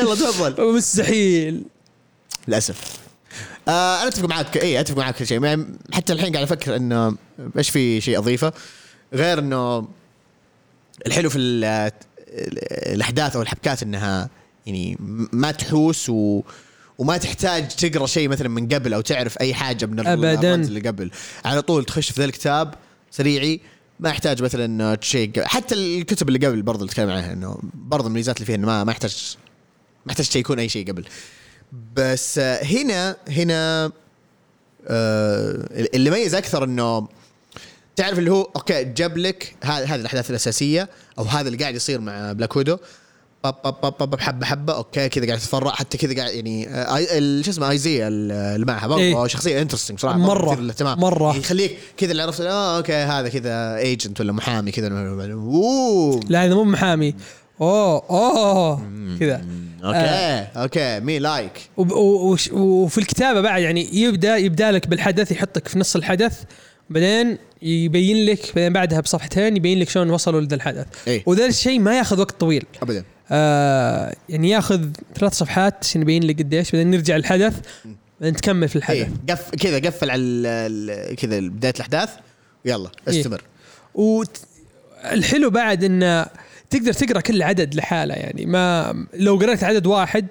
يلا 0.00 0.14
تفضل. 0.14 0.74
مستحيل. 0.76 1.62
للأسف. 2.48 2.97
آه 3.68 4.00
أنا 4.02 4.08
أتفق 4.08 4.28
معك 4.28 4.56
اي 4.56 4.80
أتفق 4.80 4.96
معك 4.98 5.16
في 5.16 5.26
شيء. 5.26 5.44
يعني 5.44 5.64
حتى 5.92 6.12
الحين 6.12 6.32
قاعد 6.32 6.44
أفكر 6.44 6.76
إنه 6.76 7.16
إيش 7.58 7.70
في 7.70 8.00
شيء 8.00 8.18
أضيفه. 8.18 8.52
غير 9.14 9.38
إنه 9.38 9.88
الحلو 11.06 11.30
في 11.30 11.38
ال- 11.38 11.90
الأحداث 12.94 13.36
أو 13.36 13.42
الحبكات 13.42 13.82
إنها 13.82 14.30
يعني 14.66 14.96
ما 15.32 15.50
تحوس 15.50 16.08
و 16.08 16.42
وما 16.98 17.16
تحتاج 17.16 17.68
تقرأ 17.68 18.06
شيء 18.06 18.28
مثلا 18.28 18.48
من 18.48 18.68
قبل 18.68 18.94
أو 18.94 19.00
تعرف 19.00 19.40
أي 19.40 19.54
حاجة 19.54 19.86
من. 19.86 20.00
الرمز 20.00 20.66
اللي 20.66 20.80
قبل. 20.80 21.10
على 21.44 21.62
طول 21.62 21.84
تخش 21.84 22.10
في 22.12 22.20
ذا 22.20 22.24
الكتاب 22.24 22.74
سريعي 23.10 23.60
ما 24.00 24.08
يحتاج 24.08 24.42
مثلا 24.42 24.98
شيء 25.00 25.30
قبل. 25.32 25.46
حتى 25.46 25.74
الكتب 25.74 26.28
اللي 26.28 26.46
قبل 26.46 26.62
برضه 26.62 26.80
اللي 26.80 26.92
تكلم 26.92 27.10
عنها 27.10 27.32
إنه 27.32 27.58
برضه 27.74 28.08
الميزات 28.08 28.36
اللي 28.36 28.46
فيها 28.46 28.54
إنه 28.56 28.66
ما 28.66 28.84
ما 28.84 28.92
يحتاج 28.92 29.36
ما 30.06 30.12
يحتاج 30.12 30.36
يكون 30.36 30.58
أي 30.58 30.68
شيء 30.68 30.88
قبل. 30.88 31.04
بس 31.96 32.38
آه، 32.38 32.64
هنا 32.64 33.16
هنا 33.28 33.92
آه 34.88 35.68
اللي 35.94 36.10
ميز 36.10 36.34
أكثر 36.34 36.64
إنه 36.64 37.08
تعرف 37.96 38.18
اللي 38.18 38.30
هو 38.30 38.42
okay 38.56 38.84
جاب 38.84 39.18
لك 39.18 39.54
هذه 39.64 39.94
الأحداث 39.94 40.30
الأساسية 40.30 40.88
أو 41.18 41.24
هذا 41.24 41.48
اللي 41.48 41.58
قاعد 41.58 41.74
يصير 41.74 42.00
مع 42.00 42.32
Black 42.32 42.56
Widow 42.56 42.76
باب 43.44 43.54
باب 43.82 43.98
باب 43.98 44.20
حبة 44.20 44.46
حبة 44.46 44.74
okay 44.74 45.08
كذا 45.08 45.26
قاعد 45.26 45.38
يتفرع 45.38 45.70
حتى 45.70 45.98
كذا 45.98 46.16
قاعد 46.16 46.34
يعني 46.34 46.68
آه، 46.68 47.42
شو 47.42 47.50
اسمه 47.50 47.70
Isaiah 47.70 48.06
اللي 48.08 48.66
معها 48.66 48.86
برضه 48.86 49.02
إيه. 49.02 49.26
شخصية 49.26 49.62
interesting 49.62 49.98
صراحة 49.98 50.18
مرة، 50.18 50.50
مثير 50.50 50.60
للاهتمام. 50.60 51.00
مرة. 51.00 51.36
يخليك 51.36 51.78
كذا 51.96 52.10
اللي 52.10 52.22
عرفت 52.22 52.40
آه 52.40 52.76
okay 52.76 52.92
هذا 52.92 53.28
كذا 53.28 53.76
agent 53.76 54.20
ولا 54.20 54.32
محامي 54.32 54.70
كذا 54.70 54.88
اوه 55.32 56.20
لا 56.28 56.44
هذا 56.44 56.54
مو 56.54 56.64
محامي 56.64 57.14
أوه 57.60 58.02
أوه. 58.10 58.90
كذا. 59.20 59.44
أوكي 59.84 60.60
okay 60.62 61.00
me 61.00 61.18
like. 61.18 61.52
وفي 61.76 62.98
الكتابة 62.98 63.40
بعد 63.40 63.62
يعني 63.62 63.88
يبدأ 63.94 64.36
يبدأ 64.36 64.70
لك 64.70 64.86
بالحدث 64.86 65.32
يحطك 65.32 65.68
في 65.68 65.78
نص 65.78 65.96
الحدث 65.96 66.42
بعدين 66.90 67.38
يبين 67.62 68.26
لك 68.26 68.52
بعدين 68.56 68.72
بعدها 68.72 69.00
بصفحتين 69.00 69.56
يبين 69.56 69.78
لك 69.78 69.88
شلون 69.88 70.10
وصلوا 70.10 70.40
لذا 70.40 70.54
الحدث. 70.54 70.86
إيه. 71.06 71.22
وذا 71.26 71.46
الشيء 71.46 71.78
ما 71.78 71.98
ياخذ 71.98 72.20
وقت 72.20 72.40
طويل. 72.40 72.64
ابدا. 72.82 73.04
آه 73.30 74.14
يعني 74.28 74.50
ياخذ 74.50 74.86
ثلاث 75.14 75.34
صفحات 75.34 75.74
عشان 75.82 76.02
يبين 76.02 76.22
لك 76.22 76.38
قديش 76.38 76.70
بعدين 76.70 76.90
نرجع 76.90 77.16
للحدث 77.16 77.54
بعدين 78.20 78.36
تكمل 78.36 78.68
في 78.68 78.76
الحدث. 78.76 78.96
إيه 78.98 79.10
قف 79.30 79.50
كذا 79.50 79.78
قفل 79.78 80.10
على 80.10 81.14
كذا 81.18 81.40
بداية 81.40 81.74
الأحداث 81.76 82.10
يلا 82.64 82.90
إيه. 83.08 83.20
استمر. 83.20 83.42
والحلو 83.94 85.50
بعد 85.50 85.84
إنه 85.84 86.26
تقدر 86.70 86.92
تقرأ 86.92 87.20
كل 87.20 87.42
عدد 87.42 87.74
لحاله 87.74 88.14
يعني. 88.14 88.46
ما 88.46 88.94
لو 89.14 89.36
قرأت 89.36 89.64
عدد 89.64 89.86
واحد 89.86 90.26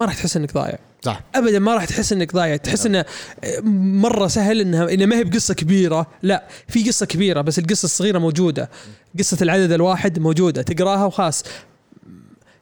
ما 0.00 0.06
راح 0.06 0.14
تحس 0.14 0.36
إنك 0.36 0.54
ضايع. 0.54 0.78
صح. 1.02 1.20
ابدا 1.34 1.58
ما 1.58 1.74
راح 1.74 1.84
تحس 1.84 2.12
إنك 2.12 2.34
ضايع. 2.34 2.56
تحس 2.56 2.86
إنه 2.86 3.04
مرة 3.64 4.26
سهل 4.26 4.60
إنها 4.60 4.92
انها 4.92 5.06
ما 5.06 5.16
هي 5.16 5.24
بقصة 5.24 5.54
كبيرة. 5.54 6.06
لا 6.22 6.48
في 6.68 6.82
قصة 6.82 7.06
كبيرة 7.06 7.40
بس 7.40 7.58
القصة 7.58 7.84
الصغيرة 7.84 8.18
موجودة. 8.18 8.70
قصة 9.18 9.38
العدد 9.42 9.72
الواحد 9.72 10.18
موجودة. 10.18 10.62
تقراها 10.62 11.04
وخلاص. 11.04 11.44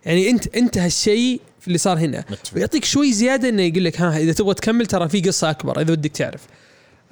يعني 0.04 0.30
أنت 0.30 0.56
انت 0.56 0.78
هالشيء 0.78 1.40
في 1.60 1.66
اللي 1.66 1.78
صار 1.78 1.98
هنا. 1.98 2.24
ويعطيك 2.56 2.84
شوي 2.84 3.12
زيادة 3.12 3.48
إنه 3.48 3.62
يقول 3.62 3.84
لك 3.84 4.00
ها 4.00 4.18
إذا 4.18 4.32
تبغى 4.32 4.54
تكمل 4.54 4.86
ترى 4.86 5.08
في 5.08 5.20
قصة 5.20 5.50
أكبر 5.50 5.80
إذا 5.80 5.92
ودك 5.92 6.10
تعرف. 6.10 6.46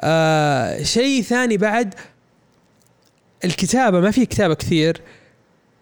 آه 0.00 0.82
شيء 0.82 1.22
ثاني 1.22 1.56
بعد 1.56 1.94
الكتابة 3.44 4.00
ما 4.00 4.10
في 4.10 4.26
كتابة 4.26 4.54
كثير. 4.54 5.00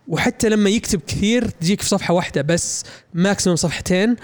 وحتى 0.09 0.49
لما 0.49 0.71
يكتب 0.71 1.01
كثير 1.07 1.49
تجيك 1.49 1.81
في 1.81 1.89
صفحة 1.89 2.15
واحدة 2.15 2.43
بس 2.43 2.85
maximum 3.14 3.57
صفحتين. 3.57 4.17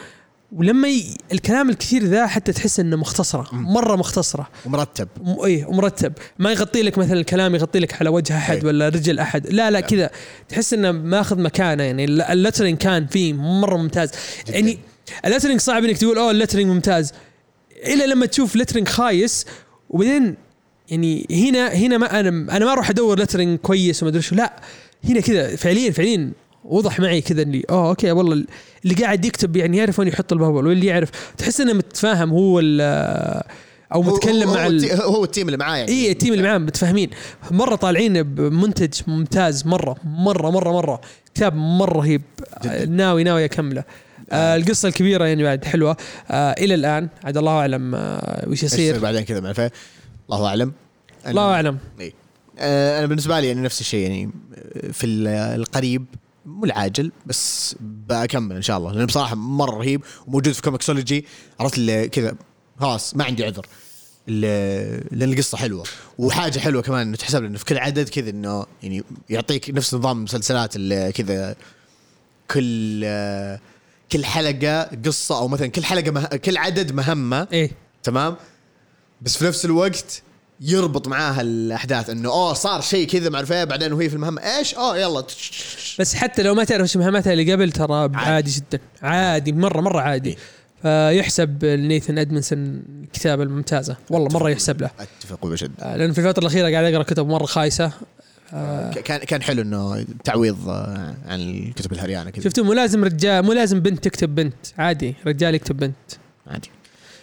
ولما 0.56 0.88
ي... 0.88 1.16
الكلام 1.32 1.70
الكثير 1.70 2.04
ذا 2.04 2.26
حتى 2.26 2.52
تحس 2.52 2.80
إنه 2.80 2.96
مختصرة 2.96 3.48
مرة 3.52 3.96
مختصرة. 3.96 4.48
ومرتب. 4.66 5.08
م... 5.22 5.44
إيه 5.44 5.66
ومرتب. 5.66 6.12
ما 6.38 6.52
يغطي 6.52 6.82
لك 6.82 6.98
مثلا 6.98 7.20
الكلام 7.20 7.54
يغطي 7.54 7.78
لك 7.78 8.00
على 8.00 8.10
وجه 8.10 8.36
أحد 8.36 8.56
إيه. 8.56 8.64
ولا 8.64 8.88
رجل 8.88 9.18
أحد. 9.18 9.46
لا 9.46 9.70
لا 9.70 9.80
كذا. 9.80 10.10
تحس 10.48 10.74
إنه 10.74 10.90
ماخذ 10.92 11.38
مكانه 11.40 11.82
يعني. 11.82 12.04
ال 12.04 12.22
ل- 12.22 12.31
ال 12.31 12.36
lettering 12.36 12.76
كان 12.76 13.06
فيه 13.06 13.32
مرة 13.32 13.76
ممتاز. 13.76 14.10
يعني 14.48 14.78
ال 15.24 15.28
lettering 15.28 15.60
صعب 15.60 15.84
إنك 15.84 15.98
تقول 15.98 16.18
أوه 16.18 16.30
ال 16.30 16.34
lettering 16.34 16.66
ممتاز. 16.66 17.12
إلا 17.86 18.04
لما 18.04 18.26
تشوف 18.26 18.56
lettering 18.56 18.88
خايس. 18.88 19.46
وبعدين 19.90 20.34
يعني 20.88 21.26
هنا 21.30 21.68
هنا 21.68 21.98
ما 21.98 22.20
أنا 22.20 22.28
أنا 22.28 22.64
ما 22.64 22.72
أروح 22.72 22.90
أدور 22.90 23.20
lettering 23.20 23.58
كويس 23.58 24.02
وما 24.02 24.10
أدري 24.10 24.22
شو. 24.22 24.34
لا. 24.34 24.62
هنا 25.04 25.20
كذا 25.20 25.56
فعليا 25.56 25.90
فعليا 25.90 26.32
وضح 26.64 27.00
معي 27.00 27.20
كذا 27.20 27.42
اللي 27.42 27.62
اوه 27.70 27.88
okay 27.88 28.12
والله 28.12 28.44
اللي 28.84 28.94
قاعد 28.94 29.24
يكتب 29.24 29.56
يعني 29.56 29.76
يعرف 29.76 29.98
وين 29.98 30.08
يحط 30.08 30.32
ال 30.32 30.37
bubble 30.37 30.66
واللي 30.66 30.86
يعرف 30.86 31.10
تحس 31.38 31.60
إنه 31.60 31.72
متفاهم 31.72 32.30
هو 32.30 32.60
ال- 32.60 33.42
أو 33.94 34.02
متكلم 34.02 34.48
هو 34.48 34.54
مع 34.54 34.66
هو, 34.66 35.14
هو 35.14 35.24
ال 35.24 35.28
team 35.28 35.46
اللي 35.46 35.56
معاه 35.56 35.76
يعني. 35.76 35.90
اي 35.92 36.12
ال 36.12 36.16
team 36.16 36.32
اللي 36.32 36.44
معاه 36.44 36.58
متفاهمين. 36.58 37.10
مرة 37.50 37.74
طالعين 37.74 38.22
بمنتج 38.22 39.00
ممتاز 39.06 39.66
مرة 39.66 39.96
مرة 40.04 40.50
مرة 40.50 40.72
مرة. 40.72 41.00
كتاب 41.34 41.54
مرة 41.56 41.98
رهيب. 41.98 42.22
ناوي 42.88 43.24
ناوي 43.24 43.44
أكمله. 43.44 43.84
آه 44.32 44.56
القصة 44.56 44.88
الكبيرة 44.88 45.24
يعني 45.24 45.42
بعد 45.42 45.64
حلوة. 45.64 45.96
آه 46.30 46.52
إلى 46.52 46.74
الآن 46.74 47.08
عاد 47.24 47.36
الله 47.36 47.52
أعلم 47.52 47.94
آه 47.94 48.48
وش 48.48 48.62
يصير. 48.62 48.98
بعدين 48.98 49.20
كذا 49.22 49.54
الله 50.32 50.46
أعلم. 50.46 50.72
الله 51.26 51.42
أعلم. 51.54 51.78
إيه. 52.00 52.21
آه، 52.62 52.98
أنا 52.98 53.06
بالنسبة 53.06 53.40
لي 53.40 53.46
يعني 53.48 53.60
نفس 53.60 53.80
الشيء 53.80 54.00
يعني 54.10 54.30
آه، 54.54 54.90
في 54.92 55.06
ال- 55.06 55.28
القريب 55.60 56.04
مو 56.46 56.64
العاجل 56.64 57.12
بس 57.26 57.76
بكمل 57.80 58.56
إن 58.56 58.62
شاء 58.62 58.78
الله. 58.78 58.92
لأنه 58.92 59.04
بصراحة 59.04 59.34
مرة 59.34 59.76
رهيب 59.78 60.02
وموجود 60.26 60.52
في 60.52 60.62
كوميكسولوجي 60.62 61.24
عرفت 61.60 61.80
كذا 62.12 62.34
خلاص 62.80 63.16
ما 63.16 63.24
عندي 63.24 63.44
عذر. 63.44 63.66
لأن 64.26 65.22
القصة 65.32 65.58
حلوة. 65.58 65.84
وحاجة 66.18 66.58
حلوة 66.58 66.82
كمان 66.82 67.06
إنه 67.06 67.16
تحسب 67.16 67.44
إنه 67.44 67.58
في 67.58 67.64
كل 67.64 67.78
عدد 67.78 68.08
كذا 68.08 68.30
إنه 68.30 68.66
يعني 68.82 69.04
يعطيك 69.30 69.70
نفس 69.70 69.94
نظام 69.94 70.18
المسلسلات 70.18 70.76
اللي 70.76 71.12
كذا 71.12 71.56
كل 72.50 73.02
آه، 73.04 73.60
كل 74.12 74.24
حلقة 74.24 74.82
قصة 74.82 75.38
أو 75.38 75.48
مثلا 75.48 75.66
كل 75.66 75.84
حلقة 75.84 76.10
مه... 76.10 76.24
كل 76.24 76.56
عدد 76.56 76.92
مهمة. 76.92 77.48
إيه. 77.52 77.70
تمام؟ 78.02 78.36
بس 79.22 79.36
في 79.36 79.44
نفس 79.44 79.64
الوقت 79.64 80.22
يربط 80.64 81.08
معاها 81.08 81.40
الأحداث. 81.40 82.10
إنه 82.10 82.28
أوه 82.28 82.52
صار 82.52 82.80
شيء 82.80 83.06
كذا 83.06 83.30
ما 83.30 83.36
اعرف 83.36 83.52
إيه 83.52 83.64
بعدين 83.64 83.92
وهي 83.92 84.08
في 84.08 84.14
المهمة. 84.14 84.40
إيش؟ 84.42 84.74
آه 84.74 84.98
يلا. 84.98 85.24
بس 85.98 86.14
حتى 86.14 86.42
لو 86.42 86.54
ما 86.54 86.64
تعرف 86.64 86.82
إيش 86.82 86.96
مهمتها 86.96 87.32
اللي 87.32 87.52
قبل 87.52 87.72
ترى 87.72 87.94
عادي, 87.94 88.16
عادي 88.16 88.50
جدا. 88.50 88.78
عادي 89.02 89.52
مرة 89.52 89.80
مرة 89.80 90.00
عادي. 90.00 90.38
فيحسب 90.82 91.64
لنيثن 91.64 92.18
أدمنسون 92.18 92.82
الكتابه 93.04 93.42
الممتازة. 93.42 93.96
والله 94.10 94.28
مرة 94.28 94.50
يحسب 94.50 94.80
له. 94.82 94.90
أتفق 95.00 95.46
بشد 95.46 95.72
آه، 95.80 95.96
لأن 95.96 96.12
في 96.12 96.18
الفترة 96.18 96.40
الأخيرة 96.40 96.70
قاعد 96.70 96.84
أقرأ 96.84 97.02
كتب 97.02 97.26
مرة 97.26 97.46
خايسة. 97.46 97.92
ك- 98.52 98.98
كان 99.04 99.18
كان 99.18 99.42
حلو 99.42 99.62
إنه 99.62 100.04
تعويض 100.24 100.68
آه، 100.68 101.14
عن 101.26 101.40
الكتب 101.40 101.92
الهريانة 101.92 102.30
كذا. 102.30 102.44
شفتوا 102.44 102.64
مو 102.64 102.72
لازم 102.72 103.04
رجال 103.04 103.44
مو 103.44 103.52
لازم 103.52 103.80
بنت 103.80 104.04
تكتب 104.04 104.34
بنت. 104.34 104.54
عادي 104.78 105.14
رجال 105.26 105.54
يكتب 105.54 105.76
بنت. 105.76 105.94
عادي. 106.46 106.70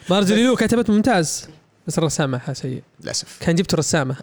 مارجري 0.09 0.43
لو 0.45 0.55
كتبت 0.55 0.89
ممتاز. 0.89 1.47
بس 1.89 1.97
الرسامة 1.97 2.53
سيء 2.53 2.81
للأسف. 3.03 3.37
كان 3.39 3.55
جبت 3.55 3.75
رسامة. 3.75 4.15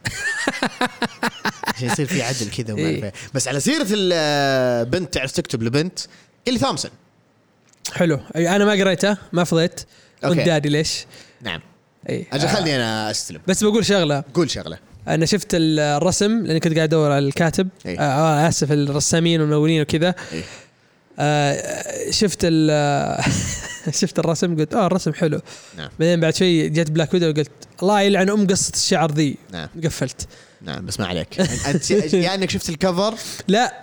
عشان 1.64 1.86
يصير 1.88 2.06
في 2.06 2.22
عدل 2.22 2.50
كذا 2.50 2.74
وما 2.74 2.82
إيه. 2.82 3.12
بس 3.34 3.48
على 3.48 3.60
سيرة 3.60 3.86
البنت 3.90 5.14
تعرف 5.14 5.32
تكتب 5.32 5.62
لبنت 5.62 5.98
اللي 6.48 6.58
ثامسون 6.58 6.90
حلو. 7.92 8.20
أي 8.36 8.56
أنا 8.56 8.64
ما 8.64 8.72
قريته 8.72 9.16
ما 9.32 9.44
فضيت. 9.44 9.80
أوكي. 10.24 10.40
ودادي 10.40 10.68
ليش؟ 10.68 11.06
نعم. 11.42 11.60
إي. 12.08 12.26
أجل 12.32 12.48
خلني 12.48 12.76
أنا 12.76 13.10
أستلم. 13.10 13.40
بس 13.46 13.64
بقول 13.64 13.86
شغلة. 13.86 14.24
قول 14.34 14.50
شغلة. 14.50 14.78
أنا 15.08 15.26
شفت 15.26 15.48
الرسم 15.54 16.46
لأني 16.46 16.60
كنت 16.60 16.76
قاعد 16.76 16.88
أدور 16.88 17.12
على 17.12 17.26
الكاتب. 17.26 17.68
إيه. 17.86 17.98
آه 18.00 18.02
آه، 18.02 18.48
آسف 18.48 18.72
الرسامين 18.72 19.40
والملونين 19.40 19.82
وكذا. 19.82 20.14
إيه. 20.32 20.42
آه 21.18 22.10
شفت 22.10 22.38
ال 22.42 23.24
شفت 24.00 24.18
الرسم؟ 24.18 24.56
قلت 24.56 24.74
آه 24.74 24.86
الرسم 24.86 25.12
حلو. 25.12 25.40
نعم. 25.76 25.88
بعدين 26.00 26.20
بعد 26.20 26.34
شوي 26.34 26.68
جت 26.68 26.90
Black 26.90 27.14
Widow 27.14 27.28
وقلت 27.28 27.50
الله 27.82 28.00
يلعن 28.00 28.30
أم 28.30 28.46
قصة 28.46 28.72
الشعر 28.74 29.12
ذي. 29.12 29.36
نعم. 29.52 29.68
قفلت. 29.84 30.26
نعم 30.62 30.86
بس 30.86 31.00
ما 31.00 31.06
عليك. 31.06 31.40
انت 31.66 31.90
يا 31.90 32.34
إنك 32.34 32.50
شفت 32.50 32.68
ال 32.68 32.76
cover 32.76 33.14
لا 33.48 33.74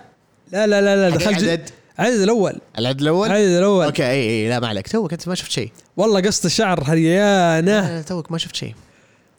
لا 0.52 0.66
لا 0.66 0.80
لا, 0.80 1.10
لا 1.10 1.16
دخلت 1.16 1.42
العدد؟ 1.42 1.70
العدد 2.00 2.20
الأول. 2.20 2.60
العدد 2.78 3.00
الأول؟ 3.00 3.28
العدد 3.28 3.48
الأول. 3.48 3.84
okay 3.84 4.10
إي 4.10 4.30
إي 4.30 4.48
لا 4.48 4.60
ما 4.60 4.68
عليك. 4.68 4.88
توك 4.88 5.12
أنت 5.12 5.28
ما 5.28 5.34
شفت 5.34 5.50
شيء. 5.50 5.72
والله 5.96 6.20
قصة 6.20 6.46
الشعر 6.46 6.82
هريانة. 6.84 7.96
لا، 7.96 8.02
توك 8.02 8.32
ما 8.32 8.38
شفت 8.38 8.56
شيء. 8.56 8.74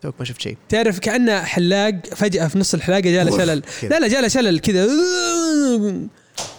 توك 0.02 0.16
ما 0.20 0.26
شفت 0.26 0.42
شيء. 0.42 0.58
تعرف 0.70 1.00
كأنه 1.00 1.44
حلاق 1.44 1.94
فجأة 2.16 2.48
في 2.48 2.60
نص 2.60 2.74
الحلاقة 2.74 3.02
جاله 3.02 3.38
شلل. 3.38 3.64
لا 3.84 4.00
لا 4.00 4.08
جاله 4.08 4.28
شلل 4.28 4.60
كذا. 4.60 4.88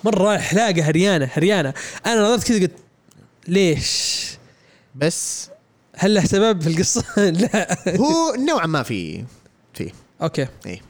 مرة 0.04 0.38
حلاقة 0.38 0.82
هريانة 0.82 1.28
هريانة 1.32 1.74
أنا 2.06 2.20
نظرت 2.20 2.48
كذا 2.48 2.58
قلت 2.60 2.72
ليش؟ 3.48 4.26
بس 4.94 5.48
هل 5.96 6.14
له 6.14 6.24
سبب 6.24 6.60
في 6.60 6.66
القصة؟ 6.68 7.04
لا 7.16 7.78
هو 7.96 8.34
نوعا 8.34 8.66
ما 8.66 8.82
في 8.82 9.24
في 9.74 9.92
okay 10.22 10.46
اي 10.66 10.80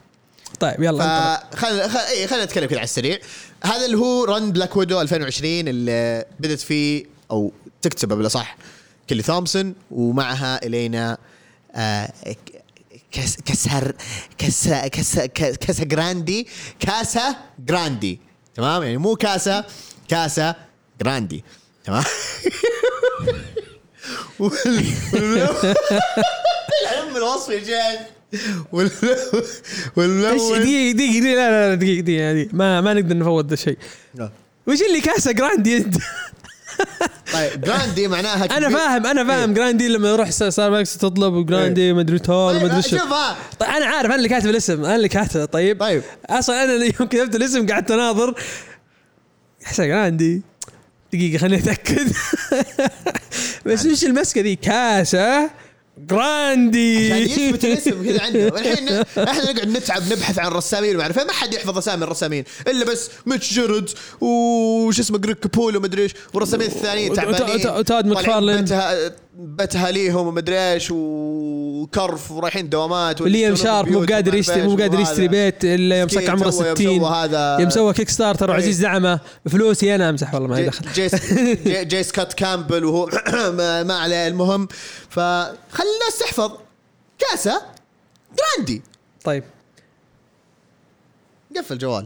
طيب 0.59 0.83
يلا. 0.83 1.43
فخلينا 1.51 1.87
خل... 1.87 1.97
إيه 1.99 2.27
خلينا 2.27 2.45
نتكلم 2.45 2.65
كذا 2.65 2.77
على 2.77 2.83
السريع 2.83 3.17
هذا 3.63 3.85
اللي 3.85 3.97
هو 3.97 4.23
run 4.23 4.51
Black 4.51 4.77
Widow 4.77 5.01
2020 5.01 5.67
اللي 5.67 6.25
بدت 6.39 6.59
فيه 6.59 7.05
أو 7.31 7.51
تكتبه 7.81 8.15
بالاصح 8.15 8.57
Kelly 9.07 9.23
Thompson 9.23 9.75
ومعها 9.91 10.65
Elena 10.65 11.17
آه 11.75 12.05
ك- 12.25 12.61
كاس 13.11 13.37
كسر 13.45 13.93
Casa 14.37 14.87
Casa 14.87 15.25
Casagrande 15.25 16.47
Casagrande 16.79 18.19
تمام؟ 18.57 18.83
يعني 18.83 18.97
مو 18.97 19.15
Casa 19.15 19.63
Casagrande. 20.07 21.43
تمام؟ 21.85 22.03
العلم 26.83 27.17
الوصف 27.17 27.49
يا 27.49 27.59
شيخ 27.63 27.99
والملون. 29.97 30.59
دقيقة 30.59 30.97
دقيقة 30.97 31.35
لا 31.35 31.69
لا 31.69 31.75
دقيقة 31.75 32.01
دقيقة 32.01 32.19
يعني 32.21 32.49
ما 32.53 32.81
ما 32.81 32.93
نقدر 32.93 33.17
نفوت 33.17 33.45
ذا 33.45 33.53
الشيء 33.53 33.77
وش 34.67 34.81
اللي 34.81 35.01
كاسة 35.01 35.31
grande 35.31 35.77
أنت؟ 35.77 35.95
طيب 37.37 37.61
grande 37.61 38.07
معناها 38.07 38.57
أنا. 38.57 38.69
فاهم 38.69 39.05
أنا 39.05 39.23
فاهم. 39.23 39.53
grande 39.53 39.87
لما 39.87 40.09
يروح 40.09 40.29
ستاربكس 40.29 40.97
تطلب 40.97 41.45
جراندي 41.45 41.93
مدري 41.93 42.19
tall 42.19 42.53
طيب 42.59 42.63
مدري 42.63 42.81
شو. 42.81 42.89
شوف 42.89 43.11
ها 43.13 43.37
طيب 43.59 43.69
أنا 43.69 43.85
عارف 43.85 44.05
أنا 44.05 44.15
اللي 44.15 44.29
كاتب 44.29 44.49
الاسم 44.49 44.85
أنا 44.85 44.95
اللي 44.95 45.07
كاتبه. 45.09 45.45
طيب 45.45 45.79
طيب. 45.79 46.01
أصلا 46.29 46.63
أنا 46.63 46.73
اللي 46.73 46.93
يوم 46.99 47.09
كتبت 47.09 47.35
الاسم 47.35 47.67
قعدت 47.67 47.91
أناظر. 47.91 48.35
احسن 49.65 49.91
عندي 49.91 50.41
دقيقة 51.13 51.37
خليني 51.37 51.63
أتأكد. 51.63 52.11
بس 53.65 53.85
وش 53.85 54.03
المسكة 54.03 54.41
ذي؟ 54.41 54.55
كاسة. 54.55 55.49
grande. 55.99 57.13
عشان 57.13 57.23
يثبت 57.29 57.65
الاسم 57.65 58.03
كذا 58.05 58.21
عنده. 58.21 58.45
والحين 58.53 58.89
إحنا 59.17 59.51
نقعد 59.51 59.67
نتعب 59.67 60.01
نبحث 60.13 60.39
عن 60.39 60.51
رسامين 60.51 60.95
وما 60.95 61.03
اعرف. 61.03 61.17
ما 61.25 61.31
حد 61.31 61.53
يحفظ 61.53 61.77
اسامي 61.77 62.03
الرسامين 62.03 62.43
إلا 62.67 62.85
بس 62.85 63.09
Mitch 63.25 63.53
Gerads 63.53 63.89
وش 64.21 64.99
اسمه 64.99 65.17
جريك 65.17 65.39
كابول 65.39 65.77
ومدري 65.77 66.03
إيش. 66.03 66.11
والرسامين 66.33 66.67
الثانيين 66.67 67.13
تعبانين. 67.13 67.55
وت- 67.55 67.65
وتاد 67.65 68.05
طالعين 69.37 69.45
ماكفارلين. 69.45 69.55
بتها 69.55 69.65
بتها 69.65 69.91
ليهم 69.91 70.27
ومدري 70.27 70.57
إيش 70.73 70.87
وكرف 70.91 72.31
ورايحين 72.31 72.69
دوامات 72.69 73.21
وليام 73.21 73.51
ويشتغلون 73.51 73.75
شارب 73.83 73.89
مو 73.91 74.05
قادر 74.13 74.35
يشتري 74.35 74.61
مو 74.67 74.75
قادر 74.77 74.99
يشتري. 74.99 75.27
بيت 75.27 75.65
إلا 75.65 75.99
يوم 75.99 76.07
صك 76.09 76.29
عمره 76.29 76.51
سوى- 76.51 76.65
يوم 76.65 76.75
60 76.75 76.99
سوى 76.99 77.09
هذا. 77.09 77.57
يوم 77.59 77.69
سوى 77.69 77.93
كيك 77.93 78.09
ستارتر 78.09 78.49
وعزيز 78.49 78.83
إيه. 78.85 78.91
دعمه 78.91 79.19
بفلوسي 79.45 79.95
أنا 79.95 80.09
امزح 80.09 80.33
والله 80.33 80.47
ما 80.47 80.61
دخل. 80.61 80.85
جيس 80.93 81.15
جي- 81.67 81.85
جي 81.85 82.03
سكوت 82.03 82.33
كامبل 82.33 82.85
وهو 82.85 83.05
ما, 83.83 83.93
عليه 83.93 84.27
المهم. 84.27 84.67
فخلي 85.09 85.89
الناس 85.95 86.19
تحفظ. 86.19 86.51
كاسة 87.19 87.61
جراندي. 88.37 88.81
طيب. 89.23 89.43
قفل 91.57 91.77
جوال. 91.77 92.05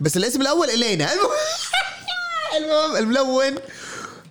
بس 0.00 0.16
الاسم 0.16 0.40
الأول 0.42 0.70
إلينا. 0.70 1.08
المهم 2.58 2.96
الملون. 2.96 3.54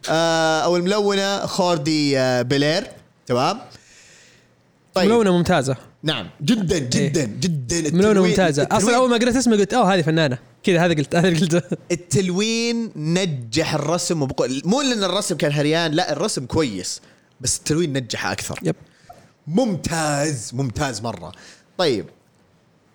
أو 0.09 0.77
الملونة 0.77 1.45
خوردي 1.45 2.19
آه 2.19 2.41
بيلير. 2.41 2.87
تمام؟ 3.25 3.61
طيب. 4.93 5.09
ملونة 5.09 5.31
ممتازة. 5.37 5.75
نعم. 6.03 6.29
جدا 6.41 6.77
جدا 6.77 7.23
جدا. 7.25 7.91
ملونة 7.91 8.11
التلوين- 8.11 8.29
ممتازة. 8.29 8.67
أصلا 8.71 8.95
أول 8.95 9.09
ما 9.09 9.17
قريت 9.17 9.35
اسمه 9.35 9.57
قلت 9.57 9.73
أوه 9.73 9.93
هذه 9.93 10.01
فنانة. 10.01 10.37
كذا 10.63 10.85
هذا 10.85 10.93
قلت 10.93 11.15
هذا 11.15 11.39
قلت 11.39 11.79
التلوين 11.91 12.91
نجح 12.95 13.73
الرسم 13.73 14.21
وبقو... 14.21 14.47
مو 14.65 14.81
لأن 14.81 15.03
الرسم 15.03 15.37
كان 15.37 15.51
هريان 15.51 15.91
لا 15.91 16.11
الرسم 16.11 16.45
كويس 16.45 17.01
بس 17.41 17.57
التلوين 17.57 17.93
نجحه 17.97 18.31
أكثر. 18.31 18.59
yep. 18.63 18.75
ممتاز 19.47 20.53
ممتاز 20.53 21.01
مرة. 21.01 21.31
طيب. 21.77 22.05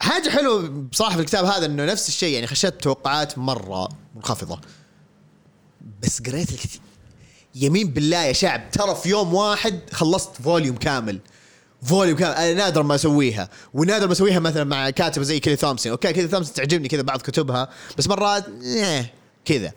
حاجة 0.01 0.29
حلوة 0.31 0.69
بصراحة 0.69 1.15
في 1.15 1.21
الكتاب 1.21 1.45
هذا 1.45 1.67
إنه 1.67 1.85
نفس 1.85 2.09
الشيء 2.09 2.35
يعني 2.35 2.47
خشيت 2.47 2.75
توقعات 2.83 3.39
مرة 3.39 3.89
منخفضة. 4.17 4.61
بس 6.03 6.23
قريت 6.23 6.51
الكثير 6.51 6.81
يمين 7.57 7.91
بالله 7.91 8.25
يا 8.25 8.33
شعب 8.33 8.71
ترى 8.71 8.95
في 8.95 9.09
يوم 9.09 9.35
واحد 9.35 9.81
خلصت 9.93 10.43
volume 10.43 10.77
كامل. 10.77 11.19
volume 11.83 12.17
كامل 12.17 12.35
أنا 12.35 12.55
نادر 12.55 12.83
ما 12.83 12.95
أسويها. 12.95 13.49
ونادر 13.75 14.07
ما 14.07 14.13
أسويها 14.13 14.39
مثلا 14.39 14.65
مع 14.65 14.91
كاتبه 14.91 15.25
زي 15.25 15.41
كذا 15.41 15.55
Thompson 15.55 15.93
okay 15.93 16.13
كذا 16.13 16.27
ثامسون 16.27 16.55
تعجبني 16.55 16.89
كذا 16.89 17.03
بعض 17.03 17.21
كتبها 17.21 17.69
بس 17.99 18.09
مرات 18.09 18.45
إيه 18.63 19.13
كذا. 19.45 19.73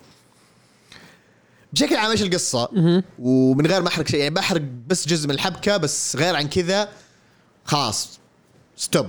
بشكل 1.73 1.95
عام 1.95 2.11
إيش 2.11 2.21
القصة؟ 2.21 2.69
ومن 3.19 3.67
غير 3.67 3.81
ما 3.81 3.87
أحرق 3.87 4.07
شيء 4.07 4.19
يعني 4.19 4.35
بحرق 4.35 4.61
بس 4.87 5.07
جزء 5.07 5.27
من 5.27 5.33
الحبكة 5.33 5.77
بس 5.77 6.15
غير 6.15 6.35
عن 6.35 6.47
كذا 6.47 6.89
خلاص 7.65 8.19
stop 8.77 9.07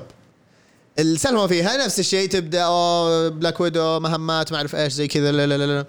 السالفة 0.98 1.36
ما 1.36 1.46
فيها 1.46 1.84
نفس 1.86 2.00
الشيء 2.00 2.28
تبدأ 2.28 2.62
أوه 2.62 3.28
Black 3.28 3.60
Widow 3.60 4.00
مهمات 4.00 4.52
ما 4.52 4.58
أعرف 4.58 4.74
إيش 4.74 4.92
زي 4.92 5.08
كذا 5.08 5.32
لا 5.32 5.46
لا 5.46 5.58
لا 5.58 5.66
لا. 5.66 5.86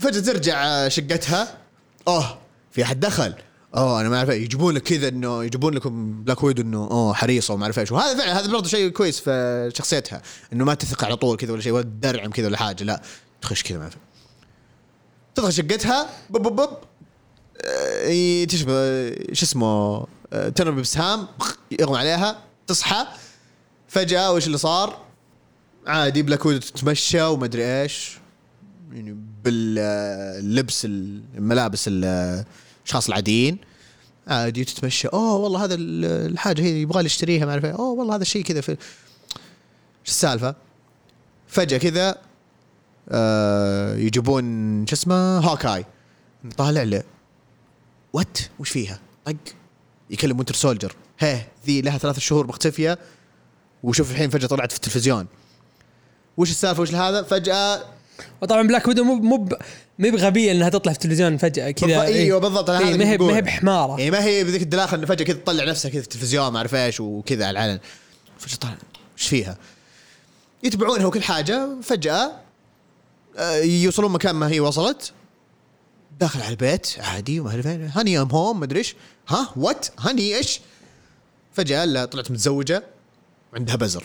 فجأة 0.00 0.20
ترجع 0.20 0.88
شقتها. 0.88 1.58
أوه 2.08 2.38
في 2.70 2.82
أحد 2.82 3.00
دخل. 3.00 3.34
أوه 3.76 4.00
أنا 4.00 4.08
ما 4.08 4.16
أعرف. 4.16 4.28
يجيبون 4.28 4.74
لك 4.74 4.82
كذا 4.82 5.08
إنه 5.08 5.44
يجيبون 5.44 5.74
لكم 5.74 6.22
Black 6.22 6.42
Widow 6.42 6.62
إنه 6.62 6.78
أوه 6.78 7.14
حريصه 7.14 7.54
وما 7.54 7.64
أعرف 7.64 7.78
إيش. 7.78 7.92
وهذا 7.92 8.18
فعلا 8.18 8.40
هذا 8.40 8.52
برضه 8.52 8.68
شيء 8.68 8.88
كويس 8.88 9.20
في 9.20 9.70
شخصيتها 9.74 10.22
إنه 10.52 10.64
ما 10.64 10.74
تثق 10.74 11.04
على 11.04 11.16
طول 11.16 11.36
كذا 11.36 11.52
ولا 11.52 11.60
شيء 11.60 11.72
ولا 11.72 11.82
تدرعم 11.82 12.30
كذا 12.30 12.46
ولا 12.46 12.56
حاجة 12.56 12.84
لا. 12.84 13.02
تخش 13.42 13.62
كذا 13.62 13.78
ما 13.78 13.84
أعرف. 13.84 13.96
تدخل 15.34 15.52
شقتها 15.52 16.06
بب 16.30 16.42
بب 16.42 16.56
بب 16.56 16.70
آه، 17.64 18.44
تشبه 18.44 19.10
شو 19.32 19.44
اسمه 19.46 20.06
آه، 20.32 20.48
بسهام 20.70 21.28
يغمى 21.80 21.98
عليها 21.98 22.38
تصحى. 22.66 23.06
فجأة 23.88 24.32
وش 24.32 24.46
اللي 24.46 24.58
صار؟ 24.58 24.98
عادي 25.86 26.22
بلاك 26.22 26.46
ويدو 26.46 26.60
تتمشى 26.60 27.22
وما 27.22 27.44
أدري 27.44 27.82
إيش. 27.82 28.18
يعني 28.92 29.16
باللبس 29.44 30.84
الملابس 30.84 31.84
الأشخاص 31.88 33.08
العاديين. 33.08 33.58
عادي 34.28 34.64
تتمشى. 34.64 35.08
أوه 35.08 35.34
والله 35.34 35.64
هذا 35.64 35.74
ال- 35.74 36.30
الحاجة 36.32 36.62
هي 36.62 36.80
يبغى 36.82 37.02
لي 37.02 37.06
اشتريها 37.06 37.46
ما 37.46 37.52
أعرف 37.52 37.64
إيه. 37.64 37.72
أوه 37.72 37.90
والله 37.90 38.14
هذا 38.14 38.22
الشيء 38.22 38.42
كذا 38.42 38.60
في 38.60 38.70
إيش 38.70 38.78
السالفة؟ 40.06 40.54
فجأة 41.48 41.78
كذا 41.78 42.18
آه 43.08 43.96
يجيبون 43.96 44.86
شو 44.86 44.94
اسمه 44.94 45.38
Hawkeye. 45.38 45.84
طالع 46.56 46.82
له. 46.82 47.02
what؟ 48.12 48.38
وش 48.58 48.70
فيها؟ 48.70 49.00
طق. 49.24 49.34
يكلم 50.10 50.36
Winter 50.36 50.54
Soldier. 50.54 50.96
هيه 51.18 51.48
ذي 51.66 51.80
لها 51.80 51.98
ثلاث 51.98 52.18
شهور 52.18 52.46
مختفية. 52.46 52.98
وشوف 53.82 54.10
الحين 54.10 54.30
فجأة 54.30 54.46
طلعت 54.46 54.72
في 54.72 54.76
التلفزيون. 54.76 55.26
وش 56.36 56.50
السالفة؟ 56.50 56.82
وش 56.82 56.94
هذا؟ 56.94 57.22
فجأة 57.22 57.84
وطبعا 58.42 58.62
Black 58.62 58.88
Widow 58.88 59.04
مو 59.04 59.14
مو 59.14 59.36
ب- 59.36 59.54
مو 59.98 60.10
بغبيه 60.10 60.52
إنها 60.52 60.68
تطلع 60.68 60.92
في 60.92 60.98
التلفزيون 60.98 61.36
فجأة 61.36 61.70
كذا 61.70 61.86
بالضبط- 61.86 62.04
أيوه 62.04 62.40
بالضبط 62.40 62.70
أنا 62.70 62.88
إيه 62.88 62.96
ما 62.96 63.10
هي 63.10 63.18
ما 63.18 63.36
هي. 63.36 63.42
بحمارة 63.42 63.98
يعني 63.98 64.10
ما 64.10 64.24
هي 64.24 64.44
بذيك 64.44 64.62
الدلاخه 64.62 64.94
إنه 64.94 65.06
فجأة 65.06 65.24
كذا 65.24 65.36
تطلع 65.36 65.64
نفسها 65.64 65.90
كذا 65.90 66.00
في 66.00 66.06
التلفزيون 66.06 66.48
ما 66.52 66.58
أعرف 66.58 66.74
إيش 66.74 67.00
وكذا 67.00 67.46
على 67.46 67.58
العلن 67.60 67.80
فجأة 68.38 68.56
طالع 68.56 68.74
إيش 69.18 69.28
فيها؟ 69.28 69.56
يتبعونها 70.62 71.06
وكل 71.06 71.22
حاجة 71.22 71.68
فجأة 71.82 72.32
آه، 73.36 73.56
يوصلون 73.56 74.12
مكان 74.12 74.34
ما 74.34 74.48
هي 74.48 74.60
وصلت 74.60 75.12
داخل 76.20 76.40
على 76.42 76.50
البيت 76.50 76.96
عادي 76.98 77.40
وما 77.40 77.50
أعرف 77.50 77.66
إيه. 77.66 77.90
honey 77.94 78.20
I'm 78.20 78.30
home 78.30 78.58
ما 78.58 78.64
أدري 78.64 78.78
إيش 78.78 78.94
ها 79.28 79.48
what 79.56 79.86
honey 79.98 80.36
إيش؟ 80.36 80.60
فجأة 81.52 81.84
لا 81.84 82.04
طلعت 82.04 82.30
متزوجة 82.30 82.82
وعندها 83.52 83.76
بزر 83.76 84.04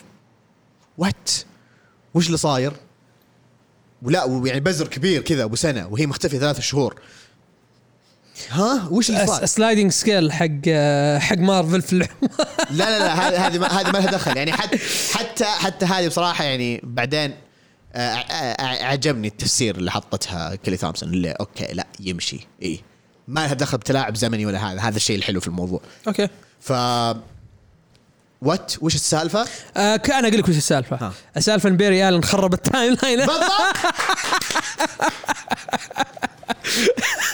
what 0.97 1.29
وش 2.13 2.25
اللي 2.27 2.37
صاير؟ 2.37 2.73
ولا 4.05 4.41
يعني 4.45 4.59
بزر 4.59 4.87
كبير 4.87 5.21
كذا 5.21 5.43
أبو 5.43 5.55
سنة 5.55 5.87
وهي 5.87 6.05
مختفية 6.05 6.39
ثلاث 6.39 6.59
شهور. 6.59 7.01
ها؟ 8.49 8.87
وش 8.91 9.09
اللي 9.09 9.27
صار؟ 9.27 9.45
sliding 9.45 9.91
scale 9.91 10.31
حق 10.31 10.47
آه، 10.67 11.19
حق 11.19 11.37
مارفل 11.37 11.81
في 11.81 11.93
العموم 11.93 12.29
لا 12.71 12.99
لا 12.99 12.99
لا 12.99 13.13
هذه 13.13 13.47
هذه 13.47 13.59
ما 13.59 13.67
هذه 13.67 13.91
ما 13.91 13.97
لها 13.97 14.11
دخل. 14.11 14.37
يعني 14.37 14.53
حتى 14.53 14.77
حتى 15.13 15.45
حتى 15.45 15.85
هذه 15.85 16.07
بصراحة 16.07 16.43
يعني 16.43 16.81
بعدين 16.83 17.33
آه، 17.93 17.99
آه، 17.99 18.85
عجبني 18.85 19.27
التفسير 19.27 19.77
اللي 19.77 19.91
حطتها 19.91 20.55
Kelly 20.55 20.77
Thompson 20.77 21.09
اللي 21.09 21.31
okay 21.31 21.73
لا 21.73 21.87
يمشي. 21.99 22.47
اي 22.63 22.79
ما 23.27 23.39
لها 23.39 23.53
دخل 23.53 23.77
بتلاعب 23.77 24.15
زمني 24.15 24.45
ولا 24.45 24.71
هذا. 24.71 24.79
هذا 24.81 24.95
الشيء 24.95 25.15
الحلو 25.15 25.39
في 25.39 25.47
الموضوع. 25.47 25.81
okay. 26.07 26.27
ف 26.59 26.73
what 28.41 28.73
وش 28.81 28.95
السالفة؟ 28.95 29.45
آه 29.77 30.01
أنا 30.09 30.27
أقول 30.27 30.39
لك 30.39 30.49
وش 30.49 30.57
السالفة. 30.57 30.95
ها. 30.95 31.13
السالفة 31.37 31.69
إن 31.69 31.77
Barry 31.77 32.09
Allen 32.09 32.23
خرب 32.23 32.53
ال 32.53 32.97
timeline. 33.03 33.19
بالضبط. 33.25 33.41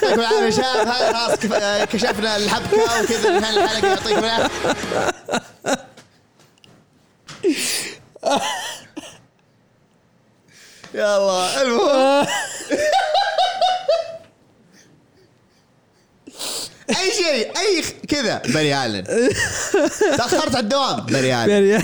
يا 0.04 0.50
شباب 0.50 0.88
هاي 0.88 1.14
خلاص 1.14 1.40
كشفنا 1.86 2.36
الحبكة 2.38 3.02
وكذا 3.04 3.40
نهاية 3.40 3.64
الحلقة 3.64 3.88
يعطيكم 3.88 4.24
العافية. 4.24 4.76
يلا 10.94 11.62
المهم. 11.62 12.28
أي 16.92 17.12
شيء 17.18 17.58
أي 17.58 17.84
كذا. 18.08 18.42
باري 18.54 18.86
آلن. 18.86 19.04
تأخرت 20.18 20.56
على 20.56 20.64
الدوام. 20.64 21.06
باري 21.06 21.36
آلن. 21.36 21.46
بيري 21.48 21.84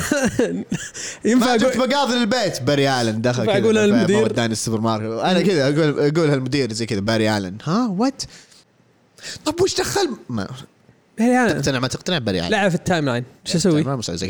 ينفع 1.25 1.45
ما 1.45 1.57
جبت 1.57 1.75
أقول 1.75 1.89
مقاضي 1.89 2.15
للبيت 2.15 2.61
باري 2.61 2.89
آلن. 2.89 3.21
دخل 3.21 3.41
ينفع 3.41 3.53
كذا. 3.53 3.63
أقولها 3.63 3.83
ف- 3.83 3.89
للمدير؟ 3.89 4.23
وداني 4.23 4.53
السوبر 4.53 4.81
ماركت 4.81 5.23
أنا 5.23 5.41
كذا 5.41 5.63
أقول 5.63 5.99
اقولها 5.99 6.35
المدير 6.35 6.73
زي 6.73 6.85
كذا. 6.85 6.99
باري 6.99 7.37
آلن. 7.37 7.57
ها؟ 7.63 7.87
وات 7.87 8.23
طب 9.45 9.61
وش 9.61 9.75
دخل؟ 9.75 10.09
ما 10.29 10.47
بيري 11.17 11.45
آلن. 11.45 11.61
تقتنع 11.61 11.79
ما 11.79 11.87
تقتنع 11.87 12.17
باري 12.17 12.39
آلن. 12.39 12.49
لعب 12.49 12.69
في 12.69 12.75
التايم 12.75 13.05
لاين 13.05 13.23
شو 13.45 13.57
أسوي؟ 13.57 13.83
ما 13.83 13.95
مسوي 13.95 14.17
زي؟ 14.17 14.27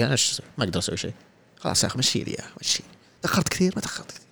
ما 0.57 0.63
أقدر 0.63 0.80
أسوي 0.80 0.97
شيء. 0.97 1.13
خلاص 1.59 1.84
يا 1.84 1.88
أخي 1.88 1.99
مشي 1.99 2.23
لي 2.23 2.38
مشي. 2.61 2.84
تأخرت 3.21 3.49
كثير 3.49 3.73
ما 3.75 3.82
تأخرت 3.82 4.11
كثير. 4.11 4.28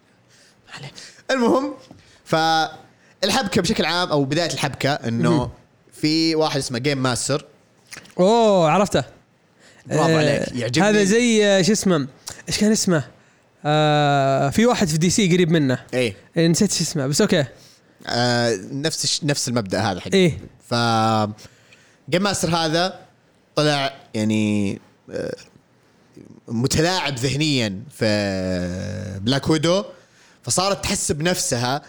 المهم 1.32 1.74
فالحبكة 2.26 3.62
بشكل 3.62 3.86
عام 3.86 4.10
أو 4.10 4.24
بداية 4.24 4.54
الحبكة 4.54 4.90
إنه 4.94 5.52
في 6.02 6.36
واحد 6.36 6.58
اسمه 6.58 6.80
جيم 6.80 6.98
ماستر 7.04 7.46
أوه 8.20 8.70
عرفته. 8.70 9.04
برافو 9.86 10.04
آه، 10.04 10.18
عليك، 10.18 10.52
يعجبني. 10.56 10.90
هذا 10.90 11.04
زي 11.04 11.46
آه، 11.46 11.62
شو 11.62 11.72
اسمه 11.72 12.08
إيش 12.50 12.58
كان 12.58 12.72
اسمه؟ 12.72 13.04
آه 13.66 14.50
في 14.50 14.66
واحد 14.66 14.88
في 14.88 14.98
دي 14.98 15.10
سي 15.10 15.34
قريب 15.34 15.52
منه. 15.52 15.80
إيه. 15.94 16.16
إيه، 16.38 16.48
نسيت 16.48 16.72
شو 16.72 16.84
اسمه 16.84 17.08
بس 17.08 17.22
أوكي. 17.22 17.46
آه 18.08 18.60
نفس 18.72 19.24
نفس 19.24 19.48
المبدأ 19.48 19.80
هذا 19.82 20.00
حق 20.00 20.10
إيه. 20.14 20.38
ف 20.70 20.74
Game 22.10 22.24
Master 22.24 22.50
هذا 22.56 23.00
طلع 23.56 23.94
يعني 24.14 24.80
آه، 25.12 25.36
متلاعب 26.48 27.16
ذهنيا 27.16 27.82
في 27.98 29.20
Black 29.22 29.50
Widow 29.50 29.84
فصارت 30.44 30.84
تحس 30.84 31.12
بنفسها 31.12 31.82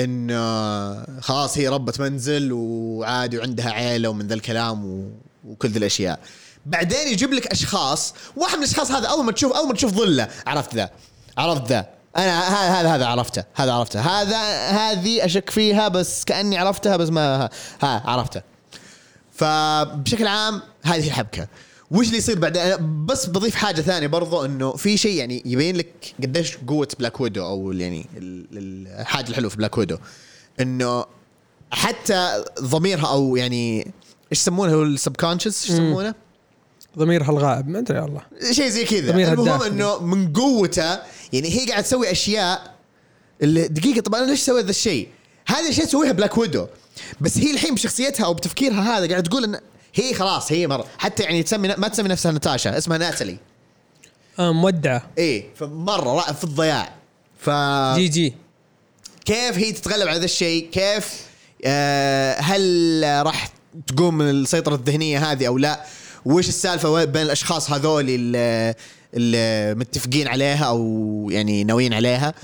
انه 0.00 1.20
خلاص 1.20 1.58
هي 1.58 1.68
ربة 1.68 1.92
منزل 1.98 2.52
وعادي 2.52 3.38
وعندها 3.38 3.70
عيلة 3.70 4.08
ومن 4.08 4.26
ذا 4.26 4.34
الكلام. 4.34 5.10
وكل 5.44 5.68
ذي 5.68 5.78
الأشياء. 5.78 6.20
بعدين 6.66 7.08
يجيب 7.08 7.32
لك 7.32 7.46
أشخاص 7.46 8.14
واحد 8.36 8.56
من 8.56 8.62
الأشخاص 8.62 8.90
هذا 8.90 9.08
أول 9.08 9.24
ما 9.24 9.32
تشوف 9.32 9.52
أول 9.52 9.68
ما 9.68 9.74
تشوف 9.74 9.92
ظلة 9.92 10.28
عرفت 10.46 10.74
ذا؟ 10.74 10.90
عرفت 11.38 11.66
ذا؟ 11.68 11.86
أنا 12.16 12.48
هذا 12.48 12.80
هذا 12.80 12.94
هذا 12.94 13.06
عرفته 13.06 13.44
هذا 13.54 13.72
عرفته 13.72 14.00
هذا 14.00 14.38
هذه 14.68 15.24
أشك 15.24 15.50
فيها 15.50 15.88
بس 15.88 16.24
كأني 16.24 16.58
عرفتها 16.58 16.96
بس 16.96 17.08
ما 17.08 17.42
ها, 17.42 17.50
ها 17.82 18.02
عرفته. 18.04 18.42
فبشكل 19.32 20.26
عام 20.26 20.62
هذه 20.82 21.06
الحبكة. 21.06 21.48
وش 21.90 22.06
اللي 22.06 22.18
يصير 22.18 22.46
أنا 22.48 22.76
بس 23.06 23.26
بضيف 23.26 23.54
حاجة 23.54 23.80
ثانية 23.80 24.06
برضو 24.06 24.44
إنه 24.44 24.72
في 24.72 24.96
شيء 24.96 25.14
يعني 25.18 25.42
يبين 25.46 25.76
لك 25.76 26.14
قديش 26.22 26.56
قوة 26.56 26.88
Black 26.98 27.20
Widow 27.20 27.46
أو 27.46 27.72
يعني 27.72 28.06
ال- 28.16 28.46
ال- 28.52 29.00
الحاجة 29.00 29.28
الحلوة 29.28 29.50
في 29.50 29.56
Black 29.56 29.78
Widow 29.78 29.96
إنه 30.60 31.04
حتى 31.70 32.44
ضميرها 32.60 33.06
أو 33.06 33.36
يعني 33.36 33.80
إيش 34.32 34.38
يسمونه؟ 34.40 34.72
هو 34.72 34.82
ال 34.82 34.88
subconscious 34.88 35.62
إيش 35.62 35.70
يسمونه؟ 35.70 36.14
ضميرها 36.98 37.30
الغائب 37.30 37.68
ما 37.68 37.78
أدري 37.78 37.98
والله. 38.00 38.20
شيء 38.50 38.68
زي 38.68 38.84
كذا. 38.84 39.32
المهم. 39.32 39.62
إنه 39.62 39.98
من 39.98 40.32
قوته 40.32 40.98
يعني 41.32 41.48
هي 41.60 41.66
قاعدة 41.66 41.82
تسوي 41.82 42.10
أشياء 42.10 42.74
اللي 43.42 43.68
دقيقة 43.68 44.00
طب 44.00 44.14
أنا 44.14 44.30
ليش 44.30 44.40
سويت 44.40 44.64
ذا 44.64 44.70
الشيء؟ 44.70 45.08
هذا 45.46 45.68
الشيء 45.68 45.84
تسويها 45.84 46.12
Black 46.12 46.38
Widow 46.38 46.66
بس 47.20 47.38
هي 47.38 47.50
الحين 47.50 47.74
بشخصيتها 47.74 48.26
أو 48.26 48.34
بتفكيرها 48.34 48.98
هذا 48.98 49.08
قاعدة 49.08 49.20
تقول 49.20 49.44
إن 49.44 49.60
هي 49.94 50.14
خلاص 50.14 50.52
هي 50.52 50.66
مره 50.66 50.84
حتى 50.98 51.22
يعني 51.22 51.42
تسمي 51.42 51.68
ما 51.68 51.88
تسمي 51.88 52.08
نفسها 52.08 52.32
ناتاشا 52.32 52.78
اسمها 52.78 52.98
ناتالي. 52.98 53.36
آه 54.38 54.52
مودعه 54.52 55.02
إيه 55.18 55.44
فمرة 55.54 56.20
في 56.20 56.44
الضياع. 56.44 56.94
ف 57.38 57.50
GG. 57.96 58.34
كيف 59.24 59.58
هي 59.58 59.72
تتغلب 59.72 60.08
على 60.08 60.18
ذا 60.18 60.24
الشيء؟ 60.24 60.68
كيف 60.72 61.26
آه 61.64 62.40
هل 62.40 63.02
راح 63.26 63.48
تقوم 63.86 64.18
من 64.18 64.30
السيطرة 64.30 64.74
الذهنية 64.74 65.32
هذه 65.32 65.46
أو 65.46 65.58
لا؟ 65.58 65.84
وش 66.24 66.48
السالفة 66.48 66.90
وين- 66.90 67.04
بين 67.06 67.22
الأشخاص 67.22 67.70
هذول 67.70 68.04
اللي, 68.08 69.74
متفقين 69.74 70.28
عليها 70.28 70.64
أو 70.64 71.28
يعني 71.32 71.64
ناويين 71.64 71.94
عليها؟ 71.94 72.34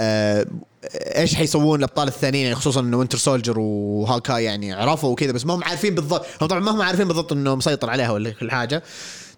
آه 0.00 0.46
إيش 0.94 1.34
حيسوون 1.34 1.78
الأبطال 1.78 2.08
الثانيين؟ 2.08 2.44
يعني 2.44 2.54
خصوصا 2.56 2.80
إنه 2.80 2.96
Winter 2.96 3.18
Soldier 3.18 3.58
و 3.58 3.69
Hawkeye 3.69 4.44
يعني 4.44 4.72
عرفوا 4.72 5.08
وكذا 5.10 5.32
بس 5.32 5.46
ما 5.46 5.54
هم 5.54 5.64
عارفين 5.64 5.94
بالضبط. 5.94 6.26
هم 6.40 6.48
طبعا 6.48 6.60
ما 6.60 6.70
هم 6.70 6.82
عارفين 6.82 7.08
بالضبط 7.08 7.32
إنه 7.32 7.54
مسيطر 7.56 7.90
عليها 7.90 8.10
ولا 8.10 8.30
كل 8.30 8.50
حاجة. 8.50 8.82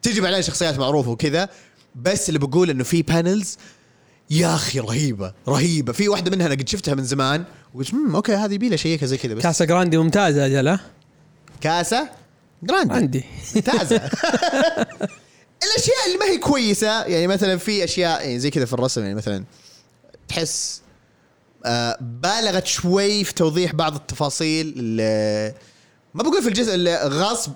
تجي 0.02 0.20
بعدين 0.20 0.42
شخصيات 0.42 0.78
معروفة 0.78 1.10
وكذا 1.10 1.48
بس 1.94 2.28
اللي 2.28 2.38
بقول 2.38 2.70
إنه 2.70 2.84
في 2.84 3.02
panels 3.02 3.58
يا 4.30 4.54
أخي 4.54 4.80
رهيبة 4.80 5.32
رهيبة. 5.48 5.92
في 5.92 6.08
واحدة 6.08 6.30
منها 6.30 6.46
أنا 6.46 6.54
قد 6.54 6.68
شفتها 6.68 6.94
من 6.94 7.04
زمان 7.04 7.44
وقلت 7.74 7.90
امم 7.92 8.16
أوكي 8.16 8.34
هذه 8.34 8.54
يبي 8.54 8.76
شيكها 8.78 9.06
زي 9.06 9.16
كذا 9.16 9.34
بس. 9.34 9.42
كاسا 9.42 9.64
جراندي 9.64 9.96
ممتازة 9.98 10.46
أجل 10.46 10.68
ها 10.68 10.80
كاسه 11.60 12.08
جراند 12.62 12.92
عندي 12.92 13.24
ممتازة. 13.54 13.96
الأشياء 15.66 16.06
اللي 16.06 16.18
ما 16.20 16.26
هي 16.26 16.38
كويسة 16.38 17.04
يعني 17.04 17.26
مثلا 17.26 17.56
في 17.56 17.84
أشياء 17.84 18.20
يعني 18.20 18.38
زي 18.38 18.50
كذا 18.50 18.64
في 18.64 18.72
الرسم 18.72 19.02
يعني 19.02 19.14
مثلا 19.14 19.44
تحس 20.28 20.80
بالغت 22.00 22.66
شوي 22.66 23.24
في 23.24 23.34
توضيح 23.34 23.74
بعض 23.74 23.94
التفاصيل 23.94 24.74
اللي 24.76 25.54
ما 26.14 26.22
بقول 26.22 26.42
في 26.42 26.48
الجزء 26.48 26.74
اللي 26.74 26.96
غصب 26.96 27.52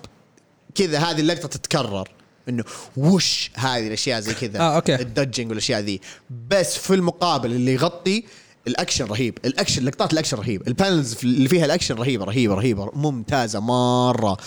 كذا 0.75 0.99
هذه 0.99 1.19
اللقطة 1.19 1.47
تتكرر. 1.47 2.09
إنه 2.49 2.63
وش 2.97 3.51
هذه 3.55 3.87
الأشياء 3.87 4.19
زي 4.19 4.33
كذا؟ 4.33 4.59
آه، 4.59 4.75
أوكي. 4.75 4.95
الدجنج 4.95 5.49
والأشياء 5.49 5.79
ذي. 5.79 6.01
بس 6.47 6.77
في 6.77 6.93
المقابل 6.93 7.51
اللي 7.51 7.73
يغطي 7.73 8.23
الأكشن 8.67 9.05
رهيب. 9.05 9.37
الأكشن 9.45 9.83
لقطات 9.83 10.13
الأكشن 10.13 10.37
رهيب. 10.37 10.67
البانلز 10.67 11.17
اللي 11.23 11.49
فيها 11.49 11.65
الأكشن 11.65 11.95
رهيبة 11.95 12.25
رهيبة 12.25 12.55
رهيبة 12.55 12.91
ممتازة 12.93 13.59
مرة. 13.59 14.37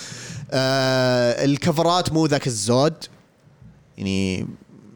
آه 0.50 1.44
ال 1.44 1.54
cover 1.54 2.03
ات 2.03 2.12
مو 2.12 2.26
ذاك 2.26 2.46
الزود. 2.46 3.04
يعني 3.98 4.46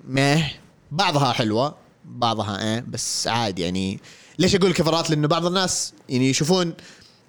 مه. 0.08 0.50
بعضها 0.90 1.32
حلوة 1.32 1.74
بعضها 2.04 2.62
إيه 2.62 2.84
بس 2.88 3.26
عادي 3.26 3.62
يعني. 3.62 4.00
ليش 4.39 4.55
أقول 4.55 4.72
cover 4.72 5.00
ات؟ 5.00 5.11
لأنه 5.11 5.28
بعض 5.28 5.47
الناس 5.47 5.93
يعني 6.09 6.30
يشوفون 6.30 6.74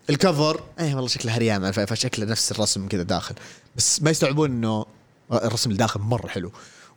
ال 0.10 0.19
cover 0.19 0.64
إيه 0.80 0.96
والله 0.96 1.08
شكله 1.08 1.32
هريان 1.32 1.72
فشكله 1.72 2.26
نفس 2.26 2.52
الرسم 2.52 2.88
كذا 2.88 3.04
داخل. 3.04 3.36
بس 3.76 4.02
ما 4.02 4.10
يستوعبون 4.10 4.52
إنه 4.52 4.86
الرسم 5.32 5.70
اللي 5.70 5.80
داخل 5.80 6.00
مرة 6.00 6.28
حلو. 6.28 6.52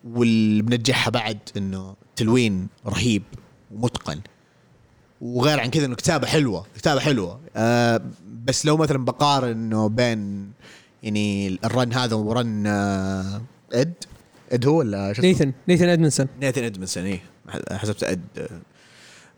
واللي 0.05 0.63
بنجحها 0.63 1.11
بعد 1.11 1.39
إنه 1.57 1.97
تلوين 2.17 2.69
رهيب 2.87 3.23
ومتقن. 3.75 4.21
وغير 5.21 5.61
عن 5.61 5.71
كذا 5.71 5.87
إنه 5.87 5.95
كتابة 5.95 6.27
حلوة 6.27 6.67
كتابة 6.77 7.01
حلوة. 7.01 7.41
آه 7.57 8.03
بس 8.45 8.67
لو 8.67 8.77
مثلا 8.77 9.05
بقارن 9.05 9.51
إنه 9.51 9.89
بين 9.89 10.53
يعني 11.03 11.59
الرن 11.65 11.93
هذا 11.93 12.17
ورن 12.17 12.67
آه 12.67 13.43
إد؟ 13.73 13.95
إد 14.53 14.67
هو 14.67 14.79
ولا 14.79 15.13
شو؟ 15.13 15.23
نيثن 15.23 15.53
نيثن 15.69 15.89
إدمنسون. 15.89 16.27
نيثن 16.41 16.65
إدمنسون 16.65 17.05
إيه. 17.05 17.23
حسبت 17.73 18.05
إد 18.05 18.21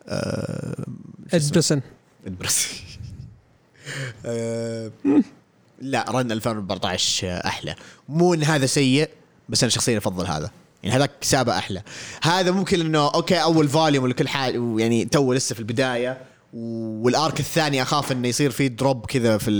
آه 0.09 0.85
شو 1.31 1.37
اسمه؟ 1.37 1.51
ادرسون 1.51 1.83
ادبرس 2.27 2.69
آه، 4.27 4.91
لا 5.81 6.05
run 6.09 6.33
2014 6.33 7.41
أحلى. 7.47 7.75
مو 8.09 8.35
إن 8.35 8.43
هذا 8.43 8.67
سيء 8.67 9.09
بس 9.49 9.63
أنا 9.63 9.71
شخصيا 9.71 9.99
أفضل 9.99 10.27
هذا. 10.27 10.51
يعني 10.83 10.97
هذاك 10.97 11.11
كتابه 11.21 11.59
أحلى. 11.59 11.83
هذا 12.23 12.51
ممكن 12.51 12.81
إنه 12.81 13.11
okay 13.15 13.43
أول 13.43 13.69
volume 13.69 14.07
لكل 14.07 14.29
حاجة 14.29 14.79
يعني 14.79 15.05
تو 15.05 15.33
لسه 15.33 15.55
في 15.55 15.61
البداية 15.61 16.19
وال 16.53 16.88
arc 16.88 17.41
الثاني 17.41 17.83
أخاف 17.83 18.13
إنه 18.13 18.29
يصير 18.29 18.51
فيه 18.51 18.67
drop 18.67 19.07
كذا 19.07 19.39
في 19.39 19.51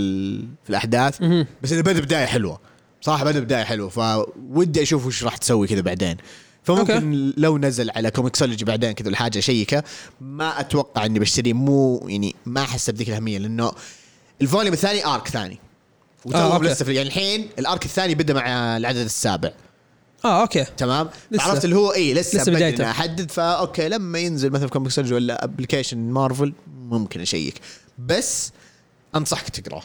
في 0.63 0.69
الأحداث. 0.69 1.21
بس 1.63 1.71
انه 1.71 1.81
بدأ 1.81 1.99
بداية 1.99 2.25
حلوة. 2.25 2.59
صراحة 3.01 3.23
بدأ 3.23 3.39
بداية 3.39 3.63
حلوة 3.63 3.89
فودي 3.89 4.81
أشوف 4.81 5.05
وش 5.05 5.23
راح 5.23 5.37
تسوي 5.37 5.67
كذا 5.67 5.81
بعدين. 5.81 6.17
فممكن 6.65 6.93
okay. 6.93 7.33
لو 7.37 7.57
نزل 7.57 7.89
على 7.89 8.11
comiXology 8.11 8.65
بعدين 8.65 8.91
كذا 8.91 9.07
ولا 9.07 9.17
حاجة 9.17 9.39
أشيكه 9.39 9.83
ما 10.21 10.59
أتوقع 10.59 11.05
إني 11.05 11.19
بشتريه 11.19 11.53
مو 11.53 12.05
يعني 12.07 12.35
ما 12.45 12.61
أحس 12.61 12.89
بذيك 12.89 13.09
الأهمية 13.09 13.37
لأنه 13.37 13.71
ال 14.41 14.46
volume 14.46 14.73
الثاني 14.73 15.05
arc 15.05 15.27
ثاني 15.27 15.53
آه، 15.55 16.27
وتو 16.29 16.37
okay. 16.37 16.65
لسه 16.67 16.91
يعني 16.91 17.07
الحين 17.07 17.49
ال 17.59 17.66
arc 17.66 17.85
الثاني 17.85 18.15
بدأ 18.15 18.33
مع 18.33 18.77
العدد 18.77 18.97
السابع 18.97 19.51
آه 20.25 20.41
okay 20.41 20.65
تمام 20.77 21.09
لسه. 21.31 21.43
عرفت 21.43 21.65
اللي 21.65 21.75
هو 21.75 21.93
اي 21.93 22.13
لسه, 22.13 22.41
لسه 22.41 22.51
بدايته. 22.51 22.91
احدد 22.91 23.31
ف 23.31 23.43
okay 23.43 23.89
لما 23.89 24.19
ينزل 24.19 24.49
مثلا 24.49 24.67
في 24.67 24.73
comiXology 24.73 25.13
ولا 25.13 25.43
application 25.43 25.97
Marvel 25.97 26.53
ممكن 26.77 27.21
أشيك 27.21 27.55
بس 27.99 28.51
أنصحك 29.15 29.49
تقرأه 29.49 29.83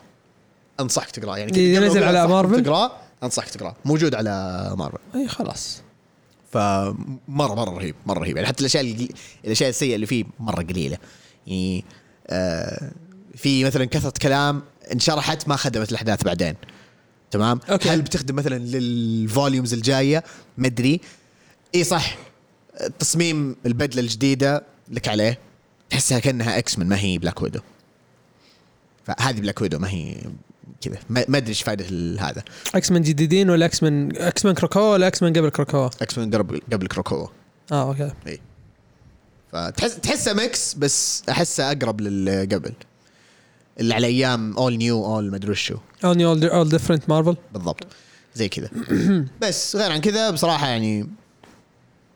أنصحك 0.80 1.10
تقرأه 1.10 1.38
يعني 1.38 1.52
إذا 1.52 1.78
قبل 1.78 1.86
نزل 1.86 2.00
ما 2.00 2.06
على 2.06 2.28
مارفل؟ 2.28 2.62
تقرأه 2.62 2.92
أنصحك 3.22 3.48
تقرأه 3.48 3.76
موجود 3.84 4.14
على 4.14 4.74
مارفل 4.78 4.98
اي 5.14 5.28
خلاص 5.28 5.82
فمره 6.50 7.54
مرة 7.54 7.70
رهيب 7.70 7.94
مرة 8.06 8.18
رهيب. 8.18 8.36
يعني 8.36 8.48
حتى 8.48 8.60
الأشياء 8.60 9.08
الأشياء 9.44 9.70
السيئة 9.70 9.94
اللي 9.94 10.06
فيه 10.06 10.24
مرة 10.38 10.62
قليلة. 10.62 10.98
يعني 11.46 11.84
آه 12.26 12.92
في 13.36 13.64
مثلا 13.64 13.84
كثرة 13.84 14.14
كلام 14.22 14.62
انشرحت 14.92 15.48
ما 15.48 15.56
خدمت 15.56 15.90
الأحداث 15.90 16.24
بعدين. 16.24 16.54
تمام؟ 17.30 17.60
okay. 17.70 17.88
هل 17.88 18.02
بتخدم 18.02 18.34
مثلا 18.34 18.58
لل 18.58 18.84
volumes 18.84 19.74
الجاية؟ 19.74 20.24
ما 20.58 20.66
أدري. 20.66 21.00
إي 21.74 21.84
صح. 21.84 22.16
تصميم 22.98 23.56
البدلة 23.66 24.00
الجديدة 24.00 24.62
لك 24.88 25.08
عليه. 25.08 25.38
تحسها 25.90 26.18
كأنها 26.18 26.58
X-Men 26.58 26.88
ما 26.88 26.98
هي 26.98 27.18
Black 27.18 27.42
Widow 27.42 27.60
فهذه 29.04 29.40
Black 29.40 29.60
Widow 29.60 29.78
ما 29.78 29.90
هي 29.90 30.16
كذا. 30.80 30.98
ما 31.08 31.36
أدري 31.36 31.48
إيش 31.48 31.62
فائده 31.62 31.84
هذا. 32.20 32.42
X-Men 32.74 33.02
جديدين 33.02 33.50
ولا 33.50 33.66
X-Men 33.66 34.16
X-Men 34.16 34.52
Krakoa 34.52 34.80
ولا 34.80 35.06
X-Men 35.06 35.32
قبل 35.32 35.48
Krakoa 35.48 35.90
X-Men 36.02 36.30
قبل 36.30 36.60
قبل 36.72 36.86
Krakoa 36.86 37.28
آه 37.72 37.82
okay. 37.88 38.10
فتحس 39.52 39.96
تحسه 39.96 40.32
mix 40.32 40.74
بس 40.74 41.22
أحسه 41.28 41.72
أقرب 41.72 42.00
للي 42.00 42.40
قبل. 42.44 42.72
اللي 43.80 43.94
على 43.94 44.06
أيام 44.06 44.56
All 44.56 44.76
New 44.76 45.04
All 45.04 45.30
ما 45.30 45.36
أدري 45.36 45.54
All 46.04 46.11
New 46.11 46.18
All 46.18 46.24
All 46.24 46.68
Different 46.68 47.08
Marvel 47.08 47.36
بالضبط. 47.52 47.86
زي 48.34 48.48
كذا. 48.48 48.68
بس 49.42 49.76
غير 49.76 49.92
عن 49.92 50.00
كذا 50.00 50.30
بصراحة 50.30 50.66
يعني 50.68 51.08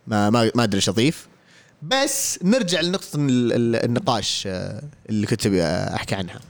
ما 0.06 0.30
ما 0.30 0.50
ما 0.54 0.64
أدري 0.64 0.76
إيش 0.76 0.88
أضيف. 0.88 1.28
بس 1.82 2.38
نرجع 2.42 2.80
لنقطة 2.80 3.16
ال- 3.16 3.52
ال- 3.52 3.84
النقاش 3.84 4.44
آه، 4.46 4.82
اللي 5.08 5.26
كنت 5.26 5.46
أبي 5.46 5.62
أحكي 5.64 6.14
عنها. 6.14 6.40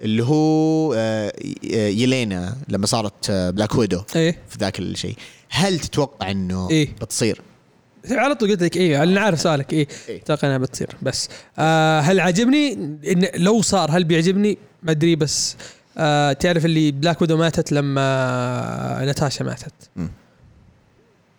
اللي 0.00 0.24
هو 0.24 0.94
آه، 0.96 1.32
ي- 1.62 2.02
يلينا 2.02 2.56
لما 2.68 2.86
صارت 2.86 3.30
آه، 3.30 3.50
بلاك 3.50 3.74
ويدو 3.74 4.02
إيه. 4.16 4.38
في 4.48 4.58
ذاك 4.58 4.78
الشيء. 4.78 5.16
هل 5.50 5.78
تتوقع 5.78 6.30
إنه 6.30 6.70
إيه. 6.70 6.88
بتصير؟ 7.00 7.40
على 8.10 8.34
طول 8.34 8.50
قلت 8.50 8.62
لك 8.62 8.76
إيه 8.76 9.02
أنا 9.02 9.20
عارف 9.20 9.40
سؤالك. 9.40 9.72
إيه. 9.72 9.88
إيه. 10.08 10.20
أتوقع 10.22 10.48
إنها 10.48 10.58
بتصير. 10.58 10.88
بس 11.02 11.28
آه 11.58 12.00
هل 12.00 12.20
عجبني؟ 12.20 12.72
إن 13.12 13.28
لو 13.34 13.62
صار 13.62 13.90
هل 13.90 14.04
بيعجبني؟ 14.04 14.58
ما 14.82 14.90
أدري 14.90 15.16
بس 15.16 15.56
آه 15.98 16.32
تعرف 16.32 16.64
اللي 16.64 16.90
بلاك 16.90 17.20
ويدو 17.20 17.36
ماتت 17.36 17.72
لما 17.72 19.02
ناتاشا 19.04 19.44
ماتت. 19.44 19.72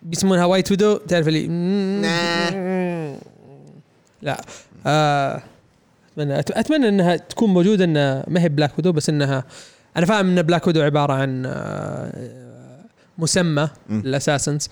بيسمونها 0.03 0.45
وايت 0.45 0.71
ويدو 0.71 0.97
تعرف 0.97 1.27
اللي 1.27 1.47
نا. 1.47 3.17
لا. 4.21 4.41
آه 4.85 5.43
اتمنى 6.17 6.39
أتمنى 6.39 6.89
إنها 6.89 7.15
تكون 7.15 7.49
موجودة 7.49 7.83
إنها 7.85 8.23
ما 8.27 8.41
هي 8.41 8.49
بلاك 8.49 8.77
ويدو 8.77 8.91
بس 8.91 9.09
انها 9.09 9.43
أنا 9.97 10.05
فاهم 10.05 10.27
إن 10.29 10.41
بلاك 10.41 10.67
ويدو 10.67 10.81
عبارة 10.81 11.13
عن 11.13 11.43
آه 11.45 12.81
مسمى 13.17 13.69
مم. 13.89 13.99
ال 13.99 14.06
assassins 14.06 14.69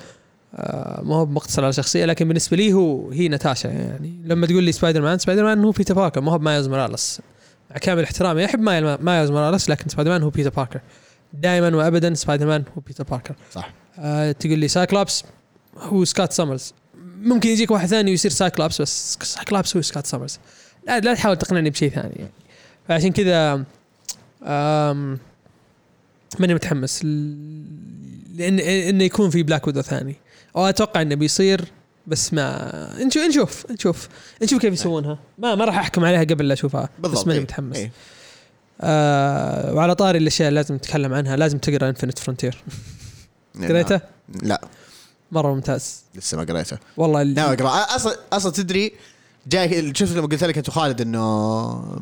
آه 0.55 1.01
ما 1.03 1.15
هو 1.15 1.25
مقتصر 1.25 1.63
على 1.63 1.73
شخصية 1.73 2.05
لكن 2.05 2.27
بالنسبة 2.27 2.57
لي 2.57 2.73
هو 2.73 3.11
هي 3.11 3.27
ناتاشا 3.27 3.67
يعني. 3.67 4.19
لما 4.25 4.47
تقول 4.47 4.63
لي 4.63 4.71
سبايدر 4.71 5.01
مان 5.01 5.17
سبايدر 5.17 5.43
مان 5.43 5.63
هو 5.63 5.71
بيتر 5.71 5.93
باركر 5.93 6.21
ما 6.21 6.31
هو 6.31 6.39
مايلز 6.39 6.67
موراليس. 6.67 7.21
مع 7.71 7.77
كامل 7.77 8.03
احترامي 8.03 8.45
أحب 8.45 8.59
مايل- 8.59 8.97
مايلز 9.01 9.31
موراليس 9.31 9.69
لكن 9.69 9.89
سبايدر 9.89 10.11
مان 10.11 10.23
هو 10.23 10.29
بيتر 10.29 10.49
باركر 10.49 10.79
دائما 11.33 11.77
وابدا 11.77 12.13
سبايدر 12.13 12.45
مان 12.47 12.63
هو 12.77 12.81
بيتر 12.87 13.03
باركر 13.03 13.35
صح. 13.53 13.73
آه 13.99 14.31
تقول 14.31 14.59
لي 14.59 14.67
سايكلوبس 14.67 15.23
هو 15.77 16.05
سكوت 16.05 16.31
سامرز 16.31 16.73
ممكن 17.21 17.49
يجيك 17.49 17.71
واحد 17.71 17.87
ثاني 17.87 18.11
ويصير 18.11 18.31
سايكلوبس 18.31 18.81
بس 18.81 19.17
سايكلوبس 19.23 19.75
هو 19.75 19.81
سكوت 19.81 20.05
سامرز 20.05 20.39
لا 20.87 20.99
لا 20.99 21.13
تحاول 21.13 21.37
تقنعني 21.37 21.69
بشيء 21.69 21.89
ثاني. 21.89 22.13
يعني 22.15 22.31
فعشان 22.87 23.11
كذا 23.11 23.63
ماني 26.39 26.53
متحمس. 26.53 27.03
لأن 28.35 28.59
إنه 28.59 29.03
يكون 29.03 29.29
في 29.29 29.43
بلاك 29.43 29.67
ويدو 29.67 29.81
ثاني. 29.81 30.15
أو 30.55 30.65
أتوقع 30.65 31.01
إنه 31.01 31.15
بيصير 31.15 31.65
بس 32.07 32.33
ما 32.33 32.71
نشوف 33.05 33.23
نشوف 33.23 33.71
نشوف. 33.71 34.09
نشوف 34.43 34.61
كيف 34.61 34.73
يسوونها. 34.73 35.19
ما 35.37 35.55
ما 35.55 35.65
راح 35.65 35.77
أحكم 35.77 36.05
عليها 36.05 36.23
قبل 36.23 36.47
لا 36.47 36.53
أشوفها 36.53 36.89
بس 36.99 37.27
ماني 37.27 37.33
إيه. 37.39 37.43
متحمس. 37.43 37.77
إيه. 37.77 37.91
آه 38.81 39.73
وعلى 39.73 39.95
طاري 39.95 40.17
الأشياء 40.17 40.49
اللي 40.49 40.59
لازم 40.59 40.75
نتكلم 40.75 41.13
عنها 41.13 41.35
لازم 41.35 41.57
تقرأ 41.57 41.89
Infinite 41.89 42.19
Frontier 42.23 42.63
قريته؟ 43.61 44.01
لا. 44.43 44.61
مرة 45.31 45.53
ممتاز. 45.53 46.03
لسه 46.15 46.37
ما 46.37 46.43
قريته. 46.43 46.77
والله 46.97 47.21
ال- 47.21 47.33
ناوي 47.33 47.53
أقرأ. 47.53 47.69
أصلا 47.69 48.15
أصلا 48.33 48.51
تدري 48.51 48.93
جاي 49.47 49.93
شفت 49.95 50.11
لما 50.15 50.27
قلت 50.27 50.43
لك 50.43 50.57
انت 50.57 50.69
خالد 50.69 51.01
انه 51.01 51.19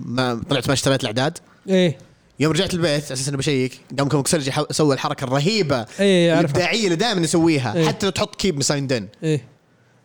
ما 0.06 0.41
طلعت 0.50 0.68
ما 0.68 0.74
اشتريت 0.74 1.02
الأعداد. 1.02 1.38
إيه. 1.70 1.98
يوم 2.39 2.52
رجعت 2.54 2.74
البيت 2.74 3.04
على 3.06 3.14
أساس 3.14 3.28
انه 3.28 3.38
بشيك 3.38 3.80
قام 4.00 4.10
ComiXology 4.10 4.51
حو- 4.52 4.66
سوى 4.72 4.94
الحركة 4.96 5.24
الرهيبة 5.24 5.86
إيه 6.00 6.30
أعرفها. 6.36 6.46
الإبداعية 6.46 6.84
اللي 6.86 6.96
دائما 6.96 7.22
يسويها 7.22 7.76
إيه. 7.76 7.88
حتى 7.88 8.06
لو 8.06 8.12
تحط 8.12 8.36
keep 8.36 8.58
me 8.58 8.66
signed 8.66 8.93
in 8.93 9.08
إيه. 9.24 9.46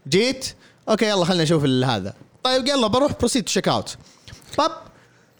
جيت 0.09 0.47
okay 0.89 1.05
يلا 1.09 1.25
خلينا 1.25 1.43
نشوف 1.43 1.65
هذا. 1.65 2.15
طيب 2.45 2.67
يلا 2.67 2.87
بروح 2.87 3.13
proceed 3.19 3.45
checkout 3.45 3.97
باب 4.59 4.71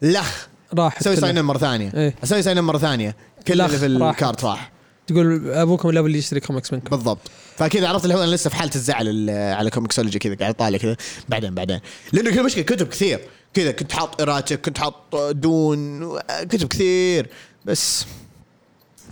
لخ 0.03 0.47
راح 0.75 1.01
أسوي. 1.01 1.17
sign 1.17 1.41
مرة 1.43 1.59
ثانية. 1.59 1.93
إيه. 1.95 2.15
أسوي 2.25 2.43
sign 2.43 2.61
مرة 2.61 2.79
ثانية. 2.79 3.17
كل 3.49 3.61
اللي 3.61 3.79
في. 3.79 3.87
ال 3.87 3.98
cart 3.98 4.45
راح. 4.45 4.73
تقول 5.09 5.51
أبوكم 5.51 5.89
ولا 5.89 6.01
اللي 6.01 6.19
يشتري 6.19 6.41
كوميكس 6.41 6.73
منكم. 6.73 6.91
بالضبط. 6.97 7.19
فكذا 7.57 7.89
عرفت 7.89 8.05
اللي 8.05 8.15
هو 8.15 8.23
أنا 8.23 8.31
لسه 8.31 8.51
في 8.51 8.57
حالة 8.57 8.71
الزعل 8.75 9.09
ال- 9.09 9.55
على 9.55 9.71
ComiXology 9.71 10.19
كذا 10.19 10.35
قاعد 10.35 10.55
طالع 10.55 10.79
كذا. 10.79 10.97
بعدين 11.29 11.55
بعدين. 11.55 11.81
لأنه 12.13 12.35
كل 12.35 12.45
مشكلة 12.45 12.65
كتب 12.65 12.89
كثير. 12.89 13.21
كذا 13.55 13.73
كنت 13.73 13.93
حاط 13.93 14.21
ايراتيك 14.21 14.61
كنت 14.61 14.79
حاط 14.79 15.17
دون 15.31 16.19
كتب 16.29 16.69
كثير. 16.69 17.29
بس 17.65 18.05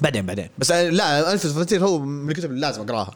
بعدين 0.03 0.26
بعدين. 0.26 0.49
بس 0.59 0.70
لا 0.70 1.32
الف 1.32 1.72
هو 1.74 1.99
من 1.99 2.30
الكتب 2.30 2.51
اللي 2.51 2.61
لازم 2.61 2.82
أقراها. 2.82 3.14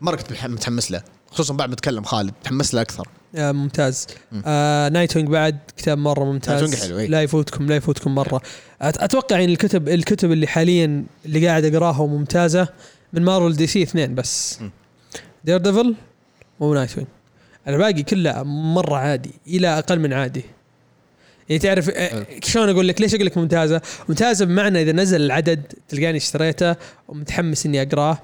مرة 0.00 0.16
كنت 0.16 0.32
متح- 0.32 0.46
متحمس 0.46 0.90
له. 0.90 1.02
خصوصا 1.30 1.54
بعد 1.54 1.68
ما 1.68 1.76
تكلم 1.76 2.04
خالد 2.04 2.32
متحمس 2.40 2.74
له 2.74 2.80
أكثر. 2.80 3.08
آه 3.36 3.52
ممتاز. 3.52 4.06
آه 4.46 4.88
نايت 4.88 5.16
وينج 5.16 5.28
بعد 5.28 5.58
كتاب 5.76 5.98
مرة 5.98 6.24
ممتاز. 6.24 6.62
نايت 6.62 6.82
حلو، 6.82 6.98
إيه. 6.98 7.06
لا 7.06 7.22
يفوتكم 7.22 7.66
لا 7.66 7.76
يفوتكم 7.76 8.14
مرة. 8.14 8.42
أتوقع 8.80 9.38
يعني 9.38 9.52
الكتب 9.52 9.88
الكتب 9.88 10.32
اللي 10.32 10.46
حاليا 10.46 11.04
اللي 11.26 11.46
قاعد 11.46 11.64
أقراها 11.64 12.00
وممتازه 12.00 12.68
من 13.12 13.22
مارفل 13.22 13.56
دي 13.56 13.66
سي 13.66 13.82
اثنين 13.82 14.14
بس. 14.14 14.60
دير 15.44 15.56
ديفل 15.56 15.94
ونايت 16.60 16.96
وينج 16.96 17.08
الباقي 17.68 18.02
كله 18.02 18.42
مرة 18.42 18.96
عادي 18.96 19.30
إلى 19.46 19.78
أقل 19.78 19.98
من 19.98 20.12
عادي. 20.12 20.44
يعني 21.48 21.58
تعرف 21.58 21.90
آه،. 21.90 22.26
شلون 22.42 22.68
أقول 22.68 22.88
لك؟ 22.88 23.00
ليش 23.00 23.14
أقول 23.14 23.26
لك 23.26 23.38
ممتازة؟ 23.38 23.80
ممتازة 24.08 24.44
بمعنى 24.44 24.82
إذا 24.82 24.92
نزل 24.92 25.20
العدد 25.20 25.72
تلقاني 25.88 26.16
اشتريته 26.18 26.76
ومتحمس 27.08 27.66
إني 27.66 27.82
أقراه 27.82 28.18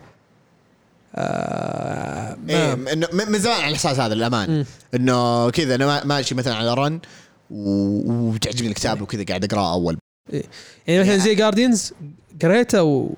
آه 1.14 2.36
إيه 2.48 2.72
إنه 2.92 3.06
من 3.12 3.38
زمان 3.38 3.60
على 3.60 3.68
الأساس 3.70 4.00
هذا 4.00 4.14
للامانه 4.14 4.52
مم. 4.52 4.64
إنه 4.94 5.50
كذا 5.50 5.74
أنا 5.74 5.86
ما- 5.86 6.04
ماشي 6.04 6.34
مثلا 6.34 6.54
على 6.54 6.74
run 6.74 7.00
وتعجبني 7.50 8.68
الكتاب 8.68 9.02
وكذا 9.02 9.24
قاعد 9.24 9.44
أقرأه 9.44 9.72
أول. 9.72 9.98
يعني 10.86 11.00
مثلا 11.00 11.16
زي 11.16 11.34
Guardians 11.34 11.92
قريته 12.42 12.82
و... 12.82 13.08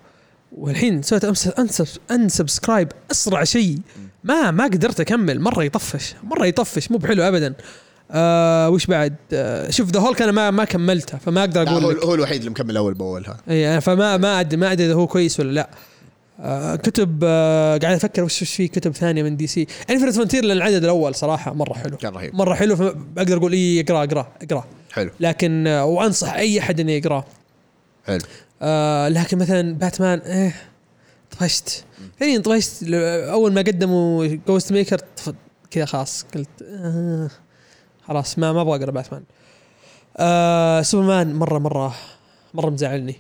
والحين 0.58 1.02
سويت 1.02 1.24
unsub 1.58 1.86
unsubscribe 2.10 2.88
أسرع 3.10 3.44
شيء. 3.44 3.78
ما 4.24 4.50
ما 4.50 4.64
قدرت 4.64 5.00
أكمل. 5.00 5.40
مرة 5.40 5.64
يطفش 5.64 6.14
مرة 6.22 6.46
يطفش 6.46 6.90
مو 6.90 6.98
بحلو 6.98 7.22
ابدا. 7.22 7.54
آه 8.10 8.68
وش 8.70 8.86
بعد؟ 8.86 9.14
آه 9.32 9.70
شوف 9.70 9.90
ذا 9.90 10.00
هولك 10.00 10.22
أنا 10.22 10.32
ما 10.32 10.50
ما 10.50 10.64
كملته 10.64 11.18
فما 11.18 11.40
أقدر 11.40 11.68
هو, 11.68 11.78
أقول 11.78 11.96
لك. 11.96 12.04
هو 12.04 12.14
الوحيد 12.14 12.38
اللي 12.38 12.50
مكمل 12.50 12.76
أول 12.76 12.94
بأول 12.94 13.26
ها. 13.26 13.36
اي 13.50 13.80
فما 13.80 14.16
ما 14.16 14.40
ادري 14.40 14.56
ما 14.56 14.72
أدري 14.72 14.86
إذا 14.86 14.94
هو 14.94 15.06
كويس 15.06 15.40
ولا 15.40 15.52
لا. 15.52 15.70
آه 16.40 16.76
كتب 16.76 17.20
آه 17.24 17.76
قاعد 17.78 17.94
أفكر 17.94 18.22
وش 18.24 18.44
في 18.44 18.68
كتب 18.68 18.92
ثانية 18.94 19.22
من 19.22 19.36
دي 19.36 19.46
سي 19.46 19.66
Infinite 19.90 20.14
Frontier 20.14 20.44
لأن 20.44 20.56
العدد 20.56 20.84
الأول 20.84 21.14
صراحة 21.14 21.52
مرة 21.54 21.74
حلو. 21.74 21.96
كان 21.96 22.12
رهيب. 22.12 22.34
مرة 22.34 22.54
حلو 22.54 22.76
فاقدر 22.76 23.36
أقول 23.36 23.52
إي 23.52 23.80
أقرأ 23.80 24.04
أقرأ 24.04 24.32
أقرأ. 24.42 24.64
حلو. 24.92 25.10
لكن 25.20 25.66
آه 25.66 25.84
وأنصح 25.84 26.32
أي 26.34 26.60
أحد 26.60 26.80
إنه 26.80 26.92
يقراه 26.92 27.24
حلو. 28.06 28.20
آه 28.62 29.08
لكن 29.08 29.38
مثلا 29.38 29.74
باتمان 29.74 30.18
إيه 30.18 30.54
طفشت. 31.30 31.84
فعليا 32.20 32.38
طفشت 32.40 32.82
أول 33.32 33.52
ما 33.52 33.60
قدموا 33.60 34.26
Ghost-Maker 34.48 35.00
كذا 35.70 35.84
خلاص 35.84 36.26
قلت 36.34 36.48
آه 36.62 37.30
خلاص 38.08 38.38
ما 38.38 38.52
ما 38.52 38.60
أبغى 38.60 38.76
أقرأ 38.78 38.90
باتمان 38.90 39.22
آه 40.16 40.82
سوبرمان 40.82 41.34
مرة 41.34 41.58
مرة 41.58 41.94
مرة 42.54 42.70
مزعلني. 42.70 43.16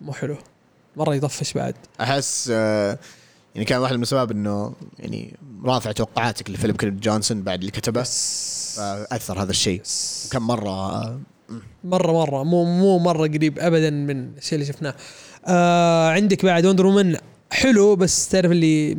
مو 0.00 0.12
حلو. 0.12 0.36
مرة 0.96 1.14
يطفش 1.14 1.52
بعد. 1.52 1.74
أحس 2.00 2.48
آه، 2.52 2.98
يعني 3.54 3.64
كان 3.64 3.78
واحد 3.78 3.92
من 3.92 3.98
الاسباب 3.98 4.30
إنه 4.30 4.74
يعني 4.98 5.36
رافع 5.64 5.92
توقعاتك 5.92 6.50
لفيليب 6.50 6.76
كينيدي 6.76 6.96
جونسون 6.96 7.42
بعد 7.42 7.58
اللي 7.58 7.70
كتبه. 7.70 8.02
فأثر 8.74 9.42
هذا 9.42 9.50
الشيء. 9.50 9.82
كان 10.30 10.42
مرة 10.42 10.70
آه، 10.70 11.20
مرة 11.84 12.12
مرة. 12.12 12.44
مو 12.44 12.64
مو 12.64 12.98
مرة 12.98 13.28
قريب 13.28 13.58
ابدا 13.58 13.90
من 13.90 14.36
الشيء 14.36 14.54
اللي 14.54 14.72
شفناه. 14.72 14.94
آه 15.46 16.10
عندك 16.10 16.44
بعد 16.44 16.66
وندر 16.66 16.86
وومن 16.86 17.16
حلو 17.50 17.96
بس 17.96 18.28
تعرف 18.28 18.50
اللي 18.50 18.92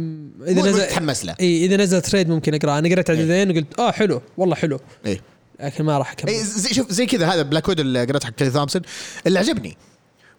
إذا 0.48 0.62
نزل 0.62 0.88
تتحمس 0.88 1.26
له. 1.26 1.36
إي 1.40 1.66
إذا 1.66 1.78
نزل 1.78 2.02
trade 2.02 2.30
ممكن 2.30 2.54
أقرأه. 2.54 2.80
أنا 2.80 2.90
قريت 2.90 3.10
عددين 3.10 3.52
وقلت 3.52 3.80
آه 3.80 3.92
حلو 3.92 4.22
والله 4.38 4.56
حلو. 4.56 4.80
إيه 5.06 5.22
لكن 5.60 5.84
ما 5.84 5.98
راح 5.98 6.12
أكمل. 6.12 6.30
إي 6.30 6.44
زي 6.44 6.74
شوف 6.74 6.92
زي 6.92 7.06
كذا 7.06 7.28
هذا 7.28 7.42
بلاك 7.42 7.68
ويدو 7.68 7.80
اللي 7.80 8.06
قريته 8.06 8.26
حق 8.28 8.34
كيلي 8.34 8.50
تومسون. 8.50 8.82
اللي 9.28 9.40
عجبني 9.40 9.78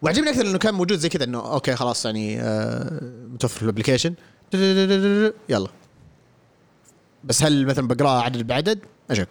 وعجبني 0.02 0.30
أكثر 0.30 0.46
إنه 0.46 0.58
كان 0.58 0.74
موجود 0.74 0.98
زي 0.98 1.08
كذا 1.08 1.24
إنه 1.24 1.52
okay 1.52 1.76
خلاص 1.76 2.04
يعني 2.04 2.40
آه، 2.40 3.00
متوفر 3.32 3.56
في 3.56 3.62
ال 3.62 3.67
application 3.67 4.14
يلا. 5.48 5.68
بس 7.24 7.42
هل 7.42 7.66
مثلا 7.66 7.88
بقراه 7.88 8.22
عدد 8.22 8.46
بعدد؟ 8.46 8.78
أشك. 9.10 9.28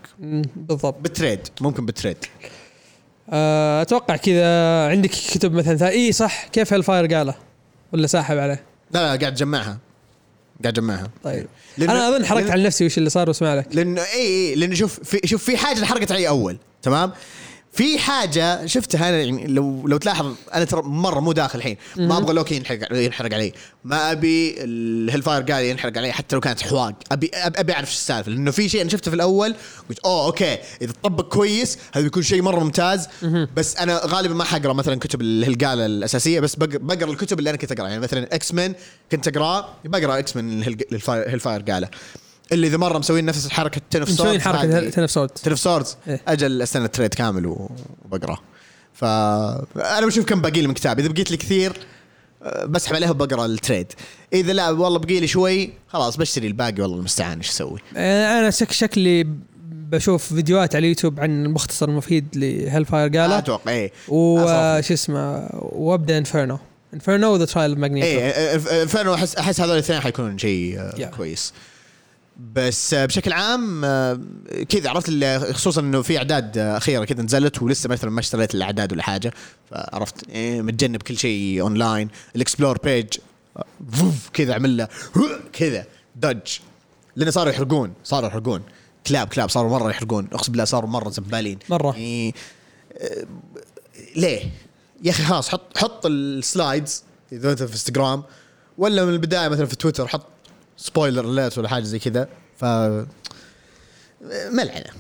بالضبط. 0.55 0.95
بال 1.01 1.12
trade 1.12 1.39
ممكن 1.61 1.85
بال 1.85 1.94
trade 1.94 2.17
آه 3.29 3.81
أتوقع 3.81 4.15
كذا 4.15 4.87
عندك 4.89 5.09
كتب 5.09 5.53
مثلا. 5.53 5.89
اي 5.89 6.11
صح. 6.11 6.47
كيف 6.47 6.73
Hellfire 6.73 7.13
Gala؟ 7.15 7.35
ولا 7.93 8.07
ساحب 8.07 8.37
عليه؟ 8.37 8.63
لا 8.91 8.99
لا 8.99 9.05
قاعد 9.07 9.23
اجمعها 9.23 9.77
قاعد 10.63 10.77
اجمعها 10.77 11.07
طيب. 11.23 11.47
لأنه- 11.79 11.81
أنا 11.89 12.09
أظن 12.09 12.25
حركت 12.25 12.47
لأنه- 12.47 12.51
على 12.51 12.63
نفسي 12.63 12.85
وش 12.85 12.97
اللي 12.97 13.09
صار 13.09 13.27
واسمع 13.27 13.53
لك. 13.55 13.67
لأنه 13.75 14.01
اي 14.01 14.19
اي 14.49 14.55
لأنه 14.55 14.75
شوف 14.75 14.99
في 15.03 15.27
شوف 15.27 15.43
في 15.43 15.57
حاجة 15.57 15.79
انحرقت 15.79 16.11
علي 16.11 16.27
أول. 16.27 16.57
تمام؟ 16.81 17.11
في 17.75 17.99
حاجة 17.99 18.65
شفتها 18.65 19.09
أنا 19.09 19.17
يعني 19.17 19.47
لو 19.47 19.87
لو 19.87 19.97
تلاحظ 19.97 20.33
أنا 20.53 20.65
ترى 20.65 20.81
مرة 20.81 21.19
مو 21.19 21.31
داخل 21.31 21.59
الحين. 21.59 21.77
ما. 21.97 22.17
أبغى 22.17 22.33
لوكي 22.33 22.55
ينحرق 22.55 22.93
ينحرق 22.93 23.33
علي. 23.33 23.53
ما 23.83 24.11
أبي 24.11 24.55
ال 24.63 25.21
Hellfire 25.21 25.41
Gala 25.41 25.63
ينحرق 25.65 25.97
علي 25.97 26.11
حتى 26.11 26.35
لو 26.35 26.41
كانت 26.41 26.61
حواق. 26.61 26.93
أبي 27.11 27.31
ابي, 27.33 27.59
أبي 27.59 27.73
أعرف 27.73 27.87
إيش 27.87 27.95
السالفة. 27.95 28.31
لأنه 28.31 28.51
في 28.51 28.69
شيء 28.69 28.81
أنا 28.81 28.89
شفته 28.89 29.11
في 29.11 29.15
الأول 29.15 29.55
قلت 29.89 29.99
أوه 29.99 30.25
okay. 30.25 30.57
إذا 30.81 30.93
طبق 31.03 31.33
كويس 31.33 31.77
هذا 31.93 32.03
بيكون 32.03 32.23
شيء 32.23 32.41
مرة 32.41 32.59
ممتاز. 32.63 33.07
بس 33.55 33.75
أنا 33.77 34.01
غالبا 34.05 34.33
ما 34.33 34.43
حقرأ 34.43 34.73
مثلا 34.73 34.99
كتب 34.99 35.21
ال 35.21 35.26
Hellfire 35.26 35.66
Gala 35.66 35.85
الأساسية. 35.85 36.39
بس 36.39 36.55
بق- 36.55 36.77
بقرأ 36.81 37.11
الكتب 37.11 37.39
اللي 37.39 37.49
أنا 37.49 37.57
كنت 37.57 37.71
أقرأها. 37.71 37.89
يعني 37.89 38.01
مثلا 38.01 38.35
إكس 38.35 38.53
مان 38.53 38.73
كنت 39.11 39.27
أقرأه 39.27 39.69
بقرأ 39.85 40.19
إكس 40.19 40.35
مان 40.35 40.61
ال 40.61 41.39
Hellfire 41.39 41.61
Gala. 41.61 41.89
اللي 42.51 42.67
إذا 42.67 42.77
مرة 42.77 42.97
مسوين 42.97 43.25
نفس 43.25 43.45
الحركه 43.45 43.81
Ten 43.89 44.01
of 44.01 44.09
مسوين 44.09 44.41
حركة 44.41 44.89
Ten 44.89 45.07
of 45.07 45.19
Ten 45.27 45.46
of 45.46 45.59
Swords 45.59 45.97
إيه. 46.07 46.21
أجل 46.27 46.61
أستنى 46.61 46.85
ال 46.85 46.90
trade 46.90 47.13
كامل 47.13 47.45
وبقرأه. 48.05 48.37
فانا 48.93 50.05
بشوف 50.05 50.25
كم 50.25 50.41
باقي 50.41 50.61
لي 50.61 50.67
من 50.67 50.73
كتاب. 50.73 50.99
إذا 50.99 51.07
بقيت 51.07 51.31
لي 51.31 51.37
كثير 51.37 51.73
أه، 52.43 52.65
بسحب 52.65 52.95
عليها 52.95 53.09
وبقرأ 53.09 53.45
ال 53.45 53.53
trade 53.53 53.93
إذا 54.33 54.53
لا 54.53 54.69
والله 54.69 54.99
بقي 54.99 55.19
لي 55.19 55.27
شوي 55.27 55.73
خلاص 55.87 56.17
بشتري 56.17 56.47
الباقي 56.47 56.81
والله 56.81 56.97
المستعان 56.97 57.37
إيش 57.37 57.49
أسوي. 57.49 57.79
آه 57.97 58.39
أنا 58.39 58.49
شك 58.49 58.71
شكلي 58.71 59.27
بشوف 59.71 60.33
فيديوهات 60.33 60.75
على 60.75 60.83
اليوتيوب 60.83 61.19
عن 61.19 61.45
المختصر 61.45 61.89
المفيد 61.89 62.25
ل 62.35 62.85
Hellfire 62.85 63.21
Gala 63.21 63.37
أتوقع 63.37 63.71
إيه 63.71 63.91
وش 64.07 64.91
اسمه 64.91 65.49
وأبدأ 65.53 66.17
Inferno 66.17 66.59
Inferno 66.93 67.35
the 67.35 67.45
Trial 67.45 67.79
Magneto 67.79 68.07
إيه 68.07 68.85
فعلا 68.85 69.13
احس 69.13 69.35
أحس 69.35 69.61
هذول 69.61 69.73
الاثنين 69.73 69.99
حيكونون 69.99 70.37
شيء 70.37 70.79
آه، 70.79 70.91
Yeah. 70.91 71.15
كويس. 71.17 71.53
بس 72.37 72.93
آه، 72.93 73.05
بشكل 73.05 73.33
عام 73.33 73.85
آه، 73.85 74.19
كذا 74.69 74.89
عرفت 74.89 75.09
اللي- 75.09 75.53
خصوصا 75.53 75.81
إنه 75.81 76.01
في 76.01 76.17
أعداد 76.17 76.57
آه، 76.57 76.77
أخيرة 76.77 77.05
كذا 77.05 77.21
نزلت 77.23 77.61
ولسه 77.61 77.89
مثلا 77.89 78.09
ما 78.09 78.19
اشتريت 78.19 78.55
الأعداد 78.55 78.93
ولا 78.93 79.03
حاجة. 79.03 79.33
فعرفت 79.71 80.29
إيه 80.29 80.61
متجنب 80.61 81.01
كل 81.01 81.17
شيء 81.17 81.61
أونلاين. 81.61 82.09
ال 82.35 82.40
explore 82.41 82.77
page 82.83 83.07
كذا 84.33 84.53
عمل 84.53 84.77
له 84.77 84.87
كذا 85.53 85.85
dodge. 86.15 86.57
لأن 87.15 87.31
صاروا 87.31 87.51
يحرقون 87.51 87.93
صاروا 88.03 88.27
يحرقون. 88.29 88.61
كلاب 89.07 89.27
كلاب 89.27 89.49
صاروا 89.49 89.69
مرة 89.71 89.89
يحرقون. 89.89 90.27
أقسم 90.33 90.51
بالله 90.51 90.65
صاروا 90.65 90.89
مرة 90.89 91.09
زبالين. 91.09 91.59
مرة. 91.69 91.91
يعني 91.91 92.35
ليه؟ 94.15 94.51
يا 95.03 95.11
أخي 95.11 95.23
خلاص 95.23 95.49
حط 95.49 95.77
حط 95.77 96.05
ال 96.05 96.19
slides 96.19 97.03
إذا 97.31 97.51
أنت 97.51 97.63
في 97.63 97.73
انستغرام 97.73 98.23
ولا 98.77 99.05
من 99.05 99.13
البداية 99.13 99.47
مثلا 99.47 99.65
في 99.65 99.75
تويتر 99.75 100.07
حط 100.07 100.25
spoiler 100.77 101.31
alert 101.31 101.57
ولا 101.57 101.69
حاجة 101.69 101.83
زي 101.83 101.99
كذا 101.99 102.27
ف 102.57 102.65
ملعنه 104.51 104.91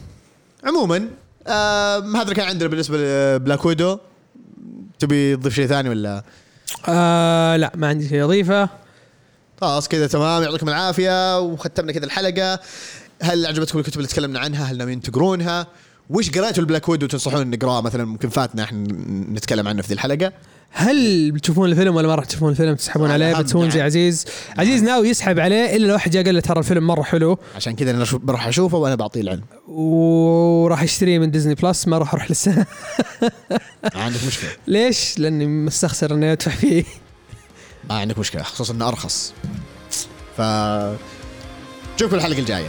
عموما 0.63 1.09
آه 1.47 1.99
هذا 1.99 2.21
اللي 2.21 2.35
كان 2.35 2.47
عندنا 2.47 2.69
بالنسبة 2.69 2.97
ل 2.97 3.08
Black 3.08 3.65
Widow. 3.65 3.97
تبي 4.99 5.35
تضيف 5.35 5.53
شيء 5.53 5.67
ثاني 5.67 5.89
ولا؟ 5.89 6.23
آه 6.87 7.55
لا 7.55 7.71
ما 7.75 7.87
عندي 7.87 8.09
شيء 8.09 8.23
أضيفه. 8.23 8.69
خلاص 9.61 9.87
كذا 9.87 10.07
تمام. 10.07 10.43
يعطيكم 10.43 10.69
العافية 10.69 11.39
وختمنا 11.39 11.91
كذا 11.91 12.05
الحلقة. 12.05 12.59
هل 13.21 13.45
عجبتكم 13.45 13.79
الكتب 13.79 13.97
اللي 13.97 14.07
تكلمنا 14.07 14.39
عنها؟ 14.39 14.65
هل 14.65 14.77
ناويين 14.77 15.01
تقرونها؟ 15.01 15.67
وش 16.09 16.29
قريتوا 16.29 16.63
ال 16.63 16.67
Black 16.67 16.89
Widow 16.89 17.07
تنصحون 17.07 17.49
نقراه 17.49 17.81
مثلا؟ 17.81 18.05
ممكن 18.05 18.29
فاتنا 18.29 18.63
إحنا 18.63 18.87
نتكلم 19.33 19.67
عنه 19.67 19.81
في 19.81 19.87
ذي 19.87 19.93
الحلقة. 19.93 20.31
هل 20.77 21.31
بتشوفون 21.31 21.71
الفيلم 21.71 21.95
ولا 21.95 22.07
ما 22.07 22.15
راح 22.15 22.25
تشوفون 22.25 22.51
الفيلم؟ 22.51 22.75
تسحبون 22.75 23.11
عليه 23.11 23.33
بتسوون 23.33 23.69
زي 23.69 23.77
نعم. 23.77 23.85
عزيز. 23.85 24.25
عزيز 24.57 24.83
ناوي 24.83 25.09
يسحب 25.09 25.39
عليه 25.39 25.75
إلا 25.75 25.87
لو 25.87 25.93
واحد 25.93 26.11
جاء 26.11 26.23
قال 26.23 26.35
له 26.35 26.41
ترى 26.41 26.59
الفيلم 26.59 26.87
مرة 26.87 27.01
حلو. 27.03 27.37
عشان 27.55 27.75
كذا 27.75 27.91
أنا 27.91 28.05
بروح 28.13 28.47
أشوفه 28.47 28.77
وأنا 28.77 28.95
بعطيه 28.95 29.21
العلم. 29.21 29.41
وراح 29.67 30.83
يشتريه 30.83 31.19
من 31.19 31.31
ديزني 31.31 31.55
بلس 31.55 31.87
ما 31.87 31.97
راح 31.97 32.13
أروح 32.13 32.29
للسنه 32.29 32.65
عندك 33.95 34.23
مشكلة. 34.27 34.49
ليش؟ 34.67 35.19
لأني 35.19 35.45
مستخسر 35.45 36.13
إني 36.13 36.31
أدفع 36.31 36.51
فيه. 36.51 36.83
ما 37.89 37.95
عندك 37.95 38.19
مشكلة 38.19 38.43
خصوصا 38.43 38.73
إنه 38.73 38.87
أرخص. 38.87 39.33
ف 40.37 40.41
نشوفكم 41.95 42.15
الحلقة 42.15 42.39
الجاية. 42.39 42.67